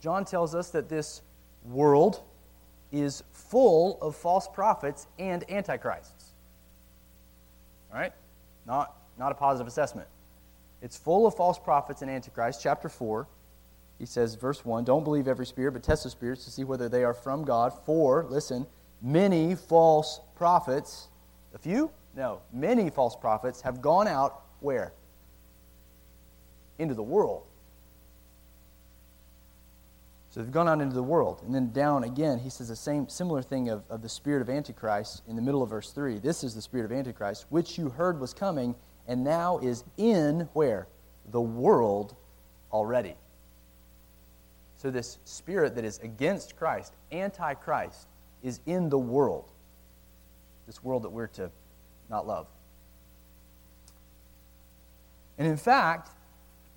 John 0.00 0.24
tells 0.24 0.54
us 0.54 0.70
that 0.70 0.88
this 0.88 1.22
world 1.64 2.22
is 2.90 3.22
full 3.32 3.98
of 4.02 4.16
false 4.16 4.48
prophets 4.48 5.06
and 5.18 5.48
antichrists. 5.50 6.32
All 7.92 8.00
right? 8.00 8.12
Not, 8.66 8.94
not 9.18 9.32
a 9.32 9.34
positive 9.34 9.66
assessment. 9.66 10.08
It's 10.82 10.96
full 10.96 11.26
of 11.26 11.34
false 11.34 11.58
prophets 11.58 12.02
and 12.02 12.10
antichrists. 12.10 12.62
Chapter 12.62 12.88
4, 12.88 13.26
he 13.98 14.06
says, 14.06 14.34
verse 14.34 14.64
1 14.64 14.84
Don't 14.84 15.04
believe 15.04 15.28
every 15.28 15.46
spirit, 15.46 15.72
but 15.72 15.82
test 15.82 16.04
the 16.04 16.10
spirits 16.10 16.44
to 16.44 16.50
see 16.50 16.64
whether 16.64 16.88
they 16.88 17.04
are 17.04 17.14
from 17.14 17.44
God. 17.44 17.72
For, 17.86 18.26
listen, 18.28 18.66
many 19.00 19.54
false 19.54 20.20
prophets, 20.34 21.08
a 21.54 21.58
few? 21.58 21.90
No, 22.14 22.40
many 22.52 22.90
false 22.90 23.16
prophets 23.16 23.60
have 23.62 23.80
gone 23.80 24.06
out 24.06 24.42
where? 24.60 24.92
Into 26.78 26.94
the 26.94 27.02
world. 27.02 27.46
So 30.32 30.40
they've 30.40 30.50
gone 30.50 30.66
out 30.66 30.80
into 30.80 30.94
the 30.94 31.02
world. 31.02 31.42
And 31.44 31.54
then 31.54 31.72
down 31.72 32.04
again, 32.04 32.38
he 32.38 32.48
says 32.48 32.68
the 32.68 32.76
same 32.76 33.06
similar 33.06 33.42
thing 33.42 33.68
of, 33.68 33.82
of 33.90 34.00
the 34.00 34.08
spirit 34.08 34.40
of 34.40 34.48
Antichrist 34.48 35.22
in 35.28 35.36
the 35.36 35.42
middle 35.42 35.62
of 35.62 35.68
verse 35.68 35.92
3. 35.92 36.18
This 36.20 36.42
is 36.42 36.54
the 36.54 36.62
spirit 36.62 36.86
of 36.86 36.92
Antichrist, 36.92 37.44
which 37.50 37.76
you 37.76 37.90
heard 37.90 38.18
was 38.18 38.32
coming, 38.32 38.74
and 39.06 39.22
now 39.22 39.58
is 39.58 39.84
in 39.98 40.48
where? 40.54 40.88
The 41.30 41.40
world 41.40 42.16
already. 42.72 43.14
So 44.78 44.90
this 44.90 45.18
spirit 45.24 45.74
that 45.74 45.84
is 45.84 45.98
against 45.98 46.56
Christ, 46.56 46.94
anti-Christ, 47.10 48.08
is 48.42 48.60
in 48.64 48.88
the 48.88 48.98
world. 48.98 49.51
This 50.66 50.82
world 50.82 51.02
that 51.02 51.10
we're 51.10 51.26
to 51.28 51.50
not 52.08 52.26
love. 52.26 52.46
And 55.38 55.46
in 55.46 55.56
fact, 55.56 56.10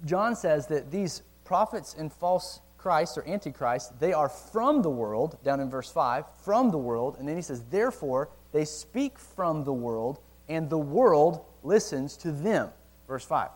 John 0.06 0.36
says 0.36 0.68
that 0.68 0.92
these 0.92 1.22
prophets 1.44 1.96
and 1.98 2.12
false 2.12 2.60
Christ 2.78 3.18
or 3.18 3.28
Antichrist, 3.28 4.00
they 4.00 4.14
are 4.14 4.30
from 4.30 4.82
the 4.82 4.90
world, 4.90 5.38
down 5.44 5.60
in 5.60 5.70
verse 5.70 5.92
5, 5.92 6.26
from 6.44 6.72
the 6.72 6.78
world. 6.78 7.18
And 7.20 7.28
then 7.28 7.36
he 7.36 7.42
says, 7.42 7.64
therefore, 7.70 8.30
they 8.52 8.66
speak 8.66 9.20
from 9.20 9.64
the 9.64 9.74
world, 9.74 10.20
and 10.48 10.70
the 10.70 10.78
world 10.78 11.44
listens 11.64 12.16
to 12.18 12.32
them. 12.32 12.70
Verse 13.08 13.26
5. 13.26 13.50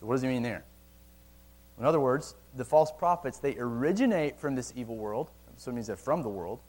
So, 0.00 0.06
what 0.06 0.14
does 0.14 0.22
he 0.22 0.28
mean 0.28 0.42
there? 0.42 0.64
In 1.78 1.84
other 1.86 2.00
words, 2.00 2.34
the 2.56 2.64
false 2.64 2.92
prophets, 2.92 3.38
they 3.38 3.56
originate 3.56 4.38
from 4.38 4.54
this 4.54 4.72
evil 4.76 4.96
world. 4.96 5.30
So 5.56 5.70
it 5.70 5.74
means 5.74 5.86
they're 5.86 5.96
from 5.96 6.22
the 6.22 6.28
world. 6.28 6.60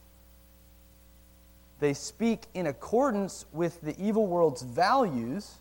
They 1.84 1.92
speak 1.92 2.46
in 2.54 2.66
accordance 2.66 3.44
with 3.52 3.78
the 3.82 3.94
evil 4.02 4.26
world's 4.26 4.62
values 4.62 5.58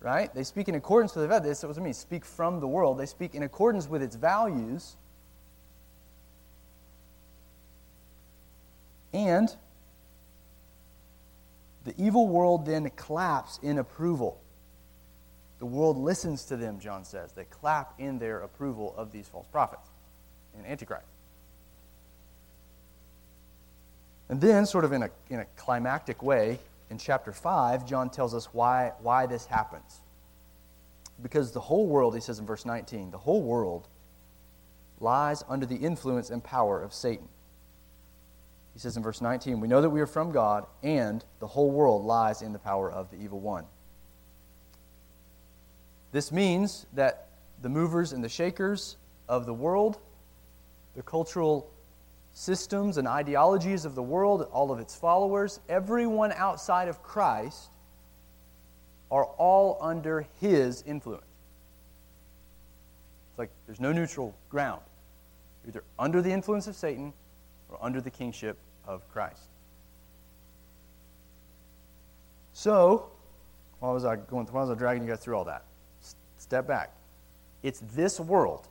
right? 0.00 0.34
They 0.34 0.42
speak 0.42 0.68
in 0.68 0.74
accordance 0.74 1.14
with 1.14 1.30
the 1.30 1.40
This 1.40 1.60
is 1.60 1.64
what 1.64 1.78
I 1.78 1.80
mean. 1.80 1.94
Speak 1.94 2.24
from 2.24 2.58
the 2.60 2.68
world. 2.68 2.98
They 2.98 3.06
speak 3.06 3.34
in 3.34 3.42
accordance 3.42 3.88
with 3.88 4.02
its 4.02 4.16
values. 4.16 4.96
And 9.14 9.48
the 11.84 11.94
evil 11.96 12.28
world 12.28 12.66
then 12.66 12.90
claps 12.90 13.58
in 13.62 13.78
approval. 13.78 14.42
The 15.58 15.66
world 15.66 15.96
listens 15.96 16.44
to 16.46 16.56
them, 16.56 16.80
John 16.80 17.04
says. 17.04 17.32
They 17.32 17.44
clap 17.44 17.94
in 17.98 18.18
their 18.18 18.40
approval 18.40 18.94
of 18.98 19.10
these 19.10 19.28
false 19.28 19.46
prophets 19.46 19.88
and 20.54 20.66
Antichrist. 20.66 21.13
And 24.28 24.40
then, 24.40 24.66
sort 24.66 24.84
of 24.84 24.92
in 24.92 25.02
a, 25.02 25.10
in 25.28 25.40
a 25.40 25.44
climactic 25.56 26.22
way, 26.22 26.58
in 26.90 26.98
chapter 26.98 27.32
5, 27.32 27.86
John 27.86 28.10
tells 28.10 28.34
us 28.34 28.46
why, 28.52 28.92
why 29.00 29.26
this 29.26 29.46
happens. 29.46 30.00
Because 31.22 31.52
the 31.52 31.60
whole 31.60 31.86
world, 31.86 32.14
he 32.14 32.20
says 32.20 32.38
in 32.38 32.46
verse 32.46 32.64
19, 32.64 33.10
the 33.10 33.18
whole 33.18 33.42
world 33.42 33.88
lies 35.00 35.44
under 35.48 35.66
the 35.66 35.76
influence 35.76 36.30
and 36.30 36.42
power 36.42 36.82
of 36.82 36.92
Satan. 36.92 37.28
He 38.72 38.80
says 38.80 38.96
in 38.96 39.02
verse 39.02 39.20
19, 39.20 39.60
We 39.60 39.68
know 39.68 39.80
that 39.80 39.90
we 39.90 40.00
are 40.00 40.06
from 40.06 40.32
God, 40.32 40.66
and 40.82 41.24
the 41.38 41.46
whole 41.46 41.70
world 41.70 42.04
lies 42.04 42.42
in 42.42 42.52
the 42.52 42.58
power 42.58 42.90
of 42.90 43.10
the 43.10 43.16
evil 43.16 43.40
one. 43.40 43.66
This 46.10 46.32
means 46.32 46.86
that 46.94 47.28
the 47.62 47.68
movers 47.68 48.12
and 48.12 48.22
the 48.22 48.28
shakers 48.28 48.96
of 49.28 49.46
the 49.46 49.54
world, 49.54 49.98
the 50.96 51.02
cultural 51.02 51.70
systems 52.34 52.98
and 52.98 53.06
ideologies 53.06 53.84
of 53.84 53.94
the 53.94 54.02
world, 54.02 54.46
all 54.52 54.70
of 54.72 54.80
its 54.80 54.94
followers, 54.94 55.60
everyone 55.68 56.32
outside 56.32 56.88
of 56.88 57.02
Christ 57.02 57.70
are 59.10 59.24
all 59.24 59.78
under 59.80 60.26
his 60.40 60.82
influence. 60.82 61.22
It's 63.30 63.38
like 63.38 63.50
there's 63.66 63.80
no 63.80 63.92
neutral 63.92 64.34
ground. 64.50 64.82
You're 65.64 65.70
either 65.70 65.84
under 65.98 66.20
the 66.20 66.32
influence 66.32 66.66
of 66.66 66.74
Satan 66.74 67.12
or 67.68 67.78
under 67.80 68.00
the 68.00 68.10
kingship 68.10 68.58
of 68.86 69.08
Christ. 69.12 69.48
So, 72.52 73.10
why 73.78 73.92
was 73.92 74.04
I 74.04 74.16
going? 74.16 74.46
Why 74.46 74.62
was 74.62 74.70
I 74.70 74.74
dragging 74.74 75.04
you 75.04 75.08
guys 75.08 75.20
through 75.20 75.36
all 75.36 75.44
that? 75.44 75.64
Step 76.38 76.66
back. 76.66 76.92
It's 77.62 77.80
this 77.94 78.18
world, 78.18 78.68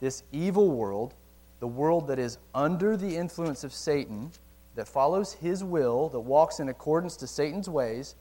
this 0.00 0.22
evil 0.32 0.70
world, 0.70 1.14
the 1.60 1.68
world 1.68 2.08
that 2.08 2.18
is 2.18 2.38
under 2.54 2.96
the 2.96 3.16
influence 3.16 3.64
of 3.64 3.72
Satan, 3.72 4.32
that 4.74 4.88
follows 4.88 5.34
his 5.34 5.62
will, 5.62 6.08
that 6.08 6.20
walks 6.20 6.58
in 6.58 6.68
accordance 6.68 7.16
to 7.18 7.26
Satan's 7.26 7.68
ways, 7.68 8.16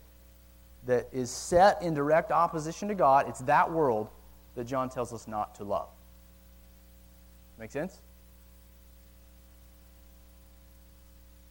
that 0.85 1.07
is 1.11 1.29
set 1.29 1.81
in 1.81 1.93
direct 1.93 2.31
opposition 2.31 2.87
to 2.89 2.95
God. 2.95 3.27
It's 3.27 3.39
that 3.41 3.71
world 3.71 4.09
that 4.55 4.65
John 4.65 4.89
tells 4.89 5.13
us 5.13 5.27
not 5.27 5.55
to 5.55 5.63
love. 5.63 5.89
Make 7.57 7.71
sense? 7.71 8.01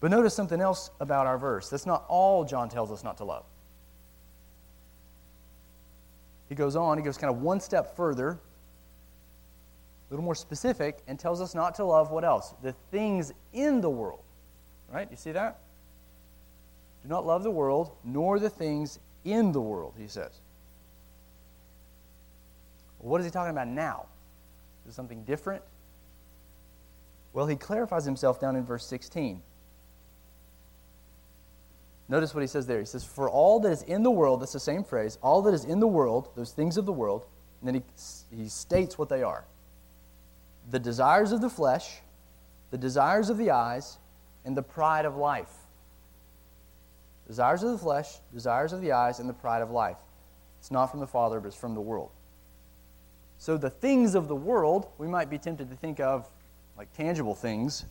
But 0.01 0.11
notice 0.11 0.35
something 0.35 0.61
else 0.61 0.90
about 1.01 1.27
our 1.27 1.38
verse. 1.38 1.68
That's 1.68 1.87
not 1.87 2.05
all 2.09 2.44
John 2.44 2.68
tells 2.68 2.92
us 2.92 3.03
not 3.03 3.16
to 3.18 3.24
love. 3.24 3.44
He 6.48 6.55
goes 6.55 6.77
on, 6.77 6.96
he 6.96 7.05
goes 7.05 7.18
kind 7.18 7.35
of 7.35 7.42
one 7.42 7.61
step 7.61 7.94
further, 7.96 8.38
a 10.08 10.14
little 10.14 10.24
more 10.24 10.34
specific, 10.34 10.98
and 11.06 11.18
tells 11.18 11.40
us 11.40 11.54
not 11.54 11.74
to 11.74 11.84
love 11.84 12.10
what 12.10 12.24
else? 12.24 12.54
The 12.62 12.72
things 12.90 13.32
in 13.52 13.80
the 13.80 13.90
world. 13.90 14.22
Right? 14.90 15.06
You 15.10 15.16
see 15.16 15.32
that? 15.32 15.58
Do 17.02 17.08
not 17.08 17.26
love 17.26 17.42
the 17.42 17.50
world, 17.50 17.92
nor 18.04 18.38
the 18.38 18.48
things 18.48 18.98
in 19.24 19.52
the 19.52 19.60
world, 19.60 19.94
he 19.98 20.08
says. 20.08 20.40
what 22.98 23.20
is 23.20 23.26
he 23.26 23.30
talking 23.30 23.50
about 23.50 23.68
now? 23.68 24.06
Is 24.88 24.94
something 24.94 25.22
different? 25.24 25.62
Well, 27.34 27.46
he 27.46 27.56
clarifies 27.56 28.06
himself 28.06 28.40
down 28.40 28.56
in 28.56 28.64
verse 28.64 28.86
16. 28.86 29.42
Notice 32.08 32.34
what 32.34 32.40
he 32.40 32.46
says 32.46 32.66
there. 32.66 32.78
He 32.78 32.86
says, 32.86 33.04
For 33.04 33.28
all 33.28 33.60
that 33.60 33.70
is 33.70 33.82
in 33.82 34.02
the 34.02 34.10
world, 34.10 34.40
that's 34.40 34.54
the 34.54 34.60
same 34.60 34.82
phrase, 34.82 35.18
all 35.22 35.42
that 35.42 35.52
is 35.52 35.66
in 35.66 35.78
the 35.78 35.86
world, 35.86 36.30
those 36.34 36.52
things 36.52 36.78
of 36.78 36.86
the 36.86 36.92
world, 36.92 37.26
and 37.60 37.68
then 37.68 37.82
he, 38.30 38.36
he 38.42 38.48
states 38.48 38.96
what 38.96 39.10
they 39.10 39.22
are 39.22 39.44
the 40.70 40.78
desires 40.78 41.33
of 41.33 41.40
the 41.40 41.50
flesh, 41.50 42.00
the 42.70 42.78
desires 42.78 43.31
of 43.31 43.38
the 43.38 43.50
eyes, 43.50 43.98
and 44.44 44.57
the 44.57 44.62
pride 44.62 45.04
of 45.04 45.16
life. 45.16 45.52
Desires 47.26 47.62
of 47.62 47.72
the 47.72 47.78
flesh, 47.78 48.18
desires 48.33 48.72
of 48.72 48.81
the 48.81 48.92
eyes, 48.92 49.18
and 49.18 49.28
the 49.28 49.35
pride 49.35 49.62
of 49.62 49.70
life. 49.70 49.98
It's 50.59 50.70
not 50.70 50.87
from 50.87 51.00
the 51.00 51.07
Father, 51.07 51.40
but 51.40 51.48
it's 51.48 51.57
from 51.57 51.74
the 51.74 51.81
world. 51.81 52.11
So 53.38 53.57
the 53.57 53.70
things 53.70 54.14
of 54.14 54.28
the 54.28 54.37
world, 54.37 54.88
we 54.98 55.07
might 55.07 55.31
be 55.31 55.38
tempted 55.38 55.70
to 55.70 55.76
think 55.76 56.00
of 56.00 56.28
like 56.76 56.92
tangible 56.92 57.35
things, 57.35 57.85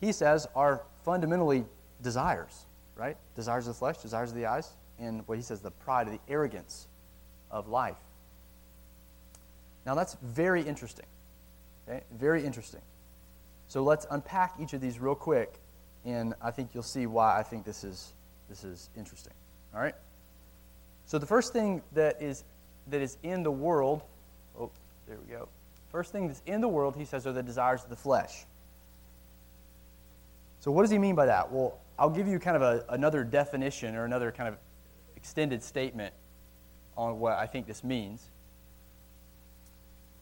he 0.00 0.12
says 0.12 0.46
are 0.54 0.82
fundamentally 1.04 1.64
desires 2.02 2.64
right? 3.00 3.16
Desires 3.34 3.66
of 3.66 3.74
the 3.74 3.78
flesh, 3.78 3.96
desires 3.96 4.30
of 4.30 4.36
the 4.36 4.44
eyes, 4.44 4.72
and 4.98 5.26
what 5.26 5.38
he 5.38 5.42
says, 5.42 5.60
the 5.60 5.70
pride 5.70 6.06
of 6.06 6.12
the 6.12 6.20
arrogance 6.28 6.86
of 7.50 7.66
life. 7.66 7.96
Now 9.86 9.94
that's 9.94 10.18
very 10.22 10.62
interesting. 10.62 11.06
Okay? 11.90 12.02
Very 12.12 12.44
interesting. 12.44 12.80
So 13.68 13.82
let's 13.82 14.06
unpack 14.10 14.54
each 14.60 14.72
of 14.72 14.80
these 14.80 14.98
real 14.98 15.14
quick, 15.14 15.60
and 16.04 16.34
I 16.40 16.50
think 16.50 16.70
you'll 16.74 16.82
see 16.82 17.06
why 17.06 17.38
I 17.38 17.42
think 17.42 17.64
this 17.64 17.84
is 17.84 18.12
this 18.48 18.64
is 18.64 18.90
interesting. 18.96 19.32
All 19.74 19.80
right? 19.80 19.94
So 21.06 21.18
the 21.18 21.26
first 21.26 21.52
thing 21.52 21.82
that 21.92 22.20
is 22.20 22.44
that 22.88 23.00
is 23.00 23.16
in 23.22 23.42
the 23.42 23.50
world, 23.50 24.02
oh, 24.58 24.70
there 25.06 25.18
we 25.24 25.32
go. 25.32 25.48
First 25.90 26.12
thing 26.12 26.28
that's 26.28 26.42
in 26.46 26.60
the 26.60 26.68
world, 26.68 26.94
he 26.96 27.04
says, 27.04 27.26
are 27.26 27.32
the 27.32 27.42
desires 27.42 27.82
of 27.82 27.90
the 27.90 27.96
flesh. 27.96 28.44
So 30.60 30.70
what 30.70 30.82
does 30.82 30.90
he 30.90 30.98
mean 30.98 31.14
by 31.14 31.26
that? 31.26 31.50
Well, 31.50 31.78
I'll 31.98 32.10
give 32.10 32.28
you 32.28 32.38
kind 32.38 32.56
of 32.56 32.62
a, 32.62 32.84
another 32.88 33.24
definition 33.24 33.96
or 33.96 34.04
another 34.04 34.30
kind 34.30 34.48
of 34.48 34.56
extended 35.16 35.62
statement 35.62 36.14
on 36.96 37.18
what 37.18 37.34
I 37.34 37.46
think 37.46 37.66
this 37.66 37.82
means. 37.82 38.30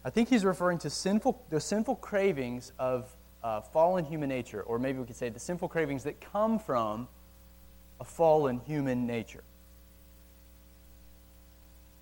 I 0.05 0.11
think 0.11 0.29
he's 0.29 0.45
referring 0.45 0.79
to 0.79 0.91
sinful, 0.91 1.45
the 1.51 1.61
sinful 1.61 1.97
cravings 1.97 2.73
of 2.79 3.15
uh, 3.43 3.61
fallen 3.61 4.05
human 4.05 4.29
nature, 4.29 4.63
or 4.63 4.79
maybe 4.79 4.99
we 4.99 5.07
could 5.07 5.17
say 5.17 5.29
the 5.29 5.41
sinful 5.41 5.69
cravings 5.69 6.05
that 6.05 6.21
come 6.21 6.59
from 6.59 7.09
a 8.01 8.05
fallen 8.05 8.61
human 8.61 9.07
nature. 9.07 9.43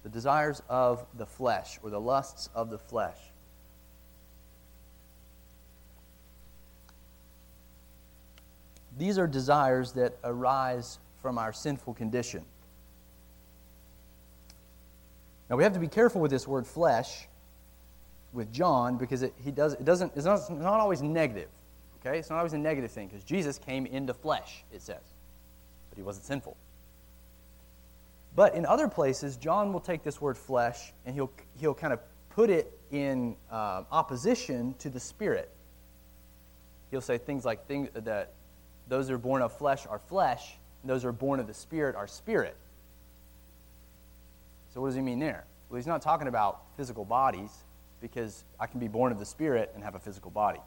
The 0.02 0.08
desires 0.10 0.62
of 0.68 1.04
the 1.14 1.26
flesh, 1.26 1.78
or 1.82 1.90
the 1.90 2.00
lusts 2.00 2.48
of 2.54 2.70
the 2.70 2.78
flesh. 2.78 3.18
These 8.98 9.18
are 9.18 9.26
desires 9.26 9.92
that 9.92 10.16
arise 10.24 10.98
from 11.20 11.38
our 11.38 11.52
sinful 11.52 11.94
condition. 11.94 12.44
Now 15.50 15.56
we 15.56 15.64
have 15.64 15.74
to 15.74 15.80
be 15.80 15.88
careful 15.88 16.20
with 16.20 16.30
this 16.30 16.46
word 16.46 16.66
flesh 16.66 17.28
with 18.36 18.52
John 18.52 18.96
because 18.96 19.22
it, 19.22 19.34
he 19.42 19.50
does, 19.50 19.72
it 19.72 19.84
doesn't, 19.84 20.12
it's 20.14 20.26
not, 20.26 20.38
it's 20.38 20.50
not 20.50 20.80
always 20.80 21.02
negative. 21.02 21.48
Okay? 22.00 22.18
It's 22.18 22.30
not 22.30 22.36
always 22.36 22.52
a 22.52 22.58
negative 22.58 22.90
thing 22.90 23.08
because 23.08 23.24
Jesus 23.24 23.58
came 23.58 23.86
into 23.86 24.14
flesh, 24.14 24.64
it 24.72 24.82
says. 24.82 25.02
But 25.90 25.96
he 25.96 26.02
wasn't 26.02 26.26
sinful. 26.26 26.56
But 28.36 28.54
in 28.54 28.66
other 28.66 28.86
places, 28.86 29.36
John 29.36 29.72
will 29.72 29.80
take 29.80 30.04
this 30.04 30.20
word 30.20 30.36
flesh 30.36 30.92
and 31.04 31.14
he'll, 31.14 31.32
he'll 31.58 31.74
kind 31.74 31.92
of 31.92 32.00
put 32.30 32.50
it 32.50 32.78
in 32.92 33.34
uh, 33.50 33.82
opposition 33.90 34.74
to 34.80 34.90
the 34.90 35.00
spirit. 35.00 35.50
He'll 36.90 37.00
say 37.00 37.18
things 37.18 37.44
like 37.44 37.66
things 37.66 37.88
that 37.94 38.34
those 38.88 39.08
who 39.08 39.14
are 39.14 39.18
born 39.18 39.42
of 39.42 39.52
flesh 39.52 39.86
are 39.88 39.98
flesh, 39.98 40.56
and 40.82 40.90
those 40.90 41.02
who 41.02 41.08
are 41.08 41.12
born 41.12 41.40
of 41.40 41.46
the 41.46 41.54
Spirit 41.54 41.96
are 41.96 42.06
spirit. 42.06 42.56
So, 44.72 44.80
what 44.80 44.88
does 44.88 44.96
he 44.96 45.02
mean 45.02 45.18
there? 45.18 45.44
Well, 45.68 45.76
he's 45.78 45.86
not 45.86 46.02
talking 46.02 46.28
about 46.28 46.62
physical 46.76 47.04
bodies, 47.04 47.50
because 48.00 48.44
I 48.60 48.66
can 48.66 48.80
be 48.80 48.88
born 48.88 49.12
of 49.12 49.18
the 49.18 49.24
Spirit 49.24 49.72
and 49.74 49.82
have 49.82 49.94
a 49.94 49.98
physical 49.98 50.30
body. 50.30 50.60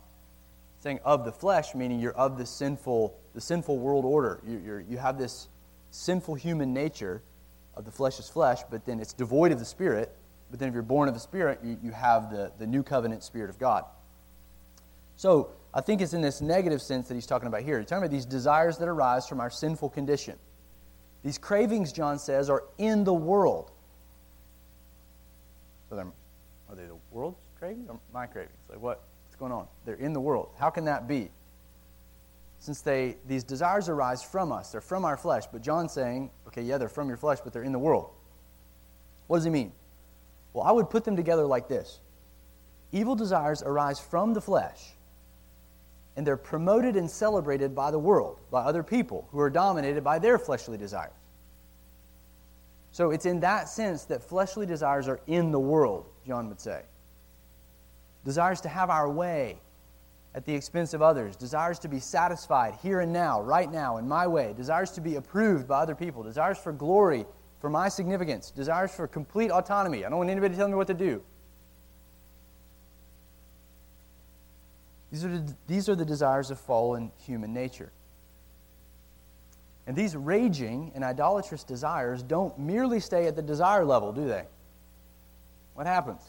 saying 0.80 1.00
of 1.04 1.26
the 1.26 1.32
flesh, 1.32 1.76
meaning 1.76 2.00
you're 2.00 2.14
of 2.14 2.38
the 2.38 2.46
sinful, 2.46 3.18
the 3.34 3.42
sinful 3.42 3.78
world 3.80 4.06
order. 4.06 4.42
You, 4.48 4.86
you 4.90 4.98
have 4.98 5.18
this 5.18 5.50
sinful 5.92 6.36
human 6.36 6.74
nature 6.74 7.22
of 7.76 7.86
the 7.86 7.92
flesh 7.92 8.20
is 8.20 8.30
flesh, 8.30 8.62
but 8.70 8.86
then 8.86 9.00
it's 9.00 9.14
devoid 9.14 9.52
of 9.52 9.60
the 9.60 9.66
Spirit. 9.66 10.16
But 10.50 10.60
then 10.60 10.70
if 10.70 10.74
you're 10.74 10.84
born 10.84 11.08
of 11.08 11.14
the 11.14 11.20
Spirit, 11.20 11.60
you, 11.64 11.78
you 11.84 11.92
have 11.92 12.32
the, 12.32 12.52
the 12.58 12.68
new 12.68 12.84
covenant 12.84 13.24
Spirit 13.24 13.50
of 13.50 13.60
God. 13.60 13.86
So, 15.16 15.52
I 15.72 15.82
think 15.82 16.02
it's 16.02 16.14
in 16.14 16.22
this 16.22 16.42
negative 16.42 16.82
sense 16.82 17.08
that 17.10 17.14
he's 17.14 17.28
talking 17.28 17.48
about 17.48 17.62
here. 17.62 17.78
He's 17.80 17.88
talking 17.88 18.04
about 18.04 18.12
these 18.12 18.26
desires 18.26 18.78
that 18.80 18.88
arise 18.88 19.28
from 19.28 19.40
our 19.40 19.52
sinful 19.52 19.90
condition. 19.90 20.36
These 21.24 21.38
cravings, 21.38 21.92
John 21.92 22.18
says, 22.18 22.50
are 22.50 22.64
in 22.78 23.04
the 23.04 23.14
world. 23.14 23.72
So 25.90 25.98
are 25.98 26.76
they 26.76 26.86
the 26.86 26.98
world's 27.12 27.38
cravings 27.58 27.90
or 27.90 28.00
my 28.14 28.26
cravings? 28.26 28.58
Like 28.70 28.80
what, 28.80 29.04
what's 29.26 29.36
going 29.36 29.52
on? 29.52 29.68
They're 29.86 29.96
in 29.96 30.14
the 30.14 30.22
world. 30.22 30.50
How 30.58 30.70
can 30.70 30.86
that 30.86 31.08
be? 31.08 31.30
Since 32.60 32.82
they 32.82 33.16
these 33.26 33.44
desires 33.44 33.88
arise 33.88 34.22
from 34.22 34.52
us, 34.52 34.72
they're 34.72 34.82
from 34.82 35.06
our 35.06 35.18
flesh. 35.18 35.46
But 35.52 35.62
John's 35.62 35.94
saying, 35.94 36.30
okay, 36.48 36.62
yeah, 36.62 36.78
they're 36.78 36.90
from 36.90 37.08
your 37.08 37.18
flesh, 37.18 37.40
but 37.44 37.54
they're 37.54 37.64
in 37.64 37.72
the 37.72 37.80
world. 37.80 38.10
What 39.28 39.38
does 39.38 39.46
he 39.46 39.50
mean? 39.50 39.72
Well, 40.54 40.66
I 40.66 40.72
would 40.72 40.90
put 40.90 41.06
them 41.06 41.16
together 41.16 41.46
like 41.46 41.68
this 41.68 42.00
Evil 42.92 43.16
desires 43.16 43.62
arise 43.62 44.00
from 44.00 44.34
the 44.34 44.42
flesh, 44.42 44.94
and 46.16 46.26
they're 46.26 46.38
promoted 46.38 46.96
and 46.96 47.10
celebrated 47.10 47.76
by 47.76 47.92
the 47.92 48.00
world, 48.00 48.40
by 48.50 48.62
other 48.62 48.84
people 48.84 49.28
who 49.32 49.40
are 49.40 49.50
dominated 49.50 50.04
by 50.04 50.20
their 50.20 50.40
fleshly 50.40 50.78
desires. 50.78 51.14
So 52.92 53.12
it's 53.12 53.28
in 53.28 53.40
that 53.42 53.70
sense 53.70 54.06
that 54.06 54.24
fleshly 54.24 54.66
desires 54.66 55.08
are 55.08 55.20
in 55.28 55.52
the 55.52 55.60
world, 55.60 56.06
John 56.26 56.50
would 56.50 56.60
say. 56.60 56.82
Desires 58.26 58.62
to 58.62 58.70
have 58.70 58.90
our 58.90 59.10
way 59.10 59.60
at 60.36 60.46
the 60.46 60.54
expense 60.54 60.94
of 60.94 61.02
others, 61.02 61.36
desires 61.36 61.80
to 61.80 61.88
be 61.88 62.00
satisfied 62.00 62.76
here 62.82 63.00
and 63.00 63.12
now, 63.12 63.42
right 63.42 63.72
now, 63.72 63.98
in 63.98 64.08
my 64.08 64.28
way, 64.28 64.54
desires 64.56 64.92
to 64.92 65.02
be 65.02 65.16
approved 65.16 65.68
by 65.68 65.80
other 65.80 65.96
people, 65.96 66.22
desires 66.22 66.58
for 66.58 66.72
glory, 66.72 67.26
for 67.60 67.70
my 67.70 67.90
significance, 67.90 68.52
desires 68.52 68.94
for 68.94 69.08
complete 69.08 69.52
autonomy. 69.52 70.06
I 70.06 70.10
don't 70.10 70.20
want 70.20 70.30
anybody 70.30 70.54
to 70.54 70.58
tell 70.58 70.68
me 70.68 70.76
what 70.76 70.88
to 70.88 70.94
do. 70.94 71.22
These 75.12 75.26
are, 75.26 75.30
the, 75.30 75.56
these 75.68 75.90
are 75.90 75.96
the 75.96 76.06
desires 76.06 76.52
of 76.52 76.60
fallen 76.60 77.12
human 77.18 77.52
nature. 77.52 77.92
And 79.88 79.98
these 79.98 80.16
raging 80.16 80.92
and 80.94 81.04
idolatrous 81.04 81.64
desires 81.64 82.22
don't 82.22 82.58
merely 82.60 83.00
stay 83.00 83.26
at 83.26 83.36
the 83.36 83.42
desire 83.42 83.84
level, 83.84 84.14
do 84.14 84.28
they? 84.28 84.44
What 85.74 85.88
happens? 85.88 86.22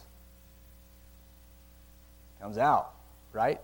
Comes 2.41 2.59
out, 2.59 2.95
right? 3.33 3.61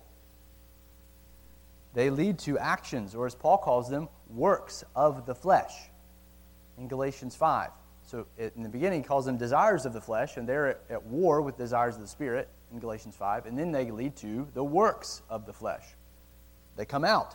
They 1.94 2.10
lead 2.10 2.38
to 2.40 2.58
actions, 2.58 3.14
or 3.14 3.26
as 3.26 3.34
Paul 3.34 3.56
calls 3.58 3.88
them, 3.88 4.08
works 4.28 4.84
of 4.94 5.24
the 5.24 5.34
flesh 5.34 5.72
in 6.76 6.88
Galatians 6.88 7.34
5. 7.34 7.70
So 8.06 8.26
in 8.36 8.62
the 8.62 8.68
beginning, 8.68 9.02
he 9.02 9.08
calls 9.08 9.24
them 9.24 9.38
desires 9.38 9.86
of 9.86 9.92
the 9.92 10.00
flesh, 10.00 10.36
and 10.36 10.48
they're 10.48 10.78
at 10.90 11.02
war 11.04 11.40
with 11.40 11.56
desires 11.56 11.96
of 11.96 12.02
the 12.02 12.06
Spirit 12.06 12.48
in 12.72 12.78
Galatians 12.78 13.16
5, 13.16 13.46
and 13.46 13.58
then 13.58 13.72
they 13.72 13.90
lead 13.90 14.14
to 14.16 14.46
the 14.54 14.62
works 14.62 15.22
of 15.30 15.46
the 15.46 15.52
flesh. 15.52 15.84
They 16.76 16.84
come 16.84 17.04
out 17.04 17.34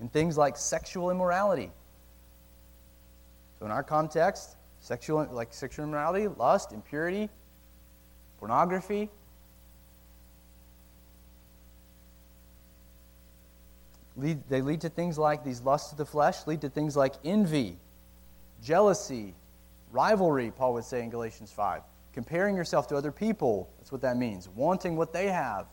in 0.00 0.08
things 0.08 0.38
like 0.38 0.56
sexual 0.56 1.10
immorality. 1.10 1.70
So 3.58 3.66
in 3.66 3.72
our 3.72 3.82
context, 3.82 4.56
sexual 4.80 5.26
like 5.30 5.52
sexual 5.52 5.84
immorality, 5.84 6.28
lust, 6.28 6.72
impurity, 6.72 7.28
pornography. 8.38 9.10
Lead, 14.16 14.48
they 14.48 14.60
lead 14.60 14.80
to 14.82 14.88
things 14.88 15.18
like 15.18 15.44
these 15.44 15.60
lusts 15.62 15.92
of 15.92 15.98
the 15.98 16.06
flesh, 16.06 16.46
lead 16.46 16.60
to 16.60 16.68
things 16.68 16.96
like 16.96 17.14
envy, 17.24 17.78
jealousy, 18.62 19.34
rivalry, 19.90 20.50
Paul 20.50 20.74
would 20.74 20.84
say 20.84 21.02
in 21.02 21.10
Galatians 21.10 21.50
5 21.50 21.82
comparing 22.14 22.56
yourself 22.56 22.86
to 22.88 22.96
other 22.96 23.12
people. 23.12 23.68
That's 23.78 23.92
what 23.92 24.00
that 24.02 24.16
means. 24.16 24.48
Wanting 24.48 24.96
what 24.96 25.12
they 25.12 25.26
have. 25.26 25.66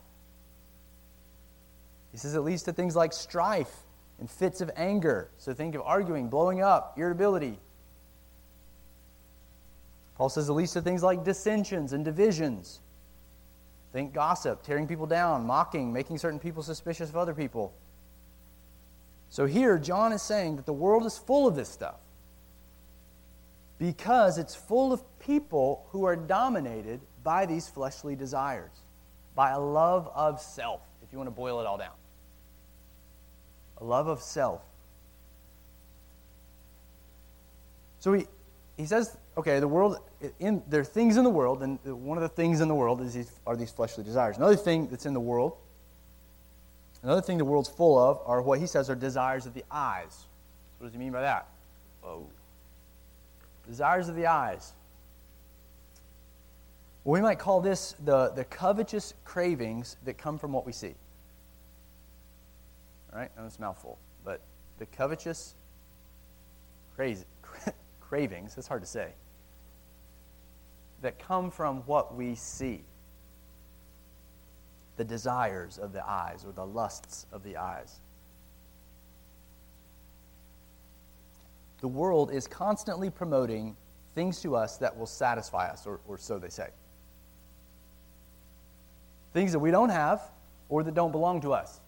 He 2.12 2.17
says 2.17 2.36
it 2.36 2.41
leads 2.41 2.63
to 2.63 2.73
things 2.73 2.95
like 2.95 3.13
strife 3.13 3.71
and 4.19 4.30
fits 4.30 4.60
of 4.60 4.69
anger. 4.75 5.30
So 5.38 5.54
think 5.54 5.75
of 5.75 5.82
arguing, 5.82 6.27
blowing 6.27 6.62
up, 6.62 6.95
irritability. 6.97 7.58
Paul 10.15 10.30
says 10.30 10.49
it 10.49 10.54
leads 10.54 10.73
to 10.73 10.82
things 10.82 11.04
like 11.04 11.23
dissensions 11.23 11.93
and 11.93 12.04
divisions. 12.04 12.82
Think 13.93 14.13
gossip, 14.13 14.63
tearing 14.63 14.88
people 14.88 15.06
down, 15.06 15.45
mocking, 15.45 15.93
making 15.93 16.17
certain 16.17 16.39
people 16.39 16.63
suspicious 16.63 17.10
of 17.10 17.17
other 17.17 17.34
people. 17.34 17.73
So 19.31 19.45
here, 19.45 19.77
John 19.77 20.11
is 20.11 20.21
saying 20.21 20.57
that 20.57 20.65
the 20.65 20.73
world 20.73 21.05
is 21.05 21.17
full 21.17 21.47
of 21.47 21.55
this 21.55 21.69
stuff 21.69 21.95
because 23.79 24.37
it's 24.37 24.53
full 24.53 24.91
of 24.91 25.01
people 25.19 25.87
who 25.89 26.03
are 26.03 26.17
dominated 26.17 26.99
by 27.23 27.45
these 27.45 27.69
fleshly 27.69 28.13
desires, 28.13 28.81
by 29.33 29.51
a 29.51 29.59
love 29.59 30.11
of 30.13 30.41
self, 30.41 30.81
if 31.01 31.13
you 31.13 31.17
want 31.17 31.27
to 31.27 31.31
boil 31.31 31.61
it 31.61 31.65
all 31.65 31.77
down. 31.77 31.93
A 33.77 33.85
love 33.85 34.07
of 34.07 34.21
self. 34.21 34.61
So 37.99 38.11
he, 38.11 38.25
he 38.75 38.85
says, 38.85 39.15
okay, 39.37 39.61
the 39.61 39.67
world, 39.67 39.97
in, 40.41 40.61
there 40.67 40.81
are 40.81 40.83
things 40.83 41.15
in 41.15 41.23
the 41.23 41.29
world, 41.29 41.63
and 41.63 41.79
one 41.85 42.17
of 42.17 42.21
the 42.21 42.29
things 42.29 42.59
in 42.59 42.67
the 42.67 42.75
world 42.75 42.99
is 43.01 43.13
these, 43.13 43.31
are 43.47 43.55
these 43.55 43.71
fleshly 43.71 44.03
desires. 44.03 44.35
Another 44.35 44.57
thing 44.57 44.87
that's 44.87 45.05
in 45.05 45.13
the 45.13 45.21
world, 45.21 45.55
another 47.03 47.21
thing 47.21 47.37
the 47.37 47.45
world's 47.45 47.69
full 47.69 47.97
of 47.97 48.21
are 48.25 48.41
what 48.41 48.59
he 48.59 48.67
says 48.67 48.89
are 48.89 48.95
desires 48.95 49.45
of 49.45 49.53
the 49.53 49.63
eyes. 49.71 50.25
What 50.77 50.87
does 50.87 50.93
he 50.93 50.99
mean 50.99 51.11
by 51.11 51.21
that? 51.21 51.47
Whoa 52.01 52.27
desires 53.67 54.09
of 54.09 54.15
the 54.15 54.27
eyes. 54.27 54.73
Well, 57.03 57.13
we 57.13 57.21
might 57.21 57.39
call 57.39 57.61
this 57.61 57.95
the, 58.03 58.29
the 58.29 58.43
covetous 58.45 59.13
cravings 59.25 59.97
that 60.05 60.17
come 60.17 60.37
from 60.37 60.51
what 60.51 60.65
we 60.65 60.71
see. 60.71 60.93
All 63.11 63.19
right, 63.19 63.31
that's 63.35 63.57
a 63.57 63.61
mouthful, 63.61 63.97
but 64.23 64.41
the 64.77 64.85
covetous 64.87 65.55
crazy, 66.95 67.25
cravings, 67.99 68.55
that's 68.55 68.67
hard 68.67 68.81
to 68.81 68.87
say, 68.87 69.09
that 71.01 71.17
come 71.17 71.49
from 71.49 71.77
what 71.81 72.15
we 72.15 72.35
see. 72.35 72.83
The 74.97 75.04
desires 75.04 75.77
of 75.77 75.93
the 75.93 76.08
eyes 76.08 76.45
or 76.45 76.51
the 76.51 76.65
lusts 76.65 77.25
of 77.32 77.43
the 77.43 77.58
eyes. 77.58 78.01
the 81.82 81.88
world 81.88 82.32
is 82.32 82.47
constantly 82.47 83.10
promoting 83.10 83.75
things 84.13 84.39
to 84.41 84.56
us 84.56 84.77
that 84.77 84.97
will 84.97 85.08
satisfy 85.08 85.67
us, 85.67 85.86
or, 85.86 85.99
or 86.08 86.17
so 86.17 86.39
they 86.39 86.49
say. 86.49 86.69
Things 89.34 89.51
that 89.51 89.60
we 89.60 89.71
don't 89.71 89.89
have 89.89 90.21
or 90.69 90.84
that 90.84 90.93
don't 90.93 91.12
belong 91.12 91.41
to 91.41 91.54
us. 91.54 91.82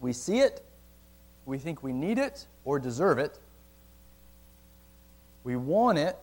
We 0.00 0.12
see 0.12 0.40
it, 0.40 0.62
we 1.46 1.58
think 1.58 1.82
we 1.82 1.92
need 1.92 2.18
it 2.18 2.46
or 2.64 2.78
deserve 2.78 3.18
it, 3.18 3.38
we 5.44 5.56
want 5.56 5.98
it, 5.98 6.16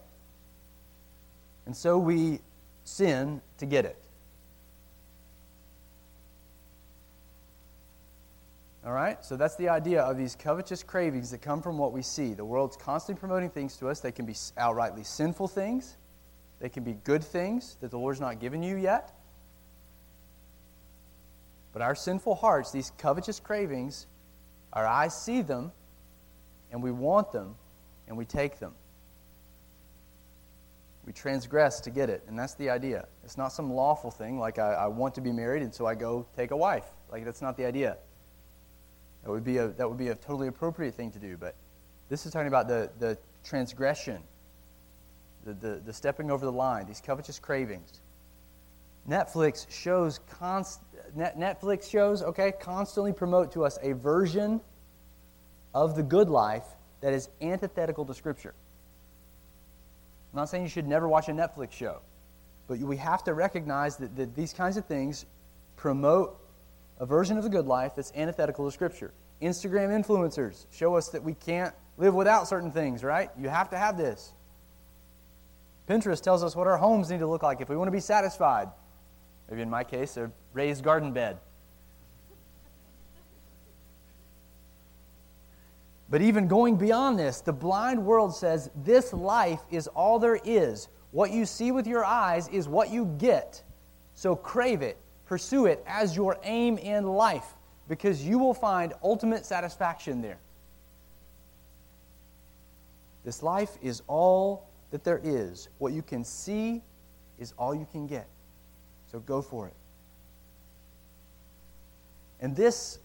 and 1.65 1.75
so 1.75 1.97
we 1.97 2.39
sin 2.85 3.41
to 3.57 3.65
get 3.65 3.83
it. 3.83 4.01
All 8.85 8.91
right? 8.93 9.25
So 9.25 9.35
that's 9.35 9.55
the 9.55 9.67
idea 9.67 10.01
of 10.01 10.15
these 10.15 10.35
covetous 10.35 10.83
cravings 10.83 11.31
that 11.31 11.41
come 11.41 11.61
from 11.61 11.77
what 11.77 11.91
we 11.91 12.03
see. 12.03 12.33
The 12.33 12.45
world's 12.45 12.77
constantly 12.77 13.19
promoting 13.19 13.49
things 13.49 13.75
to 13.77 13.89
us. 13.89 13.99
They 13.99 14.11
can 14.11 14.25
be 14.25 14.33
outrightly 14.33 15.05
sinful 15.05 15.49
things, 15.49 15.97
they 16.59 16.69
can 16.69 16.83
be 16.83 16.93
good 16.93 17.23
things 17.23 17.77
that 17.81 17.91
the 17.91 17.97
Lord's 17.97 18.21
not 18.21 18.39
given 18.39 18.63
you 18.63 18.77
yet. 18.77 19.11
But 21.73 21.81
our 21.81 21.95
sinful 21.95 22.35
hearts, 22.35 22.71
these 22.71 22.91
covetous 22.97 23.39
cravings, 23.39 24.07
our 24.71 24.87
eyes 24.87 25.19
see 25.19 25.41
them, 25.41 25.73
and 26.71 26.81
we 26.81 26.91
want 26.91 27.33
them, 27.33 27.55
and 28.07 28.15
we 28.15 28.23
take 28.23 28.59
them. 28.59 28.73
We 31.05 31.13
transgress 31.13 31.79
to 31.81 31.91
get 31.91 32.09
it, 32.09 32.23
and 32.27 32.37
that's 32.37 32.55
the 32.55 32.69
idea. 32.69 33.07
It's 33.23 33.37
not 33.37 33.49
some 33.49 33.71
lawful 33.71 34.09
thing 34.09 34.39
like 34.39 34.57
I, 34.57 34.73
I 34.73 34.87
want 34.87 35.13
to 35.15 35.21
be 35.21 35.31
married, 35.31 35.61
and 35.61 35.73
so 35.73 35.85
I 35.85 35.93
go 35.93 36.25
take 36.35 36.49
a 36.49 36.57
wife. 36.57 36.85
Like, 37.11 37.25
that's 37.25 37.43
not 37.43 37.57
the 37.57 37.65
idea. 37.65 37.97
That 39.23 39.29
would 39.29 39.43
be 39.43 39.57
a, 39.57 39.67
that 39.69 39.87
would 39.87 39.99
be 39.99 40.07
a 40.07 40.15
totally 40.15 40.47
appropriate 40.47 40.95
thing 40.95 41.11
to 41.11 41.19
do. 41.19 41.37
But 41.37 41.55
this 42.09 42.25
is 42.25 42.31
talking 42.31 42.47
about 42.47 42.67
the, 42.67 42.89
the 42.97 43.17
transgression, 43.43 44.23
the, 45.45 45.53
the, 45.53 45.81
the 45.85 45.93
stepping 45.93 46.31
over 46.31 46.43
the 46.43 46.51
line, 46.51 46.87
these 46.87 47.01
covetous 47.01 47.37
cravings. 47.37 48.01
Netflix 49.07 49.69
shows 49.69 50.19
const, 50.27 50.81
Netflix 51.15 51.87
shows, 51.87 52.23
okay, 52.23 52.51
constantly 52.59 53.13
promote 53.13 53.51
to 53.51 53.63
us 53.63 53.77
a 53.83 53.93
version 53.93 54.59
of 55.75 55.95
the 55.95 56.01
good 56.01 56.29
life 56.29 56.65
that 57.01 57.13
is 57.13 57.29
antithetical 57.41 58.05
to 58.05 58.13
Scripture. 58.15 58.55
I'm 60.35 60.41
not 60.41 60.49
saying 60.49 60.63
you 60.63 60.69
should 60.69 60.85
never 60.85 61.07
watch 61.07 61.29
a 61.29 61.31
Netflix 61.31 61.71
show, 61.71 62.01
but 62.67 62.77
we 62.79 62.97
have 62.97 63.23
to 63.23 63.33
recognize 63.33 63.95
that, 63.95 64.17
that 64.17 64.35
these 64.35 64.51
kinds 64.51 64.75
of 64.75 64.85
things 64.85 65.25
promote 65.77 66.37
a 66.99 67.05
version 67.05 67.37
of 67.37 67.45
the 67.45 67.49
good 67.49 67.67
life 67.67 67.93
that's 67.95 68.11
antithetical 68.17 68.65
to 68.65 68.71
Scripture. 68.71 69.13
Instagram 69.41 69.97
influencers 69.97 70.65
show 70.73 70.95
us 70.95 71.07
that 71.07 71.23
we 71.23 71.35
can't 71.35 71.73
live 71.95 72.13
without 72.13 72.49
certain 72.49 72.69
things, 72.69 73.01
right? 73.01 73.29
You 73.39 73.47
have 73.47 73.69
to 73.69 73.77
have 73.77 73.97
this. 73.97 74.33
Pinterest 75.87 76.21
tells 76.21 76.43
us 76.43 76.53
what 76.53 76.67
our 76.67 76.77
homes 76.77 77.09
need 77.09 77.19
to 77.19 77.27
look 77.27 77.41
like 77.41 77.61
if 77.61 77.69
we 77.69 77.77
want 77.77 77.87
to 77.87 77.93
be 77.93 78.01
satisfied. 78.01 78.67
Maybe 79.49 79.61
in 79.61 79.69
my 79.69 79.85
case, 79.85 80.17
a 80.17 80.29
raised 80.51 80.83
garden 80.83 81.13
bed. 81.13 81.37
But 86.15 86.21
even 86.21 86.47
going 86.47 86.77
beyond 86.77 87.19
this, 87.19 87.41
the 87.41 87.51
blind 87.51 88.01
world 88.05 88.33
says 88.33 88.71
this 88.85 89.11
life 89.11 89.59
is 89.69 89.87
all 89.87 90.17
there 90.17 90.39
is. 90.45 90.87
What 91.11 91.29
you 91.31 91.45
see 91.45 91.73
with 91.73 91.85
your 91.85 92.05
eyes 92.05 92.47
is 92.47 92.69
what 92.69 92.89
you 92.89 93.13
get. 93.17 93.61
So 94.13 94.33
crave 94.33 94.81
it, 94.81 94.97
Pursue 95.25 95.65
it 95.65 95.83
as 95.85 96.15
your 96.15 96.37
aim 96.43 96.77
in 96.77 97.05
life 97.05 97.57
because 97.89 98.23
you 98.23 98.39
will 98.39 98.53
find 98.53 98.93
ultimate 99.03 99.45
satisfaction 99.45 100.21
there. 100.21 100.37
This 103.25 103.43
life 103.43 103.77
is 103.81 104.01
all 104.07 104.69
that 104.91 105.03
there 105.03 105.19
is. 105.21 105.67
What 105.79 105.91
you 105.91 106.01
can 106.01 106.23
see 106.23 106.81
is 107.39 107.53
all 107.57 107.75
you 107.75 107.87
can 107.91 108.07
get. 108.07 108.29
So 109.11 109.19
go 109.19 109.41
for 109.41 109.67
it. 109.67 109.73
And 112.39 112.55
this 112.55 112.99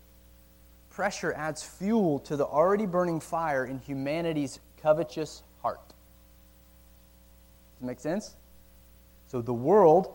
pressure 0.91 1.33
adds 1.33 1.63
fuel 1.63 2.19
to 2.21 2.37
the 2.37 2.45
already 2.45 2.87
burning 2.87 3.21
fire 3.21 3.65
in 3.65 3.79
humanity's 3.79 4.61
covetous 4.83 5.43
heart. 5.63 5.87
Does 5.89 7.81
that 7.81 7.87
make 7.87 8.01
sense? 8.01 8.37
So 9.29 9.41
the 9.41 9.55
world 9.55 10.15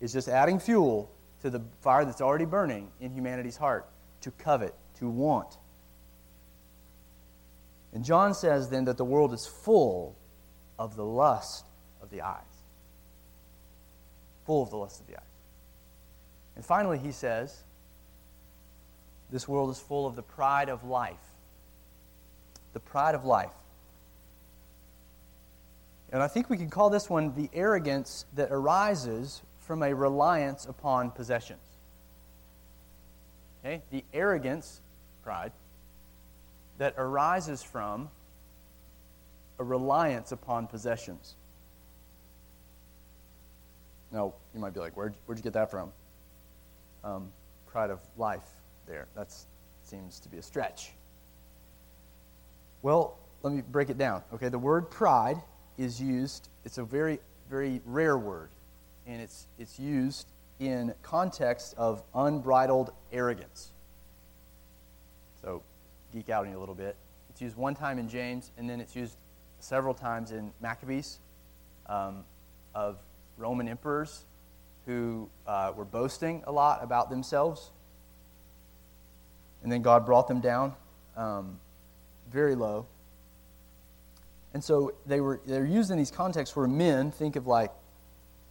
is 0.00 0.12
just 0.12 0.28
adding 0.28 0.60
fuel 0.60 1.10
to 1.42 1.50
the 1.50 1.62
fire 1.80 2.04
that's 2.04 2.20
already 2.20 2.44
burning 2.44 2.90
in 3.00 3.12
humanity's 3.12 3.56
heart 3.56 3.88
to 4.22 4.30
covet, 4.30 4.74
to 4.98 5.08
want. 5.08 5.58
And 7.92 8.04
John 8.04 8.34
says 8.34 8.68
then 8.68 8.84
that 8.84 8.96
the 8.96 9.04
world 9.04 9.32
is 9.32 9.46
full 9.46 10.16
of 10.78 10.94
the 10.96 11.04
lust 11.04 11.64
of 12.00 12.10
the 12.10 12.22
eyes. 12.22 12.42
Full 14.46 14.62
of 14.62 14.70
the 14.70 14.76
lust 14.76 15.00
of 15.00 15.06
the 15.06 15.16
eyes. 15.16 15.22
And 16.54 16.64
finally, 16.64 16.98
he 16.98 17.12
says, 17.12 17.64
this 19.30 19.46
world 19.46 19.70
is 19.70 19.78
full 19.78 20.06
of 20.06 20.16
the 20.16 20.22
pride 20.22 20.68
of 20.68 20.84
life. 20.84 21.16
The 22.72 22.80
pride 22.80 23.14
of 23.14 23.24
life. 23.24 23.52
And 26.10 26.22
I 26.22 26.28
think 26.28 26.48
we 26.48 26.56
can 26.56 26.70
call 26.70 26.88
this 26.88 27.10
one 27.10 27.34
the 27.34 27.50
arrogance 27.52 28.24
that 28.34 28.48
arises 28.50 29.42
from 29.60 29.82
a 29.82 29.94
reliance 29.94 30.64
upon 30.64 31.10
possessions. 31.10 31.60
Okay? 33.62 33.82
The 33.90 34.04
arrogance, 34.14 34.80
pride, 35.22 35.52
that 36.78 36.94
arises 36.96 37.62
from 37.62 38.08
a 39.58 39.64
reliance 39.64 40.32
upon 40.32 40.68
possessions. 40.68 41.34
Now, 44.10 44.32
you 44.54 44.60
might 44.60 44.72
be 44.72 44.80
like, 44.80 44.96
where'd, 44.96 45.14
where'd 45.26 45.38
you 45.38 45.42
get 45.42 45.52
that 45.52 45.70
from? 45.70 45.92
Um, 47.04 47.30
pride 47.66 47.90
of 47.90 48.00
life 48.16 48.44
there. 48.88 49.06
That 49.14 49.32
seems 49.84 50.18
to 50.20 50.28
be 50.28 50.38
a 50.38 50.42
stretch. 50.42 50.92
Well, 52.82 53.18
let 53.42 53.52
me 53.52 53.62
break 53.62 53.90
it 53.90 53.98
down. 53.98 54.22
Okay, 54.34 54.48
the 54.48 54.58
word 54.58 54.90
pride 54.90 55.40
is 55.76 56.00
used, 56.00 56.48
it's 56.64 56.78
a 56.78 56.84
very, 56.84 57.20
very 57.48 57.80
rare 57.84 58.18
word, 58.18 58.50
and 59.06 59.20
it's, 59.22 59.46
it's 59.58 59.78
used 59.78 60.26
in 60.58 60.92
context 61.02 61.74
of 61.78 62.02
unbridled 62.14 62.92
arrogance. 63.12 63.70
So, 65.42 65.62
geek 66.12 66.30
out 66.30 66.46
on 66.46 66.50
you 66.50 66.58
a 66.58 66.60
little 66.60 66.74
bit. 66.74 66.96
It's 67.30 67.40
used 67.40 67.56
one 67.56 67.74
time 67.74 67.98
in 67.98 68.08
James, 68.08 68.50
and 68.58 68.68
then 68.68 68.80
it's 68.80 68.96
used 68.96 69.16
several 69.60 69.94
times 69.94 70.32
in 70.32 70.52
Maccabees 70.60 71.20
um, 71.86 72.24
of 72.74 72.96
Roman 73.36 73.68
emperors 73.68 74.24
who 74.84 75.28
uh, 75.46 75.72
were 75.76 75.84
boasting 75.84 76.42
a 76.46 76.52
lot 76.52 76.82
about 76.82 77.10
themselves 77.10 77.70
and 79.62 79.72
then 79.72 79.82
God 79.82 80.06
brought 80.06 80.28
them 80.28 80.40
down 80.40 80.74
um, 81.16 81.58
very 82.30 82.54
low. 82.54 82.86
And 84.54 84.64
so 84.64 84.94
they 85.06 85.20
were 85.20 85.40
they're 85.46 85.66
used 85.66 85.90
in 85.90 85.98
these 85.98 86.10
contexts 86.10 86.56
where 86.56 86.66
men 86.66 87.10
think 87.10 87.36
of 87.36 87.46
like 87.46 87.70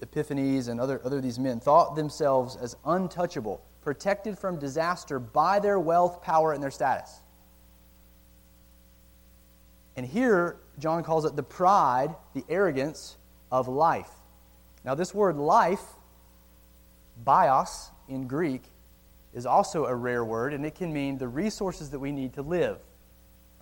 Epiphanes 0.01 0.67
and 0.67 0.79
other 0.79 1.01
other 1.03 1.21
these 1.21 1.39
men 1.39 1.59
thought 1.59 1.95
themselves 1.95 2.55
as 2.55 2.75
untouchable, 2.85 3.63
protected 3.81 4.37
from 4.37 4.59
disaster 4.59 5.19
by 5.19 5.59
their 5.59 5.79
wealth, 5.79 6.21
power, 6.21 6.53
and 6.53 6.61
their 6.61 6.71
status. 6.71 7.21
And 9.95 10.05
here 10.05 10.57
John 10.77 11.03
calls 11.03 11.25
it 11.25 11.35
the 11.35 11.43
pride, 11.43 12.15
the 12.35 12.45
arrogance 12.47 13.17
of 13.51 13.67
life. 13.67 14.11
Now 14.85 14.93
this 14.93 15.13
word 15.13 15.35
life, 15.37 15.83
bios 17.23 17.89
in 18.07 18.27
Greek, 18.27 18.61
is 19.37 19.45
also 19.45 19.85
a 19.85 19.93
rare 19.93 20.25
word, 20.25 20.51
and 20.51 20.65
it 20.65 20.73
can 20.73 20.91
mean 20.91 21.19
the 21.19 21.27
resources 21.27 21.91
that 21.91 21.99
we 21.99 22.11
need 22.11 22.33
to 22.33 22.41
live. 22.41 22.79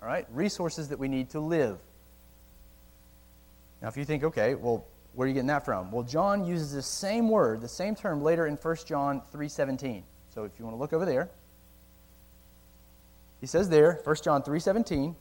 All 0.02 0.08
right? 0.08 0.26
Resources 0.32 0.88
that 0.88 0.98
we 0.98 1.10
need 1.10 1.32
to 1.32 1.42
live. 1.42 1.78
Now, 3.82 3.90
if 3.90 3.98
you 3.98 4.06
think, 4.06 4.24
okay, 4.24 4.56
well, 4.56 4.86
where 5.16 5.26
are 5.26 5.28
you 5.28 5.34
getting 5.34 5.48
that 5.48 5.66
from? 5.66 5.92
Well, 5.92 6.04
John 6.04 6.46
uses 6.46 6.72
the 6.72 6.82
same 6.82 7.28
word, 7.28 7.60
the 7.60 7.68
same 7.68 7.94
term 7.94 8.24
later 8.24 8.48
in 8.48 8.56
1 8.56 8.76
John 8.86 9.22
3.17. 9.34 10.04
So 10.34 10.46
if 10.46 10.54
you 10.58 10.64
want 10.64 10.78
to 10.78 10.80
look 10.80 10.94
over 10.94 11.06
there, 11.06 11.30
he 13.42 13.46
says 13.46 13.68
there, 13.68 14.00
1 14.06 14.16
John 14.24 14.44
3.17, 14.44 15.14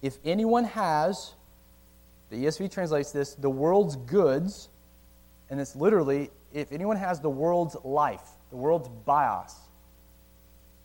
if 0.00 0.16
anyone 0.24 0.64
has, 0.64 1.34
the 2.30 2.46
ESV 2.46 2.72
translates 2.72 3.12
this, 3.12 3.34
the 3.34 3.50
world's 3.50 3.96
goods, 3.96 4.70
and 5.50 5.60
it's 5.60 5.76
literally, 5.76 6.30
if 6.54 6.72
anyone 6.72 6.96
has 6.96 7.20
the 7.20 7.28
world's 7.28 7.76
life, 7.84 8.26
the 8.48 8.56
world's 8.56 8.88
bios, 8.88 9.54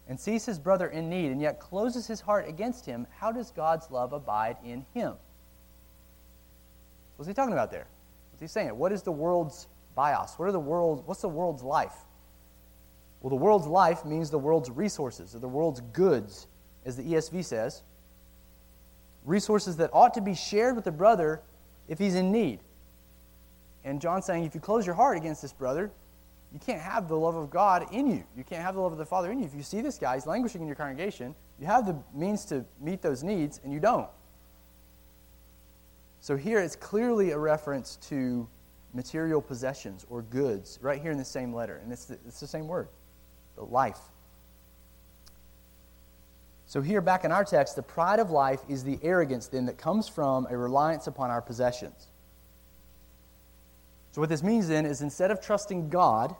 and 0.07 0.19
sees 0.19 0.45
his 0.45 0.59
brother 0.59 0.87
in 0.87 1.09
need 1.09 1.31
and 1.31 1.41
yet 1.41 1.59
closes 1.59 2.07
his 2.07 2.21
heart 2.21 2.47
against 2.47 2.85
him, 2.85 3.07
how 3.17 3.31
does 3.31 3.51
God's 3.51 3.89
love 3.89 4.13
abide 4.13 4.57
in 4.63 4.85
him? 4.93 5.13
What's 7.15 7.27
he 7.27 7.33
talking 7.33 7.53
about 7.53 7.71
there? 7.71 7.87
What's 8.31 8.41
he 8.41 8.47
saying? 8.47 8.77
What 8.77 8.91
is 8.91 9.01
the 9.01 9.11
world's 9.11 9.67
bios? 9.95 10.33
What 10.37 10.47
are 10.47 10.51
the 10.51 10.59
world, 10.59 11.03
what's 11.05 11.21
the 11.21 11.29
world's 11.29 11.63
life? 11.63 11.95
Well, 13.21 13.29
the 13.29 13.35
world's 13.37 13.65
life 13.65 14.05
means 14.05 14.29
the 14.29 14.37
world's 14.37 14.69
resources, 14.69 15.33
or 15.33 15.39
the 15.39 15.47
world's 15.47 15.81
goods, 15.93 16.47
as 16.85 16.95
the 16.95 17.03
ESV 17.03 17.43
says. 17.43 17.81
Resources 19.23 19.77
that 19.77 19.89
ought 19.93 20.13
to 20.13 20.21
be 20.21 20.35
shared 20.35 20.75
with 20.75 20.85
the 20.85 20.91
brother 20.91 21.41
if 21.87 21.97
he's 21.97 22.13
in 22.13 22.31
need. 22.31 22.59
And 23.83 23.99
John's 23.99 24.25
saying 24.25 24.43
if 24.43 24.53
you 24.53 24.61
close 24.61 24.85
your 24.85 24.95
heart 24.95 25.17
against 25.17 25.41
this 25.41 25.53
brother, 25.53 25.91
you 26.53 26.59
can't 26.59 26.81
have 26.81 27.07
the 27.07 27.15
love 27.15 27.35
of 27.35 27.49
God 27.49 27.87
in 27.91 28.07
you. 28.07 28.23
You 28.37 28.43
can't 28.43 28.61
have 28.61 28.75
the 28.75 28.81
love 28.81 28.91
of 28.91 28.97
the 28.97 29.05
Father 29.05 29.31
in 29.31 29.39
you. 29.39 29.45
If 29.45 29.53
you 29.53 29.63
see 29.63 29.81
this 29.81 29.97
guy, 29.97 30.15
he's 30.15 30.25
languishing 30.25 30.61
in 30.61 30.67
your 30.67 30.75
congregation, 30.75 31.35
you 31.59 31.65
have 31.65 31.85
the 31.85 31.97
means 32.13 32.45
to 32.45 32.65
meet 32.79 33.01
those 33.01 33.23
needs, 33.23 33.59
and 33.63 33.73
you 33.73 33.79
don't. 33.79 34.09
So 36.21 36.35
here 36.35 36.59
it's 36.59 36.75
clearly 36.75 37.31
a 37.31 37.37
reference 37.37 37.97
to 38.07 38.47
material 38.93 39.41
possessions 39.41 40.05
or 40.09 40.21
goods, 40.23 40.79
right 40.81 41.01
here 41.01 41.11
in 41.11 41.17
the 41.17 41.25
same 41.25 41.53
letter. 41.53 41.81
And 41.83 41.91
it's 41.91 42.05
the, 42.05 42.17
it's 42.25 42.39
the 42.39 42.47
same 42.47 42.67
word 42.67 42.87
the 43.55 43.63
life. 43.63 43.99
So, 46.67 46.81
here 46.81 46.99
back 46.99 47.23
in 47.23 47.31
our 47.31 47.45
text, 47.45 47.75
the 47.75 47.83
pride 47.83 48.19
of 48.19 48.31
life 48.31 48.59
is 48.67 48.83
the 48.83 48.99
arrogance 49.03 49.47
then 49.47 49.65
that 49.67 49.77
comes 49.77 50.07
from 50.07 50.47
a 50.49 50.57
reliance 50.57 51.07
upon 51.07 51.29
our 51.29 51.41
possessions. 51.41 52.07
So, 54.15 54.21
what 54.21 54.29
this 54.29 54.43
means 54.43 54.69
then 54.69 54.85
is 54.85 55.01
instead 55.01 55.29
of 55.29 55.41
trusting 55.41 55.89
God, 55.89 56.33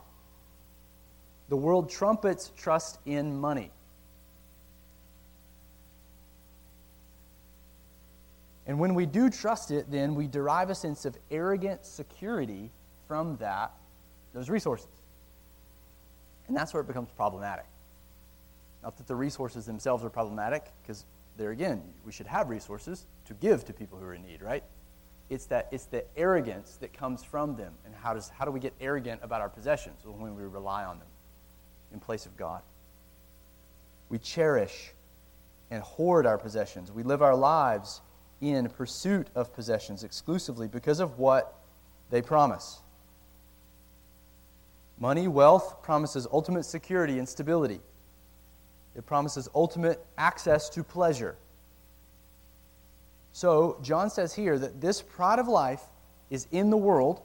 the 1.50 1.58
world 1.58 1.90
trumpets 1.90 2.50
trust 2.56 2.98
in 3.04 3.38
money. 3.38 3.70
And 8.66 8.80
when 8.80 8.94
we 8.94 9.04
do 9.04 9.28
trust 9.28 9.72
it, 9.72 9.90
then 9.90 10.14
we 10.14 10.26
derive 10.26 10.70
a 10.70 10.74
sense 10.74 11.04
of 11.04 11.18
arrogant 11.30 11.84
security 11.84 12.70
from 13.06 13.36
that, 13.40 13.72
those 14.32 14.48
resources. 14.48 15.02
And 16.48 16.56
that's 16.56 16.72
where 16.72 16.80
it 16.80 16.86
becomes 16.86 17.10
problematic. 17.10 17.66
Not 18.82 18.96
that 18.96 19.06
the 19.06 19.16
resources 19.16 19.66
themselves 19.66 20.02
are 20.02 20.08
problematic, 20.08 20.64
because 20.80 21.04
there 21.36 21.50
again, 21.50 21.82
we 22.06 22.12
should 22.12 22.26
have 22.26 22.48
resources 22.48 23.04
to 23.26 23.34
give 23.34 23.66
to 23.66 23.74
people 23.74 23.98
who 23.98 24.06
are 24.06 24.14
in 24.14 24.24
need, 24.24 24.40
right? 24.40 24.64
It's 25.28 25.46
that 25.46 25.68
it's 25.72 25.86
the 25.86 26.04
arrogance 26.16 26.76
that 26.80 26.92
comes 26.92 27.24
from 27.24 27.56
them. 27.56 27.72
And 27.84 27.94
how 27.94 28.14
does 28.14 28.28
how 28.28 28.44
do 28.44 28.50
we 28.50 28.60
get 28.60 28.74
arrogant 28.80 29.20
about 29.22 29.40
our 29.40 29.48
possessions 29.48 30.00
when 30.04 30.34
we 30.36 30.42
rely 30.42 30.84
on 30.84 30.98
them 30.98 31.08
in 31.92 32.00
place 32.00 32.26
of 32.26 32.36
God? 32.36 32.62
We 34.08 34.18
cherish 34.18 34.92
and 35.70 35.82
hoard 35.82 36.26
our 36.26 36.38
possessions. 36.38 36.92
We 36.92 37.02
live 37.02 37.22
our 37.22 37.34
lives 37.34 38.00
in 38.40 38.68
pursuit 38.68 39.28
of 39.34 39.52
possessions 39.52 40.04
exclusively 40.04 40.68
because 40.68 41.00
of 41.00 41.18
what 41.18 41.54
they 42.10 42.22
promise. 42.22 42.80
Money, 44.98 45.28
wealth 45.28 45.82
promises 45.82 46.26
ultimate 46.32 46.64
security 46.64 47.18
and 47.18 47.28
stability. 47.28 47.80
It 48.94 49.04
promises 49.04 49.48
ultimate 49.54 50.04
access 50.16 50.70
to 50.70 50.82
pleasure. 50.82 51.36
So, 53.36 53.76
John 53.82 54.08
says 54.08 54.32
here 54.32 54.58
that 54.58 54.80
this 54.80 55.02
pride 55.02 55.38
of 55.38 55.46
life 55.46 55.82
is 56.30 56.46
in 56.52 56.70
the 56.70 56.76
world, 56.78 57.20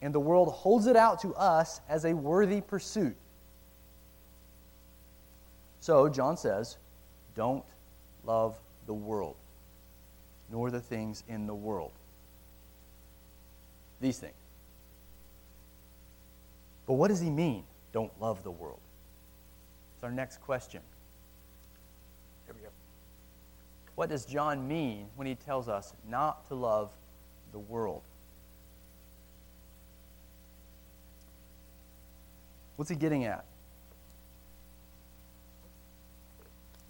and 0.00 0.14
the 0.14 0.20
world 0.20 0.52
holds 0.52 0.86
it 0.86 0.94
out 0.94 1.22
to 1.22 1.34
us 1.34 1.80
as 1.88 2.04
a 2.04 2.14
worthy 2.14 2.60
pursuit. 2.60 3.16
So, 5.80 6.08
John 6.08 6.36
says, 6.36 6.76
don't 7.34 7.64
love 8.24 8.56
the 8.86 8.94
world, 8.94 9.34
nor 10.52 10.70
the 10.70 10.78
things 10.78 11.24
in 11.26 11.48
the 11.48 11.54
world. 11.54 11.90
These 14.00 14.20
things. 14.20 14.34
But 16.86 16.92
what 16.92 17.08
does 17.08 17.20
he 17.20 17.28
mean, 17.28 17.64
don't 17.92 18.12
love 18.20 18.44
the 18.44 18.52
world? 18.52 18.78
It's 19.96 20.04
our 20.04 20.12
next 20.12 20.40
question. 20.42 20.80
Here 22.46 22.54
we 22.54 22.60
go. 22.60 22.68
What 23.94 24.08
does 24.08 24.24
John 24.24 24.66
mean 24.66 25.06
when 25.16 25.26
he 25.26 25.34
tells 25.34 25.68
us 25.68 25.92
not 26.08 26.46
to 26.48 26.54
love 26.54 26.90
the 27.52 27.58
world? 27.58 28.02
What's 32.76 32.90
he 32.90 32.96
getting 32.96 33.24
at? 33.24 33.44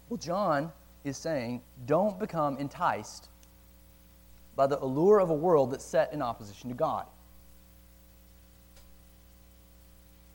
Well, 0.09 0.17
John 0.17 0.71
is 1.03 1.17
saying 1.17 1.61
don't 1.85 2.19
become 2.19 2.57
enticed 2.57 3.29
by 4.55 4.67
the 4.67 4.79
allure 4.79 5.19
of 5.19 5.29
a 5.29 5.33
world 5.33 5.71
that's 5.71 5.85
set 5.85 6.13
in 6.13 6.21
opposition 6.21 6.69
to 6.69 6.75
God. 6.75 7.05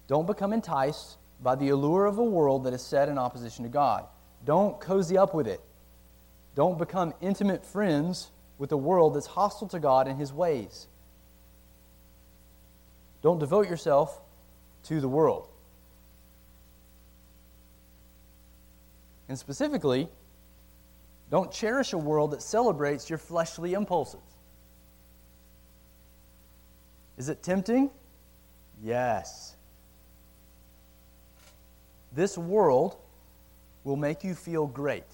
Don't 0.06 0.26
become 0.26 0.52
enticed 0.52 1.16
by 1.42 1.54
the 1.54 1.70
allure 1.70 2.06
of 2.06 2.18
a 2.18 2.24
world 2.24 2.64
that 2.64 2.74
is 2.74 2.82
set 2.82 3.08
in 3.08 3.16
opposition 3.16 3.64
to 3.64 3.70
God. 3.70 4.04
Don't 4.44 4.78
cozy 4.80 5.16
up 5.16 5.34
with 5.34 5.46
it. 5.46 5.60
Don't 6.54 6.78
become 6.78 7.14
intimate 7.20 7.64
friends 7.64 8.30
with 8.58 8.72
a 8.72 8.76
world 8.76 9.14
that's 9.14 9.26
hostile 9.26 9.68
to 9.68 9.78
God 9.78 10.08
and 10.08 10.18
His 10.18 10.32
ways. 10.32 10.88
Don't 13.22 13.38
devote 13.38 13.68
yourself 13.68 14.20
to 14.84 15.00
the 15.00 15.08
world. 15.08 15.48
And 19.28 19.38
specifically, 19.38 20.08
don't 21.30 21.52
cherish 21.52 21.92
a 21.92 21.98
world 21.98 22.32
that 22.32 22.42
celebrates 22.42 23.08
your 23.08 23.18
fleshly 23.18 23.74
impulses. 23.74 24.20
Is 27.16 27.28
it 27.28 27.42
tempting? 27.42 27.90
Yes. 28.82 29.54
This 32.12 32.36
world 32.36 32.96
will 33.84 33.96
make 33.96 34.24
you 34.24 34.34
feel 34.34 34.66
great. 34.66 35.04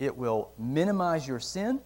It 0.00 0.16
will 0.16 0.50
minimize 0.58 1.28
your 1.28 1.38
sin. 1.38 1.80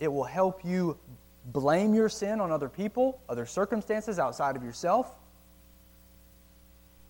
It 0.00 0.08
will 0.08 0.24
help 0.24 0.64
you 0.64 0.98
blame 1.44 1.94
your 1.94 2.08
sin 2.08 2.40
on 2.40 2.50
other 2.50 2.68
people, 2.68 3.20
other 3.28 3.46
circumstances 3.46 4.18
outside 4.18 4.56
of 4.56 4.64
yourself. 4.64 5.14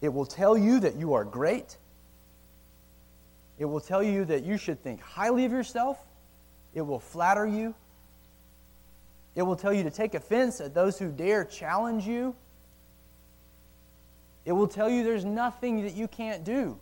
It 0.03 0.13
will 0.13 0.27
tell 0.27 0.59
you 0.59 0.81
that 0.81 0.97
you 0.97 1.15
are 1.15 1.25
great. 1.25 1.79
It 3.59 3.65
will 3.65 3.81
tell 3.81 4.03
you 4.03 4.25
that 4.27 4.45
you 4.45 4.59
should 4.59 4.83
think 4.83 5.01
highly 5.01 5.45
of 5.45 5.53
yourself. 5.53 5.99
It 6.75 6.83
will 6.83 6.99
flatter 6.99 7.47
you. 7.47 7.75
It 9.37 9.43
will 9.43 9.57
tell 9.57 9.73
you 9.73 9.85
to 9.85 9.91
take 9.91 10.15
offense 10.15 10.61
at 10.61 10.75
those 10.75 10.99
who 10.99 11.11
dare 11.11 11.45
challenge 11.45 12.05
you. 12.07 12.35
It 14.45 14.53
will 14.53 14.69
tell 14.69 14.91
you 14.91 15.05
there's 15.05 15.25
nothing 15.25 15.85
that 15.85 15.95
you 15.95 16.09
can't 16.09 16.45
do. 16.45 16.79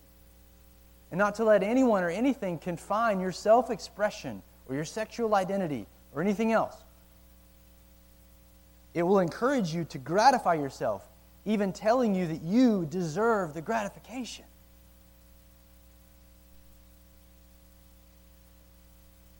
And 1.13 1.19
not 1.19 1.37
to 1.37 1.45
let 1.45 1.63
anyone 1.63 2.03
or 2.03 2.09
anything 2.09 2.59
confine 2.59 3.21
your 3.21 3.31
self 3.31 3.71
expression 3.71 4.43
or 4.67 4.75
your 4.75 4.85
sexual 4.85 5.35
identity 5.35 5.87
or 6.15 6.23
anything 6.23 6.53
else. 6.53 6.75
It 8.95 9.03
will 9.03 9.21
encourage 9.21 9.75
you 9.75 9.85
to 9.85 9.99
gratify 9.99 10.55
yourself, 10.55 11.07
even 11.45 11.73
telling 11.73 12.15
you 12.15 12.27
that 12.27 12.43
you 12.43 12.87
deserve 12.87 13.55
the 13.55 13.63
gratification. 13.63 14.47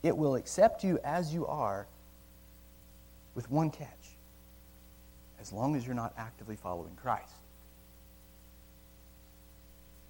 It 0.03 0.15
will 0.15 0.35
accept 0.35 0.83
you 0.83 0.99
as 1.03 1.33
you 1.33 1.47
are 1.47 1.87
with 3.35 3.49
one 3.49 3.71
catch 3.71 3.89
as 5.43 5.51
long 5.51 5.75
as 5.75 5.85
you're 5.85 5.95
not 5.95 6.13
actively 6.17 6.55
following 6.55 6.95
Christ. 6.95 7.42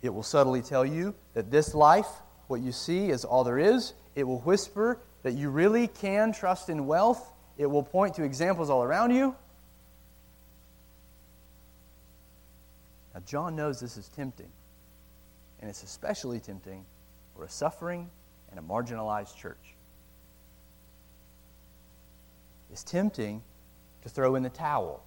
It 0.04 0.14
will 0.14 0.22
subtly 0.22 0.62
tell 0.62 0.86
you 0.86 1.16
that 1.34 1.50
this 1.50 1.74
life, 1.74 2.10
what 2.48 2.60
you 2.60 2.74
see, 2.74 3.10
is 3.10 3.24
all 3.24 3.46
there 3.46 3.58
is. 3.58 3.94
It 4.16 4.26
will 4.26 4.42
whisper 4.42 5.00
that 5.24 5.32
you 5.32 5.50
really 5.50 5.88
can 5.88 6.34
trust 6.34 6.70
in 6.70 6.86
wealth. 6.86 7.32
It 7.58 7.68
will 7.68 7.84
point 7.84 8.14
to 8.16 8.24
examples 8.24 8.70
all 8.70 8.84
around 8.84 9.12
you. 9.12 9.34
Now, 13.14 13.22
John 13.26 13.56
knows 13.56 13.80
this 13.80 13.96
is 13.96 14.10
tempting, 14.10 14.52
and 15.62 15.70
it's 15.70 15.84
especially 15.84 16.42
tempting 16.42 16.84
for 17.34 17.46
a 17.46 17.50
suffering 17.50 18.10
and 18.52 18.60
a 18.60 18.64
marginalized 18.64 19.38
church. 19.38 19.76
It's 22.72 22.84
tempting 22.84 23.42
to 24.02 24.10
throw 24.10 24.36
in 24.36 24.44
the 24.44 24.50
towel. 24.50 25.02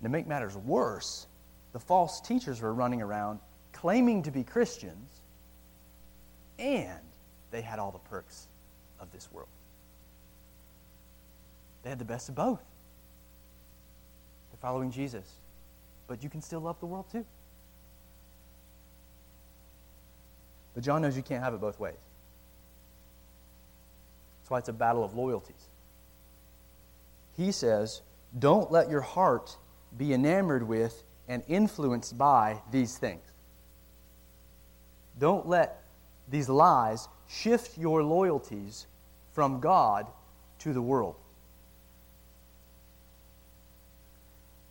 And 0.00 0.04
to 0.04 0.10
make 0.10 0.26
matters 0.26 0.54
worse, 0.54 1.27
the 1.78 1.84
false 1.84 2.20
teachers 2.20 2.60
were 2.60 2.74
running 2.74 3.00
around 3.00 3.38
claiming 3.72 4.24
to 4.24 4.32
be 4.32 4.42
Christians, 4.42 5.20
and 6.58 6.98
they 7.52 7.60
had 7.60 7.78
all 7.78 7.92
the 7.92 8.00
perks 8.00 8.48
of 8.98 9.12
this 9.12 9.30
world. 9.30 9.48
They 11.84 11.90
had 11.90 12.00
the 12.00 12.04
best 12.04 12.28
of 12.28 12.34
both. 12.34 12.58
They're 14.50 14.58
following 14.60 14.90
Jesus, 14.90 15.24
but 16.08 16.24
you 16.24 16.28
can 16.28 16.42
still 16.42 16.58
love 16.58 16.80
the 16.80 16.86
world 16.86 17.04
too. 17.12 17.24
But 20.74 20.82
John 20.82 21.00
knows 21.00 21.16
you 21.16 21.22
can't 21.22 21.44
have 21.44 21.54
it 21.54 21.60
both 21.60 21.78
ways. 21.78 21.94
That's 24.40 24.50
why 24.50 24.58
it's 24.58 24.68
a 24.68 24.72
battle 24.72 25.04
of 25.04 25.14
loyalties. 25.14 25.68
He 27.36 27.52
says, 27.52 28.02
Don't 28.36 28.72
let 28.72 28.90
your 28.90 29.00
heart 29.02 29.56
be 29.96 30.12
enamored 30.12 30.64
with 30.64 31.04
and 31.28 31.42
influenced 31.46 32.16
by 32.16 32.60
these 32.70 32.96
things. 32.96 33.22
Don't 35.18 35.46
let 35.46 35.82
these 36.28 36.48
lies 36.48 37.08
shift 37.28 37.76
your 37.76 38.02
loyalties 38.02 38.86
from 39.32 39.60
God 39.60 40.06
to 40.60 40.72
the 40.72 40.82
world. 40.82 41.16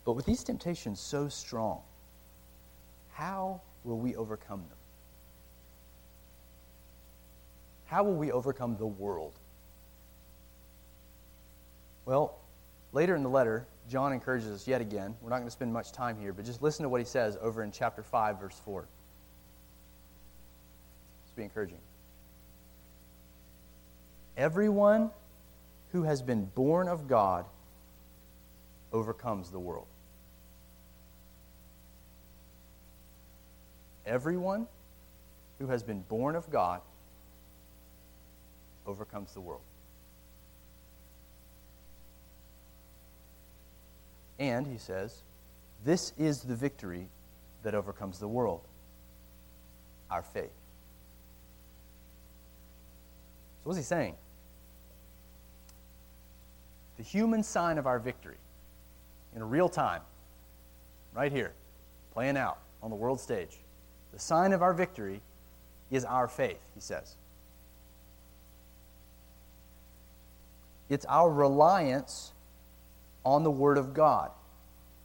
But 0.04 0.12
with 0.14 0.26
these 0.26 0.42
temptations 0.42 1.00
so 1.00 1.28
strong, 1.28 1.80
how 3.12 3.60
will 3.84 3.98
we 3.98 4.16
overcome 4.16 4.60
them? 4.68 4.78
How 7.84 8.04
will 8.04 8.16
we 8.16 8.32
overcome 8.32 8.76
the 8.78 8.86
world? 8.86 9.34
Well, 12.04 12.38
later 12.92 13.14
in 13.14 13.22
the 13.22 13.28
letter, 13.28 13.66
John 13.88 14.12
encourages 14.12 14.50
us 14.50 14.68
yet 14.68 14.80
again. 14.80 15.14
We're 15.22 15.30
not 15.30 15.36
going 15.36 15.46
to 15.46 15.52
spend 15.52 15.72
much 15.72 15.92
time 15.92 16.18
here, 16.20 16.32
but 16.32 16.44
just 16.44 16.62
listen 16.62 16.82
to 16.82 16.88
what 16.88 17.00
he 17.00 17.06
says 17.06 17.38
over 17.40 17.62
in 17.62 17.72
chapter 17.72 18.02
5, 18.02 18.40
verse 18.40 18.60
4. 18.64 18.82
Let's 18.82 18.90
be 21.34 21.42
encouraging. 21.42 21.78
Everyone 24.36 25.10
who 25.92 26.02
has 26.02 26.20
been 26.20 26.44
born 26.54 26.88
of 26.88 27.08
God 27.08 27.46
overcomes 28.92 29.50
the 29.50 29.58
world. 29.58 29.86
Everyone 34.06 34.66
who 35.58 35.66
has 35.66 35.82
been 35.82 36.02
born 36.02 36.36
of 36.36 36.50
God 36.50 36.80
overcomes 38.86 39.34
the 39.34 39.40
world. 39.40 39.60
And, 44.38 44.66
he 44.66 44.78
says, 44.78 45.22
this 45.84 46.12
is 46.18 46.42
the 46.42 46.54
victory 46.54 47.08
that 47.62 47.74
overcomes 47.74 48.18
the 48.18 48.28
world 48.28 48.62
our 50.10 50.22
faith. 50.22 50.44
So, 53.58 53.64
what's 53.64 53.78
he 53.78 53.84
saying? 53.84 54.14
The 56.96 57.02
human 57.02 57.42
sign 57.42 57.78
of 57.78 57.86
our 57.86 57.98
victory 57.98 58.38
in 59.36 59.48
real 59.48 59.68
time, 59.68 60.00
right 61.12 61.30
here, 61.30 61.52
playing 62.14 62.36
out 62.36 62.58
on 62.82 62.90
the 62.90 62.96
world 62.96 63.20
stage. 63.20 63.58
The 64.12 64.18
sign 64.18 64.52
of 64.52 64.62
our 64.62 64.72
victory 64.72 65.20
is 65.90 66.04
our 66.04 66.26
faith, 66.26 66.60
he 66.74 66.80
says. 66.80 67.16
It's 70.88 71.04
our 71.06 71.30
reliance 71.30 72.32
on 73.24 73.42
the 73.42 73.50
Word 73.50 73.78
of 73.78 73.94
God 73.94 74.30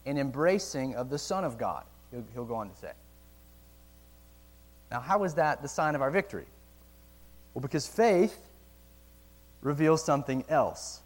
and 0.06 0.18
embracing 0.18 0.96
of 0.96 1.10
the 1.10 1.18
Son 1.18 1.44
of 1.44 1.58
God, 1.58 1.84
he'll, 2.12 2.26
he'll 2.34 2.46
go 2.46 2.56
on 2.56 2.70
to 2.70 2.76
say. 2.76 2.92
Now, 4.92 5.00
how 5.00 5.24
is 5.24 5.36
that 5.36 5.62
the 5.62 5.68
sign 5.68 5.96
of 5.96 6.02
our 6.02 6.12
victory? 6.12 6.46
Well, 7.54 7.62
because 7.62 7.88
faith 7.88 8.38
reveals 9.62 10.04
something 10.04 10.46
else. 10.50 11.02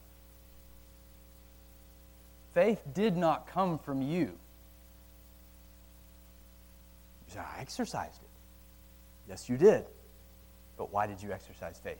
Faith 2.53 2.81
did 2.93 3.15
not 3.15 3.47
come 3.47 3.77
from 3.77 4.01
you. 4.01 4.31
You 7.27 7.33
say, 7.33 7.39
I 7.39 7.61
exercised 7.61 8.21
it. 8.21 8.29
Yes, 9.29 9.47
you 9.47 9.57
did. 9.57 9.85
But 10.77 10.91
why 10.91 11.07
did 11.07 11.21
you 11.21 11.31
exercise 11.31 11.79
faith? 11.83 11.97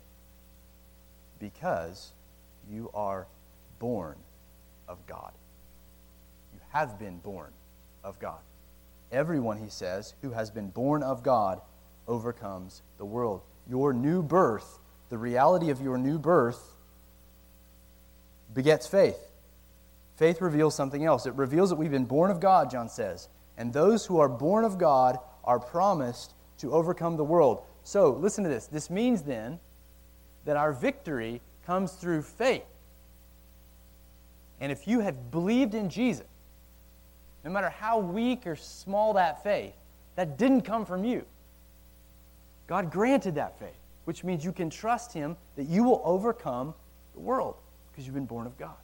Because 1.40 2.12
you 2.70 2.90
are 2.94 3.28
born 3.80 4.16
of 4.88 5.06
God. 5.06 5.32
You 6.54 6.60
have 6.70 7.00
been 7.00 7.18
born 7.20 7.52
of 8.04 8.20
God. 8.20 8.40
Everyone, 9.12 9.58
he 9.58 9.70
says, 9.70 10.14
who 10.22 10.32
has 10.32 10.50
been 10.50 10.70
born 10.70 11.04
of 11.04 11.24
God 11.24 11.62
overcomes 12.08 12.82
the 12.98 13.06
world. 13.06 13.42
Your 13.70 13.94
new 13.94 14.22
birth, 14.22 14.80
the 15.10 15.18
reality 15.18 15.70
of 15.70 15.82
your 15.82 15.98
new 15.98 16.18
birth, 16.18 16.76
begets 18.54 18.88
faith. 18.88 19.20
Faith 20.16 20.42
reveals 20.42 20.76
something 20.76 21.06
else. 21.06 21.26
It 21.26 21.34
reveals 21.36 21.70
that 21.70 21.76
we've 21.76 21.92
been 21.92 22.06
born 22.06 22.32
of 22.32 22.40
God, 22.40 22.72
John 22.72 22.90
says. 22.90 23.30
And 23.58 23.72
those 23.72 24.06
who 24.06 24.20
are 24.20 24.30
born 24.30 24.66
of 24.66 24.78
God 24.78 25.20
are 25.44 25.60
promised 25.60 26.34
to 26.60 26.74
overcome 26.74 27.18
the 27.18 27.24
world. 27.24 27.62
So, 27.84 28.12
listen 28.12 28.44
to 28.44 28.50
this. 28.50 28.68
This 28.68 28.90
means 28.90 29.22
then 29.22 29.60
that 30.46 30.58
our 30.58 30.74
victory 30.74 31.42
comes 31.66 31.94
through 31.94 32.24
faith. 32.24 32.64
And 34.60 34.72
if 34.72 34.88
you 34.88 35.00
have 35.00 35.32
believed 35.32 35.76
in 35.76 35.90
Jesus, 35.90 36.26
no 37.44 37.52
matter 37.52 37.70
how 37.70 38.00
weak 38.00 38.46
or 38.46 38.56
small 38.56 39.14
that 39.14 39.44
faith, 39.44 39.74
that 40.16 40.38
didn't 40.38 40.62
come 40.62 40.86
from 40.86 41.06
you. 41.06 41.24
God 42.66 42.92
granted 42.92 43.36
that 43.36 43.58
faith, 43.60 43.80
which 44.06 44.24
means 44.24 44.44
you 44.44 44.52
can 44.52 44.70
trust 44.70 45.14
Him 45.14 45.38
that 45.56 45.64
you 45.64 45.84
will 45.84 46.02
overcome 46.04 46.74
the 47.14 47.20
world 47.20 47.56
because 47.90 48.06
you've 48.06 48.16
been 48.16 48.26
born 48.26 48.46
of 48.46 48.58
God. 48.58 48.76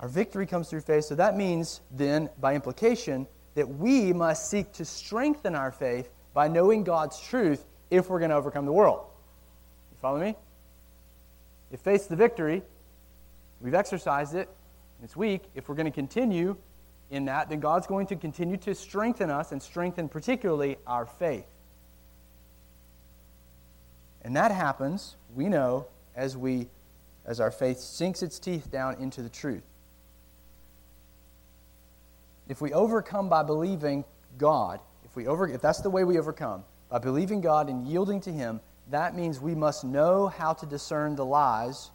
Our 0.00 0.08
victory 0.08 0.46
comes 0.46 0.68
through 0.68 0.80
faith, 0.80 1.04
so 1.04 1.14
that 1.14 1.36
means 1.36 1.80
then, 1.90 2.28
by 2.40 2.54
implication, 2.54 3.26
that 3.54 3.68
we 3.68 4.12
must 4.12 4.50
seek 4.50 4.72
to 4.72 4.84
strengthen 4.84 5.54
our 5.54 5.70
faith 5.70 6.10
by 6.32 6.48
knowing 6.48 6.82
God's 6.82 7.20
truth 7.20 7.64
if 7.90 8.10
we're 8.10 8.18
going 8.18 8.30
to 8.30 8.36
overcome 8.36 8.66
the 8.66 8.72
world. 8.72 9.06
You 9.92 9.96
follow 10.00 10.18
me? 10.18 10.34
If 11.74 11.80
faith's 11.80 12.06
the 12.06 12.14
victory, 12.14 12.62
we've 13.60 13.74
exercised 13.74 14.36
it, 14.36 14.48
it's 15.02 15.16
weak. 15.16 15.42
If 15.56 15.68
we're 15.68 15.74
going 15.74 15.86
to 15.86 15.90
continue 15.90 16.56
in 17.10 17.24
that, 17.24 17.48
then 17.48 17.58
God's 17.58 17.88
going 17.88 18.06
to 18.06 18.16
continue 18.16 18.56
to 18.58 18.76
strengthen 18.76 19.28
us 19.28 19.50
and 19.50 19.60
strengthen 19.60 20.08
particularly 20.08 20.76
our 20.86 21.04
faith. 21.04 21.48
And 24.22 24.36
that 24.36 24.52
happens, 24.52 25.16
we 25.34 25.48
know, 25.48 25.88
as 26.14 26.36
we 26.36 26.68
as 27.26 27.40
our 27.40 27.50
faith 27.50 27.80
sinks 27.80 28.22
its 28.22 28.38
teeth 28.38 28.70
down 28.70 28.94
into 29.00 29.20
the 29.20 29.28
truth. 29.28 29.64
If 32.48 32.60
we 32.60 32.72
overcome 32.72 33.28
by 33.28 33.42
believing 33.42 34.04
God, 34.38 34.78
if 35.04 35.16
we 35.16 35.26
over 35.26 35.48
if 35.48 35.60
that's 35.60 35.80
the 35.80 35.90
way 35.90 36.04
we 36.04 36.20
overcome, 36.20 36.62
by 36.88 36.98
believing 36.98 37.40
God 37.40 37.68
and 37.68 37.84
yielding 37.84 38.20
to 38.20 38.32
him, 38.32 38.60
that 38.90 39.14
means 39.14 39.40
we 39.40 39.54
must 39.54 39.84
know 39.84 40.28
how 40.28 40.52
to 40.52 40.66
discern 40.66 41.16
the 41.16 41.24
lies. 41.24 41.90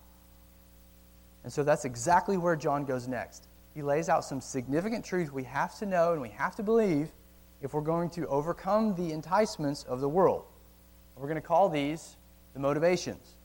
And 1.44 1.54
so 1.54 1.64
that's 1.64 1.86
exactly 1.86 2.38
where 2.38 2.56
John 2.56 2.86
goes 2.86 3.08
next 3.08 3.50
he 3.74 3.84
lays 3.84 4.10
out 4.10 4.26
some 4.26 4.42
significant 4.42 5.06
truth 5.06 5.32
we 5.32 5.44
have 5.44 5.78
to 5.80 5.86
know 5.86 6.12
and 6.14 6.22
we 6.22 6.30
have 6.30 6.56
to 6.56 6.64
believe 6.64 7.12
if 7.62 7.74
we're 7.74 7.80
going 7.80 8.10
to 8.10 8.28
overcome 8.28 8.96
the 8.96 9.14
enticements 9.14 9.84
of 9.84 10.02
the 10.02 10.10
world. 10.10 10.44
We're 11.16 11.28
going 11.28 11.36
to 11.36 11.48
call 11.48 11.70
these 11.70 12.18
the 12.54 12.60
motivations. 12.60 13.36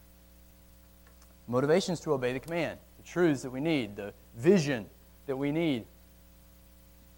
Motivations 1.46 2.00
to 2.00 2.12
obey 2.12 2.32
the 2.32 2.40
command, 2.40 2.78
the 2.96 3.04
truths 3.04 3.42
that 3.42 3.50
we 3.50 3.60
need, 3.60 3.94
the 3.94 4.12
vision 4.36 4.86
that 5.26 5.36
we 5.36 5.52
need 5.52 5.84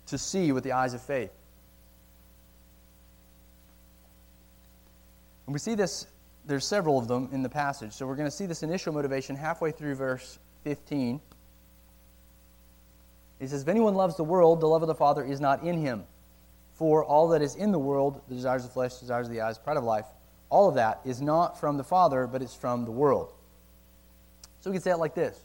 to 0.06 0.18
see 0.18 0.52
with 0.52 0.64
the 0.64 0.72
eyes 0.72 0.92
of 0.92 1.00
faith. 1.00 1.32
And 5.46 5.54
we 5.54 5.58
see 5.58 5.74
this, 5.74 6.06
there's 6.46 6.64
several 6.64 6.98
of 6.98 7.08
them 7.08 7.28
in 7.32 7.42
the 7.42 7.48
passage. 7.48 7.92
So 7.92 8.06
we're 8.06 8.16
going 8.16 8.28
to 8.28 8.34
see 8.34 8.46
this 8.46 8.62
initial 8.62 8.92
motivation 8.92 9.36
halfway 9.36 9.72
through 9.72 9.96
verse 9.96 10.38
15. 10.64 11.20
He 13.38 13.46
says, 13.46 13.62
If 13.62 13.68
anyone 13.68 13.94
loves 13.94 14.16
the 14.16 14.24
world, 14.24 14.60
the 14.60 14.66
love 14.66 14.82
of 14.82 14.88
the 14.88 14.94
Father 14.94 15.24
is 15.24 15.40
not 15.40 15.62
in 15.62 15.78
him. 15.80 16.04
For 16.74 17.04
all 17.04 17.28
that 17.28 17.42
is 17.42 17.56
in 17.56 17.72
the 17.72 17.78
world, 17.78 18.20
the 18.28 18.34
desires 18.34 18.62
of 18.62 18.70
the 18.70 18.74
flesh, 18.74 18.94
desires 18.96 19.26
of 19.26 19.32
the 19.32 19.40
eyes, 19.40 19.58
pride 19.58 19.76
of 19.76 19.84
life, 19.84 20.06
all 20.48 20.68
of 20.68 20.76
that 20.76 21.00
is 21.04 21.20
not 21.20 21.58
from 21.58 21.76
the 21.76 21.84
Father, 21.84 22.26
but 22.26 22.42
it's 22.42 22.54
from 22.54 22.84
the 22.84 22.90
world. 22.90 23.32
So 24.60 24.70
we 24.70 24.74
can 24.74 24.82
say 24.82 24.90
it 24.92 24.98
like 24.98 25.14
this 25.14 25.42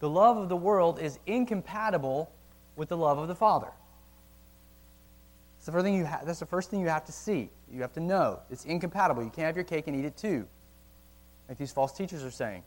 The 0.00 0.08
love 0.08 0.36
of 0.36 0.48
the 0.48 0.56
world 0.56 1.00
is 1.00 1.18
incompatible 1.26 2.32
with 2.76 2.88
the 2.88 2.96
love 2.96 3.18
of 3.18 3.28
the 3.28 3.34
Father. 3.34 3.70
That's 5.56 5.66
the 5.66 5.72
first 5.72 5.84
thing 5.84 5.94
you, 5.94 6.06
ha- 6.06 6.20
that's 6.24 6.38
the 6.38 6.46
first 6.46 6.70
thing 6.70 6.80
you 6.80 6.88
have 6.88 7.04
to 7.06 7.12
see. 7.12 7.50
You 7.72 7.82
have 7.82 7.92
to 7.94 8.00
know. 8.00 8.40
It's 8.50 8.64
incompatible. 8.64 9.22
You 9.22 9.30
can't 9.30 9.46
have 9.46 9.56
your 9.56 9.64
cake 9.64 9.86
and 9.86 9.96
eat 9.96 10.04
it 10.04 10.16
too, 10.16 10.46
like 11.48 11.58
these 11.58 11.72
false 11.72 11.92
teachers 11.92 12.24
are 12.24 12.30
saying. 12.30 12.62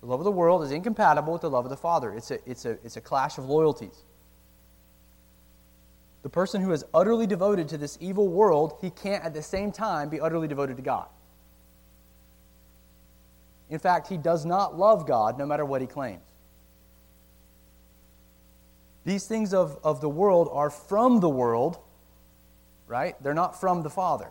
The 0.00 0.06
love 0.06 0.20
of 0.20 0.24
the 0.24 0.30
world 0.30 0.62
is 0.62 0.70
incompatible 0.70 1.32
with 1.32 1.42
the 1.42 1.50
love 1.50 1.64
of 1.64 1.70
the 1.70 1.76
Father. 1.76 2.12
It's 2.12 2.30
a, 2.30 2.38
it's 2.48 2.64
a, 2.64 2.72
it's 2.84 2.96
a 2.96 3.00
clash 3.00 3.38
of 3.38 3.46
loyalties. 3.46 4.04
The 6.22 6.28
person 6.28 6.60
who 6.60 6.72
is 6.72 6.84
utterly 6.92 7.26
devoted 7.26 7.68
to 7.68 7.78
this 7.78 7.96
evil 8.00 8.28
world, 8.28 8.78
he 8.80 8.90
can't 8.90 9.24
at 9.24 9.32
the 9.32 9.42
same 9.42 9.72
time 9.72 10.08
be 10.08 10.20
utterly 10.20 10.48
devoted 10.48 10.76
to 10.76 10.82
God. 10.82 11.06
In 13.70 13.78
fact, 13.78 14.08
he 14.08 14.16
does 14.16 14.44
not 14.44 14.76
love 14.76 15.06
God 15.06 15.38
no 15.38 15.46
matter 15.46 15.64
what 15.64 15.80
he 15.80 15.86
claims. 15.86 16.22
These 19.04 19.26
things 19.26 19.54
of, 19.54 19.78
of 19.84 20.00
the 20.00 20.08
world 20.08 20.48
are 20.52 20.70
from 20.70 21.20
the 21.20 21.28
world, 21.28 21.78
right? 22.86 23.20
They're 23.22 23.34
not 23.34 23.60
from 23.60 23.82
the 23.82 23.90
Father. 23.90 24.30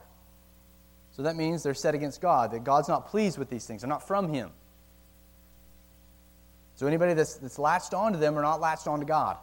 So 1.12 1.24
that 1.24 1.36
means 1.36 1.64
they're 1.64 1.74
set 1.74 1.96
against 1.96 2.22
God, 2.22 2.52
that 2.52 2.64
God's 2.64 2.90
not 2.90 3.08
pleased 3.08 3.38
with 3.38 3.50
these 3.50 3.66
things. 3.66 3.82
They're 3.82 3.90
not 3.90 4.08
from 4.08 4.34
him. 4.34 4.52
So 6.76 6.88
anybody 6.88 7.14
that's, 7.14 7.36
that's 7.36 7.58
latched 7.58 7.94
onto 7.94 8.20
them 8.20 8.38
are 8.38 8.42
not 8.42 8.60
latched 8.60 8.88
onto 8.88 9.06
God. 9.06 9.38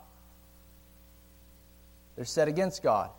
They're 2.17 2.27
set 2.27 2.49
against 2.49 2.83
God. 2.83 3.11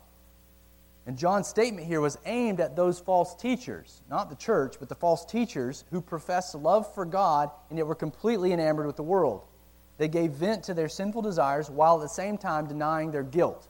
And 1.06 1.18
John's 1.18 1.48
statement 1.48 1.86
here 1.86 2.00
was 2.00 2.16
aimed 2.24 2.60
at 2.60 2.76
those 2.76 2.98
false 2.98 3.34
teachers, 3.34 4.02
not 4.08 4.30
the 4.30 4.36
church, 4.36 4.76
but 4.78 4.88
the 4.88 4.94
false 4.94 5.24
teachers 5.24 5.84
who 5.90 6.00
professed 6.00 6.54
love 6.54 6.92
for 6.94 7.04
God 7.04 7.50
and 7.68 7.76
yet 7.76 7.86
were 7.86 7.94
completely 7.94 8.52
enamored 8.52 8.86
with 8.86 8.96
the 8.96 9.02
world. 9.02 9.44
They 9.98 10.08
gave 10.08 10.30
vent 10.30 10.64
to 10.64 10.74
their 10.74 10.88
sinful 10.88 11.22
desires 11.22 11.68
while 11.68 11.96
at 11.96 12.02
the 12.02 12.08
same 12.08 12.38
time 12.38 12.66
denying 12.66 13.10
their 13.10 13.22
guilt. 13.22 13.68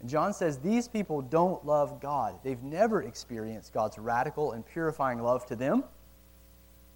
And 0.00 0.08
John 0.08 0.32
says 0.32 0.58
these 0.58 0.86
people 0.86 1.22
don't 1.22 1.64
love 1.66 2.00
God. 2.00 2.38
They've 2.44 2.62
never 2.62 3.02
experienced 3.02 3.72
God's 3.72 3.98
radical 3.98 4.52
and 4.52 4.64
purifying 4.64 5.20
love 5.20 5.44
to 5.46 5.56
them. 5.56 5.84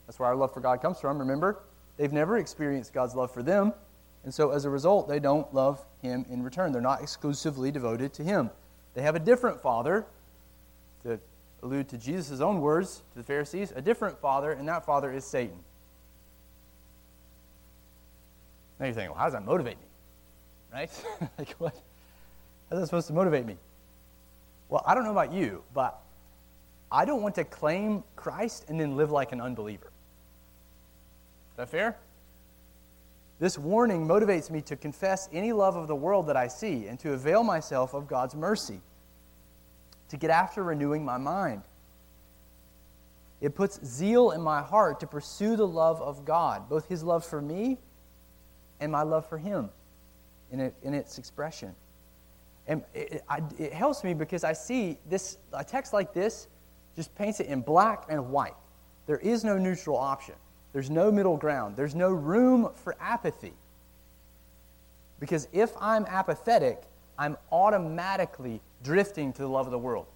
That's 0.06 0.18
where 0.18 0.28
our 0.28 0.36
love 0.36 0.52
for 0.54 0.60
God 0.60 0.80
comes 0.80 1.00
from, 1.00 1.18
remember? 1.18 1.62
They've 1.96 2.12
never 2.12 2.38
experienced 2.38 2.92
God's 2.92 3.14
love 3.14 3.32
for 3.32 3.42
them, 3.42 3.72
and 4.24 4.32
so 4.32 4.50
as 4.50 4.64
a 4.64 4.70
result, 4.70 5.08
they 5.08 5.18
don't 5.18 5.52
love 5.52 5.84
Him 6.00 6.24
in 6.30 6.42
return. 6.42 6.72
They're 6.72 6.80
not 6.80 7.02
exclusively 7.02 7.70
devoted 7.70 8.12
to 8.14 8.22
Him. 8.22 8.50
They 8.94 9.02
have 9.02 9.16
a 9.16 9.20
different 9.20 9.60
Father, 9.60 10.06
to 11.04 11.18
allude 11.62 11.88
to 11.88 11.98
Jesus' 11.98 12.40
own 12.40 12.60
words 12.60 13.02
to 13.12 13.18
the 13.18 13.24
Pharisees, 13.24 13.72
a 13.74 13.82
different 13.82 14.18
Father, 14.20 14.52
and 14.52 14.68
that 14.68 14.84
Father 14.84 15.12
is 15.12 15.24
Satan. 15.24 15.58
Now 18.78 18.86
you're 18.86 18.94
thinking, 18.94 19.10
well, 19.10 19.18
how 19.18 19.24
does 19.24 19.34
that 19.34 19.44
motivate 19.44 19.78
me? 19.78 19.86
Right? 20.72 20.90
like, 21.38 21.50
what? 21.58 21.76
How's 22.72 22.80
that 22.80 22.86
supposed 22.86 23.08
to 23.08 23.12
motivate 23.12 23.44
me? 23.44 23.58
Well, 24.70 24.82
I 24.86 24.94
don't 24.94 25.04
know 25.04 25.10
about 25.10 25.30
you, 25.30 25.62
but 25.74 26.00
I 26.90 27.04
don't 27.04 27.20
want 27.20 27.34
to 27.34 27.44
claim 27.44 28.02
Christ 28.16 28.64
and 28.66 28.80
then 28.80 28.96
live 28.96 29.10
like 29.10 29.32
an 29.32 29.42
unbeliever. 29.42 29.92
Is 31.50 31.56
that 31.58 31.68
fair? 31.68 31.98
This 33.38 33.58
warning 33.58 34.08
motivates 34.08 34.50
me 34.50 34.62
to 34.62 34.76
confess 34.76 35.28
any 35.34 35.52
love 35.52 35.76
of 35.76 35.86
the 35.86 35.94
world 35.94 36.28
that 36.28 36.36
I 36.38 36.48
see 36.48 36.86
and 36.86 36.98
to 37.00 37.12
avail 37.12 37.44
myself 37.44 37.92
of 37.92 38.08
God's 38.08 38.34
mercy, 38.34 38.80
to 40.08 40.16
get 40.16 40.30
after 40.30 40.62
renewing 40.62 41.04
my 41.04 41.18
mind. 41.18 41.60
It 43.42 43.54
puts 43.54 43.84
zeal 43.84 44.30
in 44.30 44.40
my 44.40 44.62
heart 44.62 44.98
to 45.00 45.06
pursue 45.06 45.56
the 45.56 45.68
love 45.68 46.00
of 46.00 46.24
God, 46.24 46.70
both 46.70 46.88
His 46.88 47.02
love 47.02 47.22
for 47.22 47.42
me 47.42 47.76
and 48.80 48.90
my 48.90 49.02
love 49.02 49.28
for 49.28 49.36
Him 49.36 49.68
in, 50.50 50.58
it, 50.58 50.74
in 50.82 50.94
its 50.94 51.18
expression. 51.18 51.74
And 52.66 52.82
it, 52.94 53.24
it, 53.58 53.72
helps 53.72 54.04
me 54.04 54.14
because 54.14 54.44
I 54.44 54.52
see 54.52 54.98
this, 55.08 55.38
a 55.52 55.64
text 55.64 55.92
like 55.92 56.12
this 56.12 56.46
just 56.94 57.14
paints 57.16 57.40
it 57.40 57.46
in 57.46 57.60
black 57.60 58.04
and 58.08 58.30
white. 58.30 58.54
There 59.06 59.18
is 59.18 59.42
no 59.42 59.58
neutral 59.58 59.96
option. 59.96 60.34
There's 60.72 60.90
no 60.90 61.10
middle 61.10 61.36
ground. 61.36 61.76
There's 61.76 61.94
no 61.94 62.10
room 62.10 62.70
for 62.76 62.96
apathy. 63.00 63.52
Because 65.18 65.48
if 65.52 65.72
I'm 65.80 66.06
apathetic, 66.06 66.82
I'm 67.18 67.36
automatically 67.50 68.60
drifting 68.82 69.32
to 69.34 69.42
the 69.42 69.48
love 69.48 69.66
of 69.66 69.72
the 69.72 69.78
world. 69.78 70.06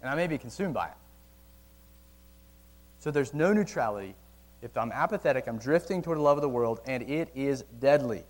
And 0.00 0.10
I 0.10 0.14
may 0.14 0.26
be 0.26 0.38
consumed 0.38 0.74
by 0.74 0.88
it. 0.88 0.94
So 2.98 3.10
there's 3.10 3.34
no 3.34 3.52
neutrality. 3.52 4.14
If 4.60 4.76
I'm 4.76 4.92
apathetic, 4.92 5.48
I'm 5.48 5.58
drifting 5.58 6.02
toward 6.02 6.18
the 6.18 6.22
love 6.22 6.38
of 6.38 6.42
the 6.42 6.48
world, 6.48 6.80
and 6.86 7.02
it 7.02 7.30
is 7.34 7.64
deadly. 7.80 8.22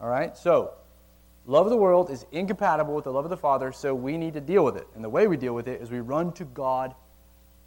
All 0.00 0.08
right? 0.08 0.36
So, 0.36 0.72
love 1.46 1.66
of 1.66 1.70
the 1.70 1.76
world 1.76 2.10
is 2.10 2.26
incompatible 2.32 2.94
with 2.94 3.04
the 3.04 3.12
love 3.12 3.24
of 3.24 3.30
the 3.30 3.36
Father, 3.36 3.72
so 3.72 3.94
we 3.94 4.16
need 4.16 4.34
to 4.34 4.40
deal 4.40 4.64
with 4.64 4.76
it. 4.76 4.86
And 4.94 5.04
the 5.04 5.08
way 5.08 5.26
we 5.26 5.36
deal 5.36 5.54
with 5.54 5.68
it 5.68 5.80
is 5.80 5.90
we 5.90 6.00
run 6.00 6.32
to 6.32 6.44
God 6.44 6.94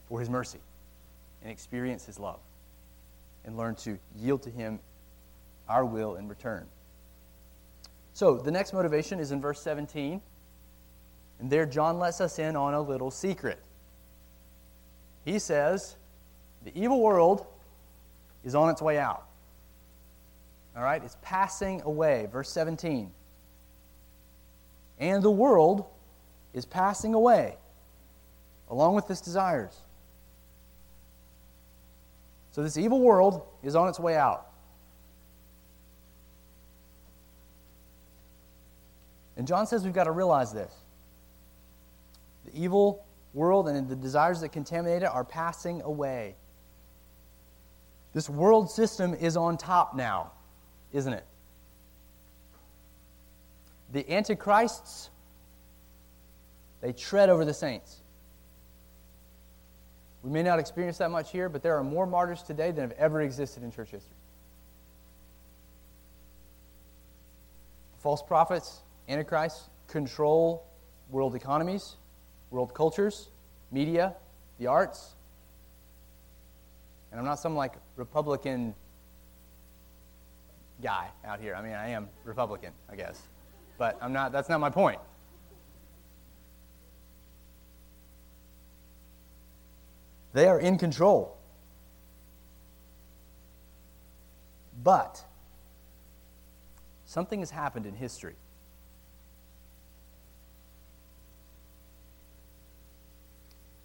for 0.07 0.19
His 0.19 0.29
mercy 0.29 0.59
and 1.41 1.51
experience 1.51 2.05
His 2.05 2.19
love 2.19 2.39
and 3.45 3.57
learn 3.57 3.75
to 3.75 3.97
yield 4.15 4.43
to 4.43 4.49
Him 4.49 4.79
our 5.67 5.85
will 5.85 6.15
in 6.15 6.27
return. 6.27 6.67
So 8.13 8.37
the 8.37 8.51
next 8.51 8.73
motivation 8.73 9.19
is 9.19 9.31
in 9.31 9.41
verse 9.41 9.61
17. 9.61 10.21
And 11.39 11.49
there, 11.49 11.65
John 11.65 11.99
lets 11.99 12.21
us 12.21 12.39
in 12.39 12.55
on 12.55 12.73
a 12.73 12.81
little 12.81 13.11
secret. 13.11 13.59
He 15.25 15.39
says, 15.39 15.95
The 16.63 16.71
evil 16.79 17.01
world 17.01 17.45
is 18.43 18.55
on 18.55 18.69
its 18.69 18.81
way 18.81 18.97
out. 18.99 19.25
All 20.75 20.83
right? 20.83 21.03
It's 21.03 21.17
passing 21.21 21.81
away. 21.81 22.27
Verse 22.31 22.49
17. 22.49 23.11
And 25.03 25.21
the 25.21 25.29
world 25.29 25.85
is 26.53 26.65
passing 26.65 27.13
away 27.13 27.57
along 28.69 28.95
with 28.95 29.11
its 29.11 29.19
desires. 29.19 29.77
So, 32.51 32.63
this 32.63 32.77
evil 32.77 33.01
world 33.01 33.45
is 33.63 33.75
on 33.75 33.89
its 33.89 33.99
way 33.99 34.15
out. 34.15 34.47
And 39.35 39.45
John 39.45 39.67
says 39.67 39.83
we've 39.83 39.91
got 39.91 40.05
to 40.05 40.11
realize 40.11 40.53
this. 40.53 40.73
The 42.45 42.63
evil 42.63 43.05
world 43.33 43.67
and 43.67 43.89
the 43.89 43.97
desires 43.97 44.39
that 44.39 44.53
contaminate 44.53 45.03
it 45.03 45.09
are 45.09 45.25
passing 45.25 45.81
away. 45.81 46.37
This 48.13 48.29
world 48.29 48.71
system 48.71 49.13
is 49.15 49.35
on 49.35 49.57
top 49.57 49.97
now, 49.97 50.31
isn't 50.93 51.11
it? 51.11 51.25
The 53.93 54.09
antichrists, 54.11 55.11
they 56.81 56.93
tread 56.93 57.29
over 57.29 57.45
the 57.45 57.53
saints. 57.53 58.01
We 60.23 60.31
may 60.31 60.41
not 60.41 60.57
experience 60.57 60.97
that 60.97 61.11
much 61.11 61.31
here, 61.31 61.47
but 61.47 61.61
there 61.61 61.77
are 61.77 61.83
more 61.83 62.07
martyrs 62.07 62.41
today 62.41 62.71
than 62.71 62.89
have 62.89 62.97
ever 62.97 63.21
existed 63.21 63.61
in 63.61 63.71
church 63.71 63.91
history. 63.91 64.15
False 67.99 68.21
prophets, 68.21 68.81
antichrists 69.07 69.69
control 69.87 70.65
world 71.09 71.35
economies, 71.35 71.97
world 72.49 72.73
cultures, 72.73 73.29
media, 73.71 74.15
the 74.59 74.67
arts. 74.67 75.13
And 77.11 77.19
I'm 77.19 77.25
not 77.25 77.39
some 77.39 77.55
like 77.55 77.73
Republican 77.95 78.73
guy 80.81 81.09
out 81.23 81.39
here. 81.39 81.53
I 81.53 81.61
mean, 81.61 81.73
I 81.73 81.89
am 81.89 82.09
Republican, 82.23 82.71
I 82.89 82.95
guess. 82.95 83.21
But 83.77 83.97
I'm 84.01 84.13
not 84.13 84.31
that's 84.31 84.49
not 84.49 84.59
my 84.59 84.69
point. 84.69 84.99
They 90.33 90.47
are 90.47 90.59
in 90.59 90.77
control. 90.77 91.37
But 94.83 95.23
something 97.05 97.39
has 97.39 97.51
happened 97.51 97.85
in 97.85 97.93
history. 97.93 98.35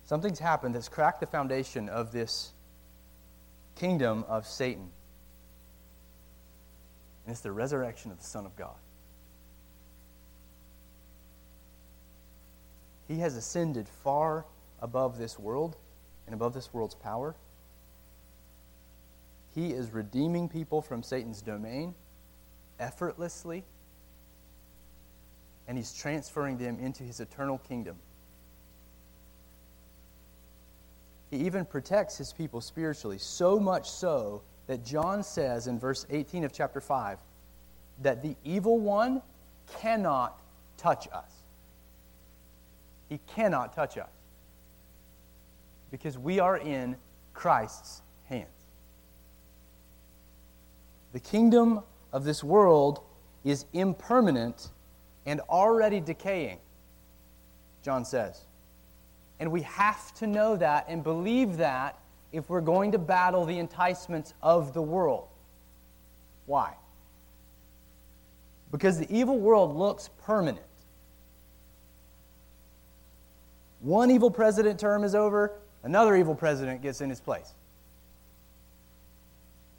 Something's 0.04 0.38
happened 0.38 0.74
that's 0.74 0.88
cracked 0.88 1.20
the 1.20 1.26
foundation 1.26 1.90
of 1.90 2.12
this 2.12 2.52
kingdom 3.76 4.24
of 4.26 4.46
Satan. 4.46 4.90
And 7.26 7.32
it's 7.32 7.42
the 7.42 7.52
resurrection 7.52 8.10
of 8.10 8.18
the 8.18 8.24
Son 8.24 8.46
of 8.46 8.56
God. 8.56 8.76
He 13.08 13.18
has 13.20 13.36
ascended 13.36 13.88
far 13.88 14.44
above 14.80 15.18
this 15.18 15.38
world 15.38 15.76
and 16.26 16.34
above 16.34 16.52
this 16.52 16.72
world's 16.72 16.94
power. 16.94 17.34
He 19.54 19.70
is 19.72 19.92
redeeming 19.92 20.48
people 20.48 20.82
from 20.82 21.02
Satan's 21.02 21.40
domain 21.40 21.94
effortlessly, 22.78 23.64
and 25.66 25.76
he's 25.76 25.92
transferring 25.92 26.58
them 26.58 26.78
into 26.78 27.02
his 27.02 27.18
eternal 27.18 27.58
kingdom. 27.58 27.96
He 31.30 31.38
even 31.38 31.64
protects 31.64 32.16
his 32.16 32.32
people 32.32 32.60
spiritually, 32.60 33.18
so 33.18 33.58
much 33.58 33.90
so 33.90 34.42
that 34.66 34.84
John 34.84 35.22
says 35.22 35.66
in 35.66 35.78
verse 35.78 36.06
18 36.10 36.44
of 36.44 36.52
chapter 36.52 36.80
5 36.80 37.18
that 38.02 38.22
the 38.22 38.36
evil 38.44 38.78
one 38.78 39.22
cannot 39.80 40.40
touch 40.76 41.08
us. 41.12 41.37
He 43.08 43.18
cannot 43.26 43.74
touch 43.74 43.96
us 43.96 44.10
because 45.90 46.18
we 46.18 46.40
are 46.40 46.58
in 46.58 46.96
Christ's 47.32 48.02
hands. 48.24 48.46
The 51.12 51.20
kingdom 51.20 51.82
of 52.12 52.24
this 52.24 52.44
world 52.44 53.00
is 53.44 53.64
impermanent 53.72 54.70
and 55.24 55.40
already 55.48 56.00
decaying, 56.00 56.58
John 57.82 58.04
says. 58.04 58.44
And 59.40 59.50
we 59.50 59.62
have 59.62 60.12
to 60.14 60.26
know 60.26 60.56
that 60.56 60.86
and 60.88 61.02
believe 61.02 61.56
that 61.58 61.98
if 62.32 62.50
we're 62.50 62.60
going 62.60 62.92
to 62.92 62.98
battle 62.98 63.44
the 63.44 63.58
enticements 63.58 64.34
of 64.42 64.74
the 64.74 64.82
world. 64.82 65.28
Why? 66.46 66.74
Because 68.70 68.98
the 68.98 69.06
evil 69.14 69.38
world 69.38 69.76
looks 69.76 70.10
permanent. 70.22 70.66
One 73.80 74.10
evil 74.10 74.30
president 74.30 74.78
term 74.80 75.04
is 75.04 75.14
over, 75.14 75.52
another 75.82 76.16
evil 76.16 76.34
president 76.34 76.82
gets 76.82 77.00
in 77.00 77.10
his 77.10 77.20
place. 77.20 77.54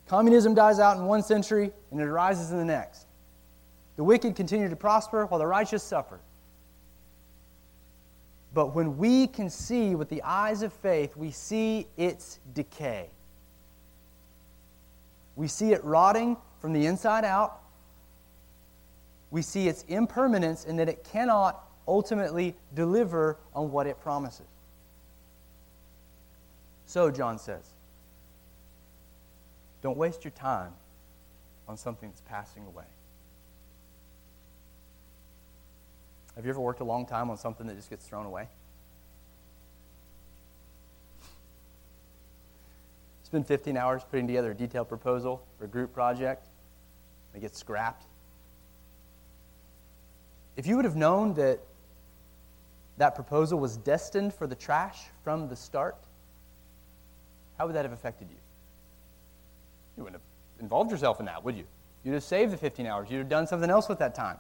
Communism 0.08 0.56
dies 0.56 0.80
out 0.80 0.98
in 0.98 1.06
one 1.06 1.22
century 1.22 1.72
and 1.92 2.00
it 2.00 2.06
arises 2.06 2.52
in 2.52 2.58
the 2.58 2.66
next. 2.66 3.06
The 3.96 4.04
wicked 4.04 4.36
continue 4.36 4.70
to 4.70 4.76
prosper 4.76 5.26
while 5.26 5.40
the 5.40 5.46
righteous 5.46 5.84
suffer. 5.84 6.20
But 8.54 8.74
when 8.74 8.98
we 8.98 9.28
can 9.28 9.50
see 9.50 9.94
with 9.94 10.10
the 10.10 10.24
eyes 10.24 10.64
of 10.64 10.74
faith, 10.74 11.16
we 11.16 11.30
see 11.32 11.88
its 11.98 12.40
decay. 12.54 13.10
We 15.36 15.48
see 15.48 15.74
it 15.74 15.84
rotting 15.84 16.38
from 16.60 16.74
the 16.74 16.86
inside 16.88 17.24
out. 17.24 17.60
We 19.32 19.44
see 19.44 19.68
its 19.68 19.84
impermanence 19.88 20.66
and 20.66 20.80
that 20.80 20.90
it 20.90 21.04
cannot 21.04 21.69
ultimately 21.90 22.56
deliver 22.74 23.38
on 23.54 23.72
what 23.72 23.88
it 23.88 24.00
promises. 24.00 24.46
So, 26.86 27.12
John 27.12 27.38
says, 27.38 27.74
don't 29.82 29.98
waste 29.98 30.24
your 30.24 30.32
time 30.32 30.74
on 31.68 31.78
something 31.78 32.10
that's 32.10 32.22
passing 32.22 32.66
away. 32.66 32.86
Have 36.36 36.46
you 36.46 36.52
ever 36.52 36.60
worked 36.60 36.80
a 36.80 36.86
long 36.86 37.06
time 37.06 37.30
on 37.30 37.38
something 37.38 37.68
that 37.68 37.76
just 37.76 37.90
gets 37.90 38.06
thrown 38.06 38.26
away? 38.26 38.48
Spend 43.24 43.46
15 43.46 43.78
hours 43.78 44.02
putting 44.10 44.26
together 44.26 44.52
a 44.52 44.56
detailed 44.56 44.90
proposal 44.90 45.44
for 45.58 45.66
a 45.66 45.68
group 45.68 45.94
project. 45.94 46.48
And 47.34 47.44
it 47.44 47.46
gets 47.46 47.60
scrapped. 47.60 48.06
If 50.58 50.66
you 50.66 50.76
would 50.76 50.86
have 50.86 50.96
known 50.96 51.36
that 51.36 51.60
that 53.00 53.16
proposal 53.16 53.58
was 53.58 53.78
destined 53.78 54.34
for 54.34 54.46
the 54.46 54.56
trash 54.56 55.06
from 55.24 55.48
the 55.48 55.56
start, 55.56 55.96
how 57.58 57.66
would 57.66 57.76
that 57.76 57.86
have 57.86 57.94
affected 57.94 58.28
you? 58.30 58.38
You 59.98 60.04
wouldn't 60.04 60.22
have 60.22 60.62
involved 60.62 60.92
yourself 60.92 61.20
in 61.20 61.26
that, 61.26 61.44
would 61.44 61.56
you? 61.56 61.66
You'd 62.04 62.14
have 62.14 62.24
saved 62.24 62.52
the 62.52 62.58
15 62.58 62.86
hours. 62.86 63.10
You'd 63.10 63.20
have 63.20 63.30
done 63.30 63.48
something 63.48 63.70
else 63.70 63.88
with 63.88 64.00
that 64.00 64.16
time. 64.16 64.38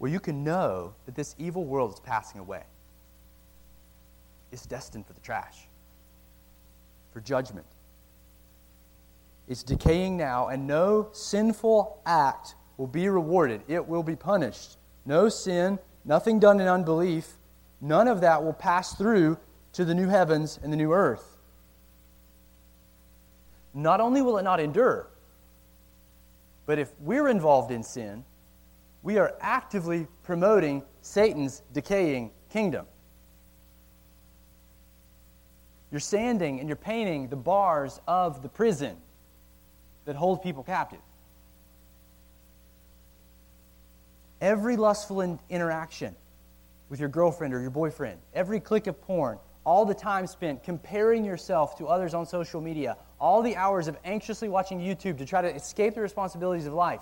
Well, 0.00 0.10
you 0.10 0.18
can 0.18 0.42
know 0.42 0.94
that 1.06 1.14
this 1.14 1.36
evil 1.38 1.64
world 1.64 1.92
is 1.94 2.00
passing 2.00 2.40
away. 2.40 2.64
It's 4.50 4.66
destined 4.66 5.06
for 5.06 5.12
the 5.12 5.20
trash, 5.20 5.68
for 7.12 7.20
judgment. 7.20 7.66
It's 9.46 9.62
decaying 9.62 10.16
now, 10.16 10.48
and 10.48 10.66
no 10.66 11.08
sinful 11.12 12.02
act 12.04 12.56
will 12.78 12.88
be 12.88 13.08
rewarded. 13.08 13.62
It 13.68 13.86
will 13.86 14.02
be 14.02 14.16
punished. 14.16 14.75
No 15.06 15.28
sin, 15.28 15.78
nothing 16.04 16.40
done 16.40 16.60
in 16.60 16.66
unbelief, 16.66 17.34
none 17.80 18.08
of 18.08 18.20
that 18.20 18.42
will 18.42 18.52
pass 18.52 18.94
through 18.94 19.38
to 19.72 19.84
the 19.84 19.94
new 19.94 20.08
heavens 20.08 20.58
and 20.62 20.72
the 20.72 20.76
new 20.76 20.92
earth. 20.92 21.38
Not 23.72 24.00
only 24.00 24.20
will 24.20 24.38
it 24.38 24.42
not 24.42 24.58
endure, 24.58 25.08
but 26.64 26.78
if 26.78 26.90
we're 27.00 27.28
involved 27.28 27.70
in 27.70 27.82
sin, 27.82 28.24
we 29.02 29.18
are 29.18 29.34
actively 29.40 30.08
promoting 30.24 30.82
Satan's 31.02 31.62
decaying 31.72 32.32
kingdom. 32.50 32.86
You're 35.92 36.00
sanding 36.00 36.58
and 36.58 36.68
you're 36.68 36.74
painting 36.74 37.28
the 37.28 37.36
bars 37.36 38.00
of 38.08 38.42
the 38.42 38.48
prison 38.48 38.96
that 40.04 40.16
hold 40.16 40.42
people 40.42 40.64
captive. 40.64 40.98
Every 44.46 44.76
lustful 44.76 45.22
in- 45.22 45.40
interaction 45.50 46.14
with 46.88 47.00
your 47.00 47.08
girlfriend 47.08 47.52
or 47.52 47.60
your 47.60 47.70
boyfriend, 47.70 48.20
every 48.32 48.60
click 48.60 48.86
of 48.86 49.00
porn, 49.02 49.40
all 49.64 49.84
the 49.84 49.92
time 49.92 50.24
spent 50.28 50.62
comparing 50.62 51.24
yourself 51.24 51.76
to 51.78 51.88
others 51.88 52.14
on 52.14 52.24
social 52.24 52.60
media, 52.60 52.96
all 53.20 53.42
the 53.42 53.56
hours 53.56 53.88
of 53.88 53.96
anxiously 54.04 54.48
watching 54.48 54.78
YouTube 54.78 55.18
to 55.18 55.26
try 55.26 55.42
to 55.42 55.52
escape 55.52 55.96
the 55.96 56.00
responsibilities 56.00 56.64
of 56.64 56.74
life, 56.74 57.00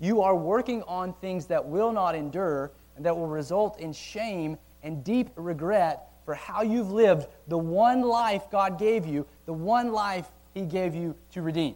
you 0.00 0.22
are 0.22 0.34
working 0.34 0.82
on 0.84 1.12
things 1.12 1.44
that 1.44 1.62
will 1.62 1.92
not 1.92 2.14
endure 2.14 2.72
and 2.96 3.04
that 3.04 3.14
will 3.14 3.26
result 3.26 3.78
in 3.78 3.92
shame 3.92 4.56
and 4.82 5.04
deep 5.04 5.28
regret 5.36 6.08
for 6.24 6.34
how 6.34 6.62
you've 6.62 6.90
lived 6.90 7.26
the 7.48 7.58
one 7.58 8.00
life 8.00 8.50
God 8.50 8.78
gave 8.78 9.04
you, 9.04 9.26
the 9.44 9.52
one 9.52 9.92
life 9.92 10.30
He 10.54 10.62
gave 10.62 10.94
you 10.94 11.14
to 11.32 11.42
redeem. 11.42 11.74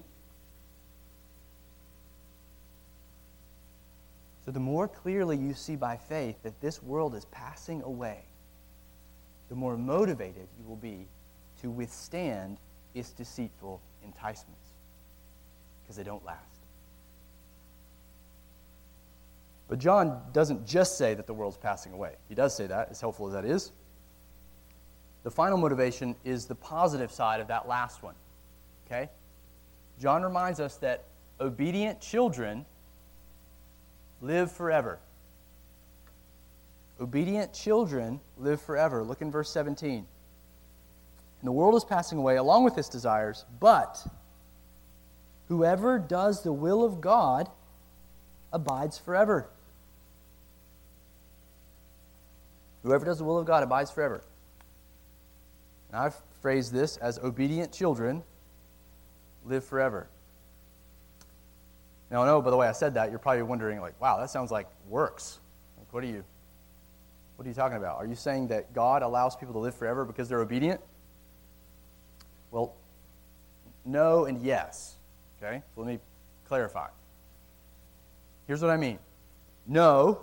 So, 4.45 4.51
the 4.51 4.61
more 4.61 4.89
clearly 4.89 5.37
you 5.37 5.55
see 5.55 5.77
by 5.77 5.97
faith 5.97 6.43
that 6.43 6.61
this 6.61 6.83
world 6.83 7.15
is 7.15 7.27
passing 7.27 7.83
away, 7.83 8.25
the 9.49 9.55
more 9.55 9.77
motivated 9.77 10.49
you 10.59 10.67
will 10.67 10.77
be 10.77 11.07
to 11.61 11.71
withstand 11.71 12.59
its 12.95 13.11
deceitful 13.11 13.81
enticements 14.05 14.69
because 15.83 15.97
they 15.97 16.03
don't 16.03 16.25
last. 16.25 16.63
But 19.69 19.79
John 19.79 20.21
doesn't 20.33 20.67
just 20.67 20.99
say 20.99 21.15
that 21.15 21.27
the 21.27 21.33
world's 21.33 21.57
passing 21.57 21.93
away. 21.93 22.17
He 22.29 22.35
does 22.35 22.55
say 22.55 22.67
that, 22.67 22.89
as 22.91 23.01
helpful 23.01 23.27
as 23.29 23.33
that 23.33 23.45
is. 23.45 23.73
The 25.23 25.31
final 25.31 25.57
motivation 25.57 26.17
is 26.25 26.47
the 26.47 26.55
positive 26.55 27.13
side 27.13 27.41
of 27.41 27.49
that 27.49 27.69
last 27.69 28.03
one. 28.03 28.15
Okay? 28.87 29.09
John 29.99 30.23
reminds 30.23 30.61
us 30.61 30.77
that 30.79 31.05
obedient 31.41 32.01
children 32.01 32.67
live 34.23 34.51
forever. 34.51 34.99
Obedient 37.01 37.53
children 37.53 38.21
live 38.39 38.63
forever. 38.63 39.03
Look 39.03 39.21
in 39.21 39.31
verse 39.31 39.51
17. 39.51 39.97
And 39.97 40.07
the 41.43 41.53
world 41.53 41.75
is 41.75 41.85
passing 41.85 42.19
away 42.19 42.37
along 42.37 42.63
with 42.63 42.79
its 42.79 42.89
desires, 42.89 43.45
but 43.59 44.07
whoever 45.49 45.99
does 45.99 46.45
the 46.45 46.53
will 46.53 46.85
of 46.85 47.01
God 47.01 47.51
abides 48.53 48.97
forever. 48.97 49.49
Whoever 52.85 53.05
does 53.05 53.19
the 53.19 53.25
will 53.25 53.39
of 53.39 53.47
God 53.47 53.65
abides 53.65 53.91
forever. 53.91 54.23
Now, 55.93 56.03
I've 56.03 56.17
phrased 56.41 56.73
this 56.73 56.97
as 56.97 57.19
obedient 57.19 57.73
children 57.73 58.23
live 59.45 59.65
forever. 59.65 60.09
Now, 62.13 62.25
I 62.25 62.27
know 62.27 62.43
by 62.43 62.51
the 62.51 62.57
way 62.59 62.69
I 62.69 62.73
said 62.73 62.93
that, 62.95 63.09
you're 63.09 63.19
probably 63.19 63.43
wondering, 63.43 63.81
like, 63.81 63.99
wow, 63.99 64.19
that 64.19 64.29
sounds 64.29 64.51
like 64.51 64.69
works. 64.87 65.41
Like, 65.79 65.91
what 65.95 66.05
are 66.05 66.09
you, 66.09 66.23
what 67.37 67.47
are 67.47 67.49
you 67.49 67.55
talking 67.55 67.79
about? 67.79 67.97
Are 67.97 68.07
you 68.07 68.15
saying 68.15 68.49
that 68.49 68.75
God 68.75 69.01
allows 69.01 69.35
people 69.35 69.55
to 69.55 69.59
live 69.59 69.75
forever 69.75 70.05
because 70.05 70.29
they're 70.29 70.43
obedient? 70.43 70.79
Well, 72.51 72.75
no 73.87 74.27
and 74.27 74.43
yes. 74.43 74.97
Okay? 75.43 75.63
So 75.75 75.81
let 75.81 75.89
me 75.89 76.01
clarify. 76.47 76.89
Here's 78.47 78.61
what 78.61 78.71
I 78.71 78.77
mean. 78.77 78.99
No, 79.67 80.21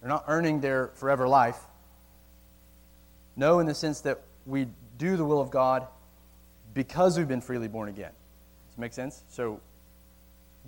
they're 0.00 0.08
not 0.08 0.24
earning 0.26 0.60
their 0.60 0.88
forever 0.94 1.28
life. 1.28 1.60
No, 3.36 3.60
in 3.60 3.66
the 3.66 3.74
sense 3.74 4.00
that 4.00 4.22
we 4.44 4.66
do 4.96 5.16
the 5.16 5.24
will 5.24 5.40
of 5.40 5.52
God 5.52 5.86
because 6.74 7.16
we've 7.16 7.28
been 7.28 7.40
freely 7.40 7.68
born 7.68 7.88
again. 7.88 8.10
Does 8.66 8.74
that 8.74 8.80
make 8.80 8.92
sense? 8.92 9.22
So 9.28 9.60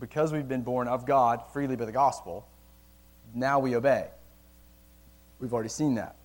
because 0.00 0.32
we've 0.32 0.48
been 0.48 0.62
born 0.62 0.88
of 0.88 1.06
God 1.06 1.42
freely 1.52 1.76
by 1.76 1.84
the 1.84 1.92
gospel, 1.92 2.48
now 3.34 3.58
we 3.58 3.76
obey. 3.76 4.08
We've 5.38 5.52
already 5.52 5.68
seen 5.68 5.94
that. 5.94 6.16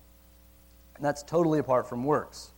And 0.96 1.04
that's 1.04 1.22
totally 1.22 1.58
apart 1.58 1.88
from 1.88 2.04
works. 2.04 2.50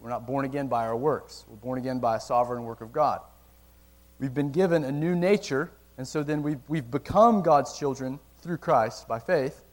We're 0.00 0.10
not 0.10 0.26
born 0.26 0.44
again 0.44 0.68
by 0.68 0.86
our 0.86 0.96
works. 0.96 1.44
We're 1.48 1.56
born 1.56 1.78
again 1.78 1.98
by 1.98 2.16
a 2.16 2.20
sovereign 2.20 2.64
work 2.64 2.80
of 2.80 2.92
God. 2.92 3.20
We've 4.18 4.32
been 4.32 4.52
given 4.52 4.84
a 4.84 4.92
new 4.92 5.14
nature, 5.14 5.70
and 5.98 6.06
so 6.06 6.22
then 6.22 6.42
we've, 6.42 6.60
we've 6.68 6.90
become 6.90 7.42
God's 7.42 7.78
children 7.78 8.18
through 8.38 8.58
Christ 8.58 9.08
by 9.08 9.18
faith. 9.18 9.64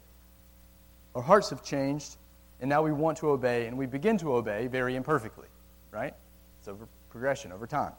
Our 1.16 1.22
hearts 1.22 1.50
have 1.52 1.64
changed, 1.64 2.18
and 2.60 2.70
now 2.70 2.82
we 2.82 2.92
want 2.92 3.18
to 3.20 3.30
obey, 3.30 3.68
and 3.68 3.78
we 3.78 3.86
begin 3.86 4.18
to 4.20 4.34
obey 4.34 4.68
very 4.68 4.96
imperfectly, 4.96 5.48
right? 5.92 6.14
It's 6.60 6.68
over 6.68 6.88
progression 7.10 7.52
over 7.52 7.66
time. 7.66 7.94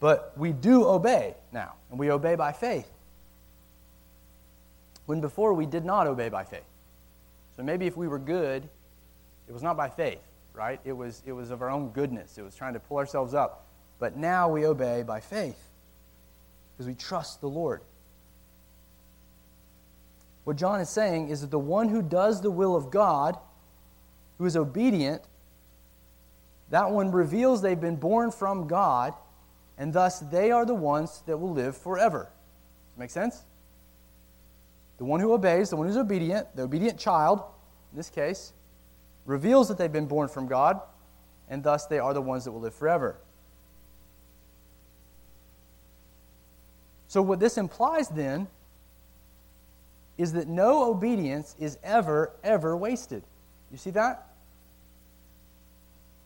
But 0.00 0.32
we 0.36 0.52
do 0.52 0.86
obey 0.86 1.34
now, 1.52 1.74
and 1.90 1.98
we 1.98 2.10
obey 2.10 2.34
by 2.34 2.52
faith. 2.52 2.90
When 5.04 5.20
before 5.20 5.52
we 5.52 5.66
did 5.66 5.84
not 5.84 6.06
obey 6.06 6.30
by 6.30 6.44
faith. 6.44 6.64
So 7.56 7.62
maybe 7.62 7.86
if 7.86 7.96
we 7.96 8.08
were 8.08 8.18
good, 8.18 8.68
it 9.46 9.52
was 9.52 9.62
not 9.62 9.76
by 9.76 9.90
faith, 9.90 10.20
right? 10.54 10.80
It 10.84 10.92
was, 10.92 11.22
it 11.26 11.32
was 11.32 11.50
of 11.50 11.60
our 11.60 11.70
own 11.70 11.90
goodness. 11.90 12.38
It 12.38 12.42
was 12.42 12.54
trying 12.54 12.72
to 12.74 12.80
pull 12.80 12.96
ourselves 12.96 13.34
up. 13.34 13.66
But 13.98 14.16
now 14.16 14.48
we 14.48 14.64
obey 14.64 15.02
by 15.02 15.20
faith 15.20 15.62
because 16.72 16.86
we 16.86 16.94
trust 16.94 17.42
the 17.42 17.48
Lord. 17.48 17.82
What 20.44 20.56
John 20.56 20.80
is 20.80 20.88
saying 20.88 21.28
is 21.28 21.42
that 21.42 21.50
the 21.50 21.58
one 21.58 21.88
who 21.88 22.00
does 22.00 22.40
the 22.40 22.50
will 22.50 22.74
of 22.74 22.90
God, 22.90 23.36
who 24.38 24.46
is 24.46 24.56
obedient, 24.56 25.22
that 26.70 26.90
one 26.90 27.10
reveals 27.10 27.60
they've 27.60 27.78
been 27.78 27.96
born 27.96 28.30
from 28.30 28.66
God 28.66 29.12
and 29.80 29.94
thus 29.94 30.20
they 30.20 30.50
are 30.50 30.66
the 30.66 30.74
ones 30.74 31.22
that 31.26 31.38
will 31.38 31.52
live 31.52 31.74
forever. 31.74 32.28
Make 32.98 33.08
sense? 33.08 33.44
The 34.98 35.06
one 35.06 35.20
who 35.20 35.32
obeys, 35.32 35.70
the 35.70 35.76
one 35.76 35.86
who's 35.86 35.96
obedient, 35.96 36.54
the 36.54 36.64
obedient 36.64 36.98
child, 36.98 37.42
in 37.90 37.96
this 37.96 38.10
case, 38.10 38.52
reveals 39.24 39.68
that 39.68 39.78
they've 39.78 39.90
been 39.90 40.06
born 40.06 40.28
from 40.28 40.46
God, 40.46 40.80
and 41.48 41.64
thus 41.64 41.86
they 41.86 41.98
are 41.98 42.12
the 42.12 42.20
ones 42.20 42.44
that 42.44 42.52
will 42.52 42.60
live 42.60 42.74
forever. 42.74 43.16
So, 47.08 47.22
what 47.22 47.40
this 47.40 47.56
implies 47.56 48.08
then 48.08 48.48
is 50.18 50.34
that 50.34 50.46
no 50.46 50.90
obedience 50.90 51.56
is 51.58 51.78
ever, 51.82 52.32
ever 52.44 52.76
wasted. 52.76 53.24
You 53.72 53.78
see 53.78 53.90
that? 53.92 54.29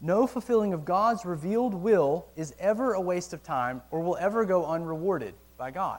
No 0.05 0.27
fulfilling 0.27 0.75
of 0.75 0.85
God's 0.85 1.25
revealed 1.25 1.73
will 1.73 2.27
is 2.37 2.55
ever 2.59 2.93
a 2.93 3.01
waste 3.01 3.33
of 3.33 3.43
time 3.43 3.81
or 3.91 4.01
will 4.01 4.19
ever 4.21 4.45
go 4.45 4.67
unrewarded 4.67 5.35
by 5.57 5.71
God. 5.71 5.99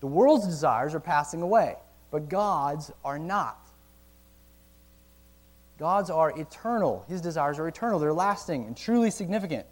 The 0.00 0.06
world's 0.06 0.46
desires 0.46 0.94
are 0.94 1.00
passing 1.00 1.40
away, 1.40 1.76
but 2.10 2.28
God's 2.28 2.92
are 3.02 3.18
not. 3.18 3.70
God's 5.78 6.10
are 6.10 6.38
eternal. 6.38 7.06
His 7.08 7.22
desires 7.22 7.58
are 7.58 7.66
eternal. 7.66 7.98
They're 7.98 8.12
lasting 8.12 8.66
and 8.66 8.76
truly 8.76 9.10
significant. 9.10 9.64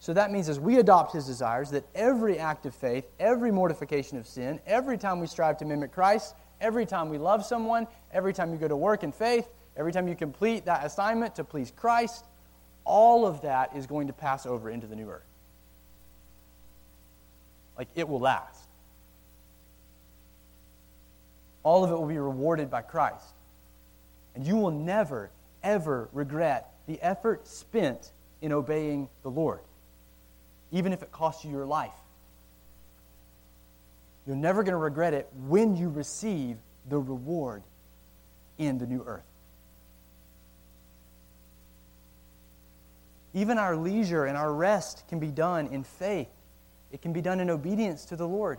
So 0.00 0.12
that 0.12 0.30
means 0.30 0.50
as 0.50 0.60
we 0.60 0.78
adopt 0.78 1.14
his 1.14 1.24
desires, 1.24 1.70
that 1.70 1.86
every 1.94 2.38
act 2.38 2.66
of 2.66 2.74
faith, 2.74 3.06
every 3.18 3.52
mortification 3.52 4.18
of 4.18 4.26
sin, 4.26 4.60
every 4.66 4.98
time 4.98 5.18
we 5.18 5.26
strive 5.26 5.56
to 5.58 5.64
mimic 5.64 5.92
Christ, 5.92 6.34
every 6.60 6.84
time 6.84 7.08
we 7.08 7.16
love 7.16 7.42
someone, 7.42 7.86
every 8.12 8.34
time 8.34 8.52
you 8.52 8.58
go 8.58 8.68
to 8.68 8.76
work 8.76 9.02
in 9.02 9.12
faith, 9.12 9.48
Every 9.78 9.92
time 9.92 10.08
you 10.08 10.16
complete 10.16 10.64
that 10.64 10.84
assignment 10.84 11.36
to 11.36 11.44
please 11.44 11.72
Christ, 11.74 12.24
all 12.84 13.24
of 13.24 13.42
that 13.42 13.76
is 13.76 13.86
going 13.86 14.08
to 14.08 14.12
pass 14.12 14.44
over 14.44 14.68
into 14.68 14.88
the 14.88 14.96
new 14.96 15.08
earth. 15.08 15.22
Like 17.78 17.86
it 17.94 18.08
will 18.08 18.18
last. 18.18 18.64
All 21.62 21.84
of 21.84 21.92
it 21.92 21.94
will 21.94 22.08
be 22.08 22.18
rewarded 22.18 22.70
by 22.70 22.82
Christ. 22.82 23.24
And 24.34 24.44
you 24.44 24.56
will 24.56 24.72
never, 24.72 25.30
ever 25.62 26.08
regret 26.12 26.72
the 26.88 27.00
effort 27.00 27.46
spent 27.46 28.10
in 28.40 28.52
obeying 28.52 29.08
the 29.22 29.30
Lord, 29.30 29.60
even 30.72 30.92
if 30.92 31.02
it 31.02 31.12
costs 31.12 31.44
you 31.44 31.52
your 31.52 31.66
life. 31.66 31.92
You're 34.26 34.36
never 34.36 34.62
going 34.64 34.72
to 34.72 34.78
regret 34.78 35.14
it 35.14 35.28
when 35.46 35.76
you 35.76 35.88
receive 35.88 36.56
the 36.88 36.98
reward 36.98 37.62
in 38.58 38.78
the 38.78 38.86
new 38.86 39.04
earth. 39.06 39.27
Even 43.38 43.56
our 43.56 43.76
leisure 43.76 44.24
and 44.24 44.36
our 44.36 44.52
rest 44.52 45.04
can 45.06 45.20
be 45.20 45.28
done 45.28 45.68
in 45.68 45.84
faith, 45.84 46.26
it 46.90 47.00
can 47.00 47.12
be 47.12 47.20
done 47.20 47.38
in 47.38 47.50
obedience 47.50 48.04
to 48.06 48.16
the 48.16 48.26
Lord. 48.26 48.58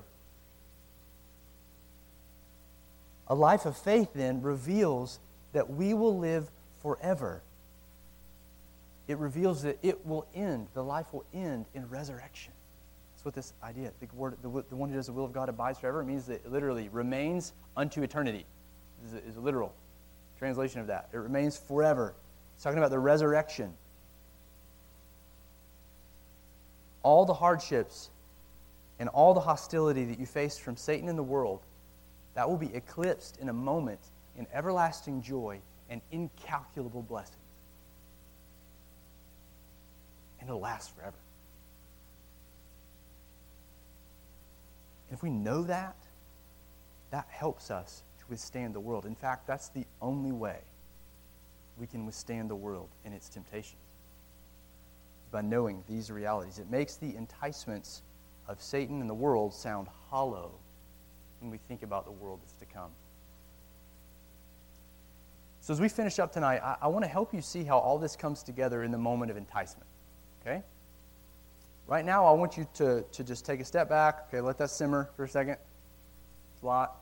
A 3.27 3.35
life 3.35 3.65
of 3.65 3.75
faith, 3.75 4.13
then, 4.13 4.41
reveals 4.41 5.19
that 5.51 5.69
we 5.69 5.93
will 5.93 6.17
live 6.17 6.49
forever. 6.81 7.43
It 9.09 9.17
reveals 9.17 9.63
that 9.63 9.79
it 9.83 10.05
will 10.05 10.25
end, 10.33 10.67
the 10.73 10.83
life 10.83 11.11
will 11.11 11.25
end 11.33 11.65
in 11.73 11.89
resurrection. 11.89 12.53
That's 13.11 13.25
what 13.25 13.33
this 13.33 13.51
idea, 13.61 13.91
the, 13.99 14.07
word, 14.15 14.37
the, 14.41 14.63
the 14.69 14.77
one 14.77 14.87
who 14.87 14.95
does 14.95 15.07
the 15.07 15.11
will 15.11 15.25
of 15.25 15.33
God 15.33 15.49
abides 15.49 15.77
forever, 15.77 16.05
means 16.05 16.25
that 16.27 16.45
it 16.45 16.51
literally 16.53 16.87
remains 16.87 17.51
unto 17.75 18.01
eternity. 18.01 18.45
Is 19.05 19.13
a, 19.13 19.17
is 19.27 19.35
a 19.35 19.41
literal 19.41 19.73
translation 20.37 20.79
of 20.79 20.87
that. 20.87 21.09
It 21.11 21.17
remains 21.17 21.57
forever. 21.57 22.13
It's 22.55 22.63
talking 22.63 22.77
about 22.77 22.91
the 22.91 22.99
resurrection. 22.99 23.73
All 27.03 27.25
the 27.25 27.33
hardships 27.33 28.09
and 28.99 29.09
all 29.09 29.33
the 29.33 29.39
hostility 29.39 30.05
that 30.05 30.19
you 30.19 30.25
face 30.25 30.57
from 30.57 30.75
Satan 30.75 31.07
in 31.09 31.15
the 31.15 31.23
world, 31.23 31.61
that 32.35 32.49
will 32.49 32.57
be 32.57 32.73
eclipsed 32.73 33.37
in 33.37 33.49
a 33.49 33.53
moment 33.53 33.99
in 34.37 34.45
everlasting 34.53 35.21
joy 35.21 35.59
and 35.89 36.01
incalculable 36.11 37.01
blessings. 37.01 37.35
And 40.39 40.49
it'll 40.49 40.61
last 40.61 40.95
forever. 40.95 41.17
And 45.09 45.17
if 45.17 45.23
we 45.23 45.29
know 45.29 45.63
that, 45.63 45.95
that 47.11 47.27
helps 47.29 47.71
us 47.71 48.03
to 48.19 48.25
withstand 48.29 48.75
the 48.75 48.79
world. 48.79 49.05
In 49.05 49.15
fact, 49.15 49.47
that's 49.47 49.69
the 49.69 49.85
only 50.01 50.31
way 50.31 50.59
we 51.77 51.87
can 51.87 52.05
withstand 52.05 52.49
the 52.49 52.55
world 52.55 52.89
and 53.03 53.13
its 53.13 53.29
temptations. 53.29 53.88
By 55.31 55.41
knowing 55.41 55.83
these 55.87 56.09
realities, 56.11 56.59
it 56.59 56.69
makes 56.69 56.95
the 56.95 57.15
enticements 57.15 58.01
of 58.47 58.61
Satan 58.61 58.99
and 59.01 59.09
the 59.09 59.13
world 59.13 59.53
sound 59.53 59.87
hollow 60.09 60.51
when 61.39 61.51
we 61.51 61.57
think 61.67 61.83
about 61.83 62.05
the 62.05 62.11
world 62.11 62.39
that's 62.41 62.53
to 62.53 62.65
come. 62.65 62.91
So, 65.61 65.73
as 65.73 65.79
we 65.79 65.89
finish 65.89 66.19
up 66.19 66.31
tonight, 66.31 66.61
I, 66.63 66.77
I 66.81 66.87
want 66.87 67.05
to 67.05 67.09
help 67.09 67.33
you 67.33 67.41
see 67.41 67.63
how 67.63 67.77
all 67.77 67.99
this 67.99 68.15
comes 68.15 68.41
together 68.41 68.83
in 68.83 68.91
the 68.91 68.97
moment 68.97 69.29
of 69.29 69.37
enticement. 69.37 69.87
Okay? 70.41 70.63
Right 71.85 72.05
now, 72.05 72.25
I 72.25 72.31
want 72.31 72.57
you 72.57 72.67
to, 72.75 73.03
to 73.11 73.23
just 73.23 73.45
take 73.45 73.59
a 73.59 73.65
step 73.65 73.89
back. 73.89 74.27
Okay, 74.27 74.41
let 74.41 74.57
that 74.59 74.69
simmer 74.69 75.09
for 75.15 75.25
a 75.25 75.29
second. 75.29 75.57
It's 76.53 76.63
a 76.63 76.65
lot. 76.65 76.97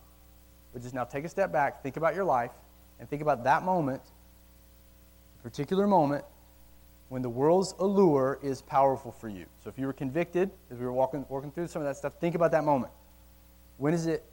But 0.73 0.81
just 0.81 0.93
now 0.93 1.03
take 1.03 1.25
a 1.25 1.29
step 1.29 1.51
back, 1.51 1.83
think 1.83 1.97
about 1.97 2.15
your 2.15 2.25
life, 2.25 2.51
and 2.99 3.09
think 3.09 3.21
about 3.21 3.43
that 3.43 3.63
moment, 3.63 4.01
particular 5.43 5.87
moment, 5.87 6.25
when 7.09 7.21
the 7.21 7.29
world's 7.29 7.73
allure 7.79 8.39
is 8.41 8.61
powerful 8.61 9.11
for 9.11 9.29
you. 9.29 9.45
So 9.63 9.69
if 9.69 9.77
you 9.77 9.85
were 9.85 9.93
convicted, 9.93 10.49
as 10.71 10.77
we 10.77 10.85
were 10.85 10.93
walking, 10.93 11.25
working 11.29 11.51
through 11.51 11.67
some 11.67 11.81
of 11.81 11.87
that 11.87 11.95
stuff, 11.95 12.13
think 12.19 12.35
about 12.35 12.51
that 12.51 12.63
moment. 12.63 12.91
When 13.77 13.93
is 13.93 14.07
it 14.07 14.23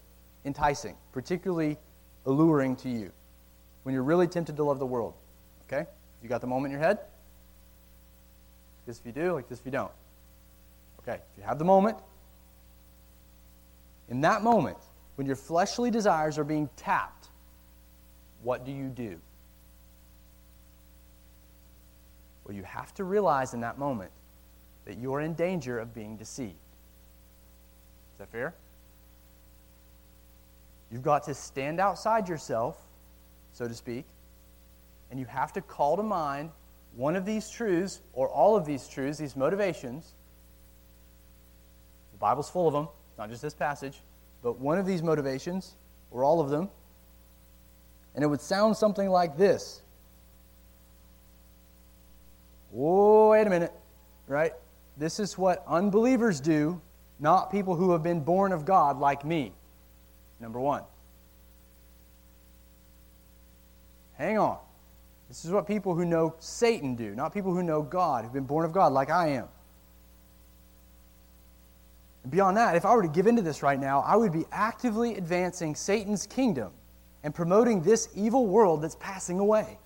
enticing, 0.45 0.97
particularly 1.13 1.77
alluring 2.27 2.77
to 2.77 2.89
you? 2.89 3.13
When 3.85 3.95
you're 3.95 4.03
really 4.03 4.27
tempted 4.27 4.57
to 4.57 4.65
love 4.65 4.79
the 4.79 4.87
world. 4.87 5.15
Okay? 5.67 5.87
You 6.23 6.29
got 6.29 6.41
the 6.41 6.47
moment 6.47 6.73
in 6.73 6.81
your 6.81 6.87
head? 6.87 6.99
Like 6.99 8.87
this 8.87 8.99
if 8.99 9.07
you 9.07 9.13
do, 9.13 9.33
like 9.33 9.49
this 9.49 9.61
if 9.61 9.67
you 9.67 9.73
don't. 9.73 9.93
Okay, 11.01 11.17
if 11.17 11.39
you 11.39 11.45
have 11.45 11.59
the 11.59 11.65
moment, 11.65 11.99
in 14.09 14.23
that 14.23 14.43
moment, 14.43 14.79
when 15.17 15.27
your 15.27 15.37
fleshly 15.37 15.91
desires 15.91 16.39
are 16.39 16.45
being 16.45 16.69
tapped, 16.77 17.29
what 18.43 18.65
do 18.65 18.73
you 18.73 18.89
do? 18.89 19.19
Well, 22.45 22.55
you 22.55 22.63
have 22.65 22.93
to 22.95 23.05
realize 23.05 23.55
in 23.55 23.61
that 23.61 23.79
moment 23.79 24.11
that 24.85 24.99
you 24.99 25.15
are 25.15 25.21
in 25.21 25.35
danger 25.35 25.79
of 25.79 25.95
being 25.95 26.17
deceived. 26.17 26.53
Is 28.13 28.19
that 28.19 28.31
fair? 28.31 28.55
You've 30.91 31.03
got 31.03 31.25
to 31.25 31.35
stand 31.35 31.81
outside 31.81 32.29
yourself, 32.29 32.77
so 33.53 33.67
to 33.67 33.75
speak, 33.75 34.05
and 35.11 35.19
you 35.19 35.27
have 35.27 35.53
to 35.55 35.61
call 35.61 35.97
to 35.97 36.03
mind 36.03 36.51
one 36.95 37.17
of 37.17 37.25
these 37.25 37.49
truths 37.51 38.01
or 38.13 38.29
all 38.29 38.57
of 38.57 38.67
these 38.67 38.87
truths, 38.87 39.19
these 39.19 39.37
motivations. 39.37 40.15
The 42.13 42.19
Bible's 42.19 42.51
full 42.51 42.69
of 42.69 42.75
them, 42.75 42.89
not 43.19 43.31
just 43.31 43.43
this 43.43 43.55
passage, 43.55 44.01
but 44.43 44.61
one 44.61 44.79
of 44.79 44.87
these 44.87 45.03
motivations 45.03 45.75
or 46.11 46.23
all 46.23 46.41
of 46.41 46.51
them. 46.51 46.69
And 48.15 48.23
it 48.23 48.29
would 48.29 48.41
sound 48.41 48.77
something 48.77 49.09
like 49.09 49.37
this 49.37 49.83
Whoa, 52.75 53.31
wait 53.31 53.47
a 53.47 53.51
minute, 53.51 53.73
right? 54.27 54.53
This 54.97 55.21
is 55.21 55.39
what 55.39 55.63
unbelievers 55.69 56.41
do, 56.41 56.81
not 57.21 57.53
people 57.53 57.77
who 57.77 57.93
have 57.93 58.03
been 58.03 58.19
born 58.19 58.51
of 58.51 58.65
God 58.65 58.99
like 58.99 59.25
me. 59.25 59.53
Number 60.41 60.59
one. 60.59 60.83
Hang 64.15 64.39
on. 64.39 64.59
This 65.29 65.45
is 65.45 65.53
what 65.53 65.69
people 65.69 65.95
who 65.95 66.05
know 66.05 66.35
Satan 66.41 66.97
do, 66.97 67.15
not 67.15 67.33
people 67.33 67.55
who 67.55 67.63
know 67.63 67.81
God, 67.81 68.25
who've 68.25 68.33
been 68.33 68.43
born 68.43 68.65
of 68.65 68.73
God 68.73 68.93
like 68.93 69.09
I 69.09 69.29
am. 69.29 69.47
And 72.25 72.33
beyond 72.33 72.57
that, 72.57 72.75
if 72.75 72.85
I 72.85 72.93
were 72.97 73.03
to 73.03 73.09
give 73.09 73.29
into 73.29 73.43
this 73.43 73.63
right 73.63 73.79
now, 73.79 74.01
I 74.01 74.17
would 74.17 74.33
be 74.33 74.47
actively 74.51 75.15
advancing 75.15 75.77
Satan's 75.77 76.27
kingdom 76.27 76.73
and 77.23 77.33
promoting 77.33 77.83
this 77.83 78.09
evil 78.17 78.49
world 78.49 78.83
that's 78.83 78.97
passing 78.97 79.39
away. 79.39 79.79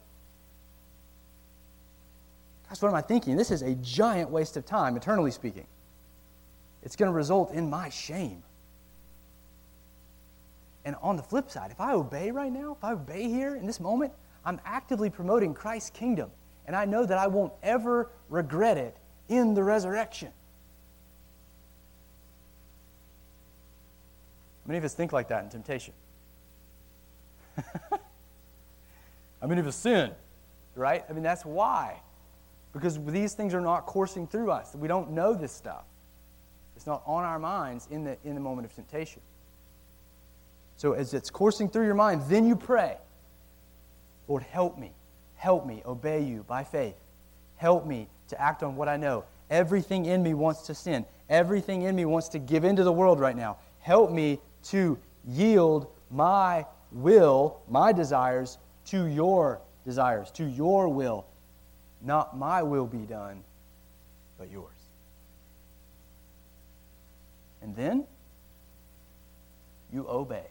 Gosh, 2.68 2.82
what 2.82 2.88
am 2.88 2.94
I 2.94 3.00
thinking? 3.00 3.36
This 3.36 3.50
is 3.50 3.62
a 3.62 3.74
giant 3.76 4.30
waste 4.30 4.56
of 4.56 4.66
time, 4.66 4.96
eternally 4.96 5.30
speaking. 5.30 5.66
It's 6.82 6.96
going 6.96 7.10
to 7.10 7.16
result 7.16 7.52
in 7.52 7.70
my 7.70 7.88
shame. 7.88 8.42
And 10.84 10.96
on 11.02 11.16
the 11.16 11.22
flip 11.22 11.50
side, 11.50 11.70
if 11.70 11.80
I 11.80 11.92
obey 11.92 12.30
right 12.30 12.52
now, 12.52 12.76
if 12.78 12.84
I 12.84 12.92
obey 12.92 13.28
here 13.28 13.56
in 13.56 13.66
this 13.66 13.80
moment, 13.80 14.12
I'm 14.44 14.60
actively 14.64 15.10
promoting 15.10 15.54
Christ's 15.54 15.90
kingdom. 15.90 16.30
And 16.66 16.76
I 16.76 16.84
know 16.84 17.04
that 17.04 17.18
I 17.18 17.26
won't 17.26 17.52
ever 17.62 18.10
regret 18.28 18.76
it 18.76 18.96
in 19.28 19.54
the 19.54 19.62
resurrection. 19.62 20.32
Many 24.66 24.78
of 24.78 24.84
us 24.84 24.92
think 24.92 25.12
like 25.12 25.28
that 25.28 25.44
in 25.44 25.50
temptation? 25.50 25.94
How 29.40 29.46
many 29.46 29.60
of 29.60 29.66
us 29.66 29.76
sin? 29.76 30.12
Right? 30.74 31.04
I 31.08 31.12
mean, 31.12 31.22
that's 31.22 31.44
why. 31.44 32.00
Because 32.72 33.02
these 33.06 33.34
things 33.34 33.54
are 33.54 33.60
not 33.60 33.86
coursing 33.86 34.26
through 34.26 34.50
us. 34.50 34.74
We 34.74 34.88
don't 34.88 35.12
know 35.12 35.34
this 35.34 35.52
stuff. 35.52 35.84
It's 36.76 36.86
not 36.86 37.02
on 37.06 37.24
our 37.24 37.38
minds 37.38 37.88
in 37.90 38.04
the, 38.04 38.16
in 38.24 38.34
the 38.34 38.40
moment 38.40 38.66
of 38.66 38.74
temptation. 38.74 39.20
So 40.76 40.92
as 40.92 41.12
it's 41.12 41.28
coursing 41.28 41.68
through 41.68 41.86
your 41.86 41.94
mind, 41.94 42.22
then 42.28 42.46
you 42.46 42.54
pray, 42.54 42.96
Lord, 44.28 44.44
help 44.44 44.78
me. 44.78 44.92
Help 45.34 45.66
me 45.66 45.82
obey 45.86 46.22
you 46.22 46.44
by 46.46 46.62
faith. 46.62 46.96
Help 47.56 47.86
me 47.86 48.08
to 48.28 48.40
act 48.40 48.62
on 48.62 48.76
what 48.76 48.88
I 48.88 48.96
know. 48.96 49.24
Everything 49.50 50.06
in 50.06 50.22
me 50.22 50.34
wants 50.34 50.62
to 50.66 50.74
sin. 50.74 51.04
Everything 51.28 51.82
in 51.82 51.96
me 51.96 52.04
wants 52.04 52.28
to 52.28 52.38
give 52.38 52.64
into 52.64 52.84
the 52.84 52.92
world 52.92 53.18
right 53.18 53.36
now. 53.36 53.56
Help 53.80 54.10
me 54.10 54.38
to 54.64 54.98
yield 55.26 55.88
my 56.10 56.64
will, 56.92 57.60
my 57.68 57.92
desires, 57.92 58.58
to 58.86 59.06
your 59.06 59.60
desires, 59.84 60.30
to 60.32 60.44
your 60.44 60.88
will, 60.88 61.26
not 62.02 62.36
my 62.36 62.62
will 62.62 62.86
be 62.86 62.98
done, 62.98 63.42
but 64.38 64.50
yours. 64.50 64.76
And 67.62 67.74
then 67.74 68.04
you 69.92 70.06
obey. 70.08 70.46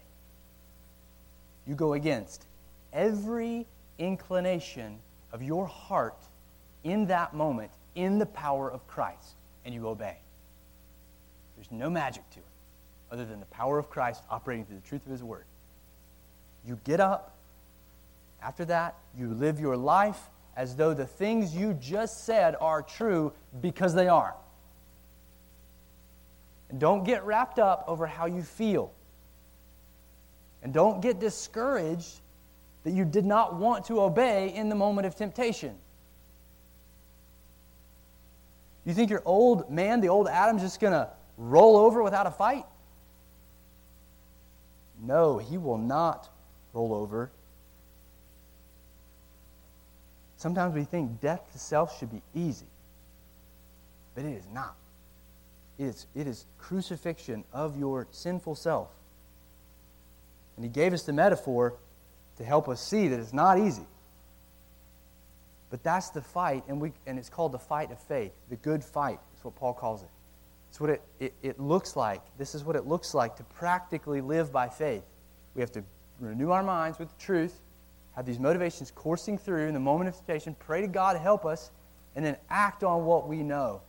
You 1.66 1.76
go 1.76 1.94
against 1.94 2.46
every 2.94 3.66
inclination 3.98 5.00
of 5.32 5.42
your 5.42 5.66
heart 5.66 6.18
in 6.84 7.08
that 7.08 7.34
moment 7.34 7.72
in 7.96 8.20
the 8.20 8.26
power 8.26 8.72
of 8.72 8.88
Christ, 8.88 9.36
and 9.66 9.74
you 9.74 9.88
obey. 9.88 10.18
There's 11.56 11.72
no 11.72 11.90
magic 11.90 12.30
to 12.32 12.40
it 12.40 12.46
other 13.12 13.26
than 13.26 13.40
the 13.40 13.46
power 13.48 13.80
of 13.80 13.90
Christ 13.90 14.24
operating 14.30 14.66
through 14.66 14.78
the 14.78 14.88
truth 14.88 15.06
of 15.06 15.12
His 15.12 15.24
Word. 15.24 15.46
You 16.66 16.80
get 16.84 17.00
up. 17.00 17.34
After 18.42 18.66
that, 18.66 18.96
you 19.18 19.34
live 19.34 19.60
your 19.60 19.76
life 19.76 20.30
as 20.58 20.76
though 20.76 20.94
the 20.94 21.06
things 21.06 21.56
you 21.56 21.76
just 21.76 22.26
said 22.26 22.56
are 22.60 22.82
true 22.82 23.32
because 23.62 23.94
they 23.94 24.08
are. 24.08 24.36
And 26.70 26.80
don't 26.80 27.04
get 27.04 27.24
wrapped 27.24 27.60
up 27.60 27.86
over 27.88 28.08
how 28.08 28.26
you 28.26 28.42
feel. 28.42 28.92
And 30.64 30.74
don't 30.74 31.00
get 31.00 31.20
discouraged 31.20 32.20
that 32.84 32.92
you 32.92 33.06
did 33.06 33.24
not 33.24 33.56
want 33.56 33.86
to 33.86 34.02
obey 34.02 34.54
in 34.54 34.68
the 34.68 34.76
moment 34.76 35.06
of 35.06 35.16
temptation. 35.16 35.76
You 38.84 38.94
think 38.94 39.12
your 39.12 39.22
old 39.26 39.70
man, 39.70 40.02
the 40.02 40.10
old 40.10 40.28
Adam's 40.28 40.64
just 40.64 40.80
going 40.80 40.94
to 40.94 41.08
roll 41.38 41.78
over 41.78 42.02
without 42.02 42.26
a 42.26 42.32
fight? 42.32 42.66
No, 45.00 45.38
he 45.38 45.58
will 45.58 45.78
not 45.78 46.30
roll 46.74 46.94
over. 46.94 47.30
Sometimes 50.38 50.76
we 50.76 50.84
think 50.84 51.20
death 51.20 51.52
to 51.52 51.60
self 51.60 51.98
should 52.00 52.12
be 52.12 52.22
easy, 52.34 52.68
but 54.16 54.24
it 54.24 54.34
is 54.34 54.48
not. 54.54 54.76
It 55.78 55.86
is, 55.86 56.08
it 56.16 56.28
is 56.28 56.46
crucifixion 56.58 57.44
of 57.54 57.78
your 57.78 58.08
sinful 58.12 58.56
self. 58.56 58.90
And 60.56 60.66
he 60.66 60.70
gave 60.70 60.94
us 60.94 61.04
the 61.04 61.14
metaphor 61.14 61.74
to 62.38 62.44
help 62.44 62.70
us 62.70 62.82
see 62.82 63.08
that 63.08 63.20
it's 63.20 63.34
not 63.34 63.60
easy. 63.60 63.86
But 65.70 65.84
that's 65.84 66.10
the 66.12 66.22
fight, 66.22 66.64
and, 66.68 66.80
we, 66.80 66.94
and 67.06 67.20
it's 67.20 67.30
called 67.30 67.52
the 67.52 67.60
fight 67.60 67.92
of 67.92 68.00
faith, 68.00 68.32
the 68.50 68.56
good 68.56 68.84
fight, 68.84 69.20
is 69.38 69.44
what 69.44 69.56
Paul 69.56 69.74
calls 69.74 70.02
it. 70.02 70.10
It's 70.70 70.80
what 70.80 70.90
it, 70.92 71.02
it, 71.20 71.34
it 71.42 71.60
looks 71.60 71.96
like. 71.96 72.22
This 72.38 72.56
is 72.56 72.64
what 72.64 72.76
it 72.76 72.86
looks 72.86 73.14
like 73.14 73.36
to 73.38 73.44
practically 73.44 74.22
live 74.22 74.52
by 74.52 74.70
faith. 74.70 75.04
We 75.56 75.62
have 75.62 75.72
to 75.74 75.84
renew 76.20 76.52
our 76.52 76.64
minds 76.64 77.00
with 77.00 77.10
the 77.10 77.24
truth, 77.24 77.60
have 78.18 78.26
these 78.26 78.40
motivations 78.40 78.92
coursing 78.96 79.38
through 79.38 79.68
in 79.68 79.76
the 79.76 79.80
moment 79.80 80.10
of 80.10 80.16
temptation, 80.16 80.56
pray 80.58 80.82
to 80.82 80.88
God 80.88 81.18
help 81.18 81.46
us, 81.46 81.70
and 82.16 82.26
then 82.26 82.36
act 82.50 82.84
on 82.84 83.06
what 83.06 83.28
we 83.28 83.44
know. 83.44 83.80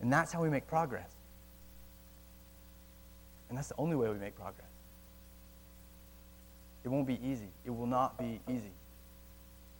And 0.00 0.10
that's 0.10 0.32
how 0.32 0.40
we 0.40 0.48
make 0.48 0.68
progress. 0.68 1.10
And 3.48 3.58
that's 3.58 3.66
the 3.66 3.74
only 3.76 3.96
way 3.96 4.08
we 4.08 4.18
make 4.18 4.36
progress. 4.36 4.68
It 6.84 6.88
won't 6.88 7.08
be 7.08 7.18
easy. 7.24 7.48
It 7.64 7.70
will 7.70 7.88
not 7.88 8.16
be 8.16 8.40
easy. 8.48 8.72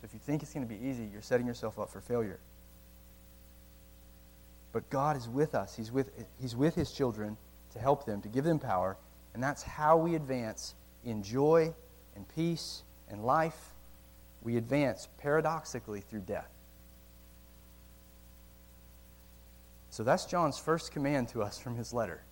So 0.01 0.07
if 0.07 0.13
you 0.13 0.19
think 0.19 0.43
it's 0.43 0.53
going 0.53 0.67
to 0.67 0.75
be 0.75 0.85
easy, 0.85 1.09
you're 1.13 1.23
setting 1.23 1.47
yourself 1.47 1.79
up 1.79 1.91
for 1.91 2.01
failure. 2.01 2.41
But 4.73 4.91
God 4.91 5.17
is 5.17 5.29
with 5.29 5.55
us. 5.55 5.77
He's 5.77 5.93
with, 5.93 6.11
he's 6.41 6.57
with 6.57 6.75
His 6.75 6.91
children 6.91 7.37
to 7.73 7.79
help 7.79 8.05
them, 8.05 8.21
to 8.23 8.29
give 8.29 8.43
them 8.43 8.59
power. 8.59 8.97
And 9.33 9.41
that's 9.41 9.63
how 9.63 9.97
we 9.97 10.17
advance 10.17 10.75
in 11.05 11.23
joy 11.23 11.75
and 12.15 12.27
peace 12.35 12.83
and 13.09 13.25
life. 13.25 13.75
We 14.43 14.57
advance 14.57 15.09
paradoxically 15.19 16.01
through 16.01 16.21
death. 16.21 16.51
So 19.91 20.05
that's 20.05 20.25
John's 20.25 20.59
first 20.59 20.93
command 20.93 21.29
to 21.31 21.43
us 21.43 21.59
from 21.59 21.77
his 21.77 21.93
letter. 21.93 22.23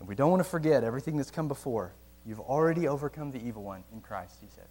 And 0.00 0.08
we 0.08 0.14
don't 0.14 0.30
want 0.30 0.42
to 0.42 0.48
forget 0.48 0.84
everything 0.84 1.16
that's 1.16 1.30
come 1.30 1.48
before. 1.48 1.92
You've 2.26 2.40
already 2.40 2.88
overcome 2.88 3.30
the 3.30 3.42
evil 3.44 3.62
one 3.62 3.84
in 3.92 4.00
Christ, 4.00 4.36
he 4.40 4.48
says. 4.48 4.68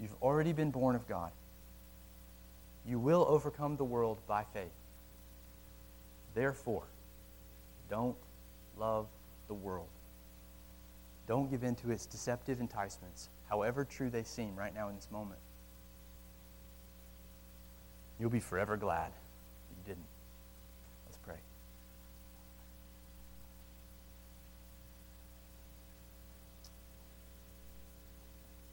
You've 0.00 0.14
already 0.22 0.52
been 0.52 0.70
born 0.70 0.96
of 0.96 1.06
God. 1.06 1.30
You 2.86 2.98
will 2.98 3.24
overcome 3.28 3.76
the 3.76 3.84
world 3.84 4.18
by 4.26 4.44
faith. 4.52 4.72
Therefore, 6.34 6.84
don't 7.90 8.16
love 8.78 9.06
the 9.52 9.56
world. 9.56 9.88
Don't 11.28 11.50
give 11.50 11.62
in 11.62 11.74
to 11.76 11.90
its 11.90 12.06
deceptive 12.06 12.58
enticements, 12.58 13.28
however 13.50 13.84
true 13.84 14.08
they 14.08 14.22
seem 14.22 14.56
right 14.56 14.74
now 14.74 14.88
in 14.88 14.96
this 14.96 15.10
moment. 15.10 15.40
You'll 18.18 18.30
be 18.30 18.40
forever 18.40 18.78
glad 18.78 19.12
that 19.12 19.76
you 19.76 19.82
didn't. 19.84 20.06
Let's 21.04 21.18
pray. 21.18 21.36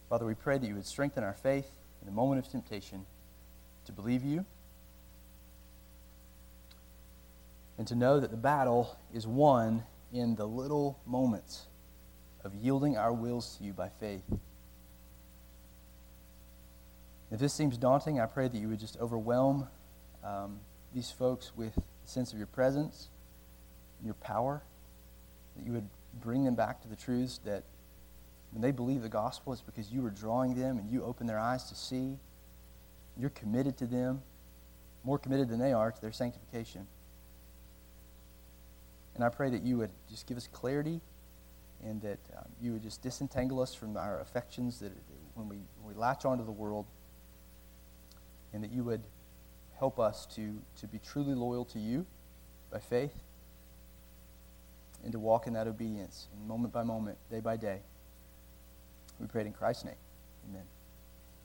Father, 0.07 0.25
we 0.25 0.33
pray 0.33 0.59
that 0.59 0.65
you 0.65 0.75
would 0.75 0.85
strengthen 0.85 1.25
our 1.25 1.33
faith 1.33 1.69
in 2.01 2.05
the 2.05 2.13
moment 2.13 2.45
of 2.45 2.49
temptation 2.49 3.05
to 3.85 3.91
believe 3.91 4.23
you 4.23 4.45
and 7.77 7.85
to 7.87 7.95
know 7.95 8.21
that 8.21 8.31
the 8.31 8.37
battle 8.37 8.97
is 9.13 9.27
won 9.27 9.83
in 10.11 10.35
the 10.35 10.45
little 10.45 10.99
moments 11.05 11.67
of 12.43 12.53
yielding 12.55 12.97
our 12.97 13.13
wills 13.13 13.57
to 13.57 13.63
you 13.63 13.73
by 13.73 13.89
faith. 13.99 14.23
If 17.31 17.39
this 17.39 17.53
seems 17.53 17.77
daunting, 17.77 18.19
I 18.19 18.25
pray 18.25 18.47
that 18.47 18.57
you 18.57 18.69
would 18.69 18.79
just 18.79 18.97
overwhelm 18.97 19.67
um, 20.23 20.59
these 20.93 21.11
folks 21.11 21.51
with 21.55 21.77
a 21.77 22.07
sense 22.07 22.31
of 22.31 22.37
your 22.37 22.47
presence 22.47 23.09
your 24.03 24.13
power, 24.15 24.63
that 25.55 25.65
you 25.65 25.73
would 25.73 25.87
bring 26.21 26.43
them 26.43 26.55
back 26.55 26.81
to 26.81 26.87
the 26.87 26.95
truths 26.95 27.39
that 27.45 27.63
when 28.51 28.61
they 28.61 28.71
believe 28.71 29.01
the 29.01 29.09
gospel, 29.09 29.53
it's 29.53 29.61
because 29.61 29.91
you 29.91 30.05
are 30.05 30.09
drawing 30.09 30.55
them 30.55 30.77
and 30.77 30.89
you 30.89 31.03
open 31.03 31.27
their 31.27 31.37
eyes 31.37 31.65
to 31.65 31.75
see. 31.75 32.17
You're 33.17 33.29
committed 33.29 33.77
to 33.77 33.85
them, 33.85 34.21
more 35.03 35.19
committed 35.19 35.49
than 35.49 35.59
they 35.59 35.73
are 35.73 35.91
to 35.91 36.01
their 36.01 36.11
sanctification. 36.11 36.87
And 39.19 39.25
I 39.25 39.27
pray 39.27 39.49
that 39.49 39.63
you 39.63 39.77
would 39.79 39.89
just 40.09 40.27
give 40.27 40.37
us 40.37 40.47
clarity 40.47 41.01
and 41.83 42.01
that 42.03 42.19
um, 42.37 42.45
you 42.61 42.71
would 42.71 42.81
just 42.81 43.01
disentangle 43.01 43.59
us 43.59 43.75
from 43.75 43.97
our 43.97 44.21
affections 44.21 44.79
that 44.79 44.93
when 45.33 45.49
we, 45.49 45.57
when 45.81 45.93
we 45.93 45.99
latch 45.99 46.23
onto 46.23 46.45
the 46.45 46.53
world, 46.53 46.85
and 48.53 48.63
that 48.63 48.71
you 48.71 48.81
would 48.85 49.01
help 49.77 49.99
us 49.99 50.25
to, 50.35 50.61
to 50.79 50.87
be 50.87 50.99
truly 50.99 51.33
loyal 51.33 51.65
to 51.65 51.79
you 51.79 52.05
by 52.71 52.79
faith 52.79 53.19
and 55.03 55.11
to 55.11 55.19
walk 55.19 55.47
in 55.47 55.53
that 55.53 55.67
obedience, 55.67 56.29
moment 56.47 56.71
by 56.71 56.83
moment, 56.83 57.17
day 57.29 57.41
by 57.41 57.57
day. 57.57 57.81
We 59.19 59.27
pray 59.27 59.41
it 59.41 59.47
in 59.47 59.53
Christ's 59.53 59.83
name. 59.83 59.95
Amen. 60.49 60.63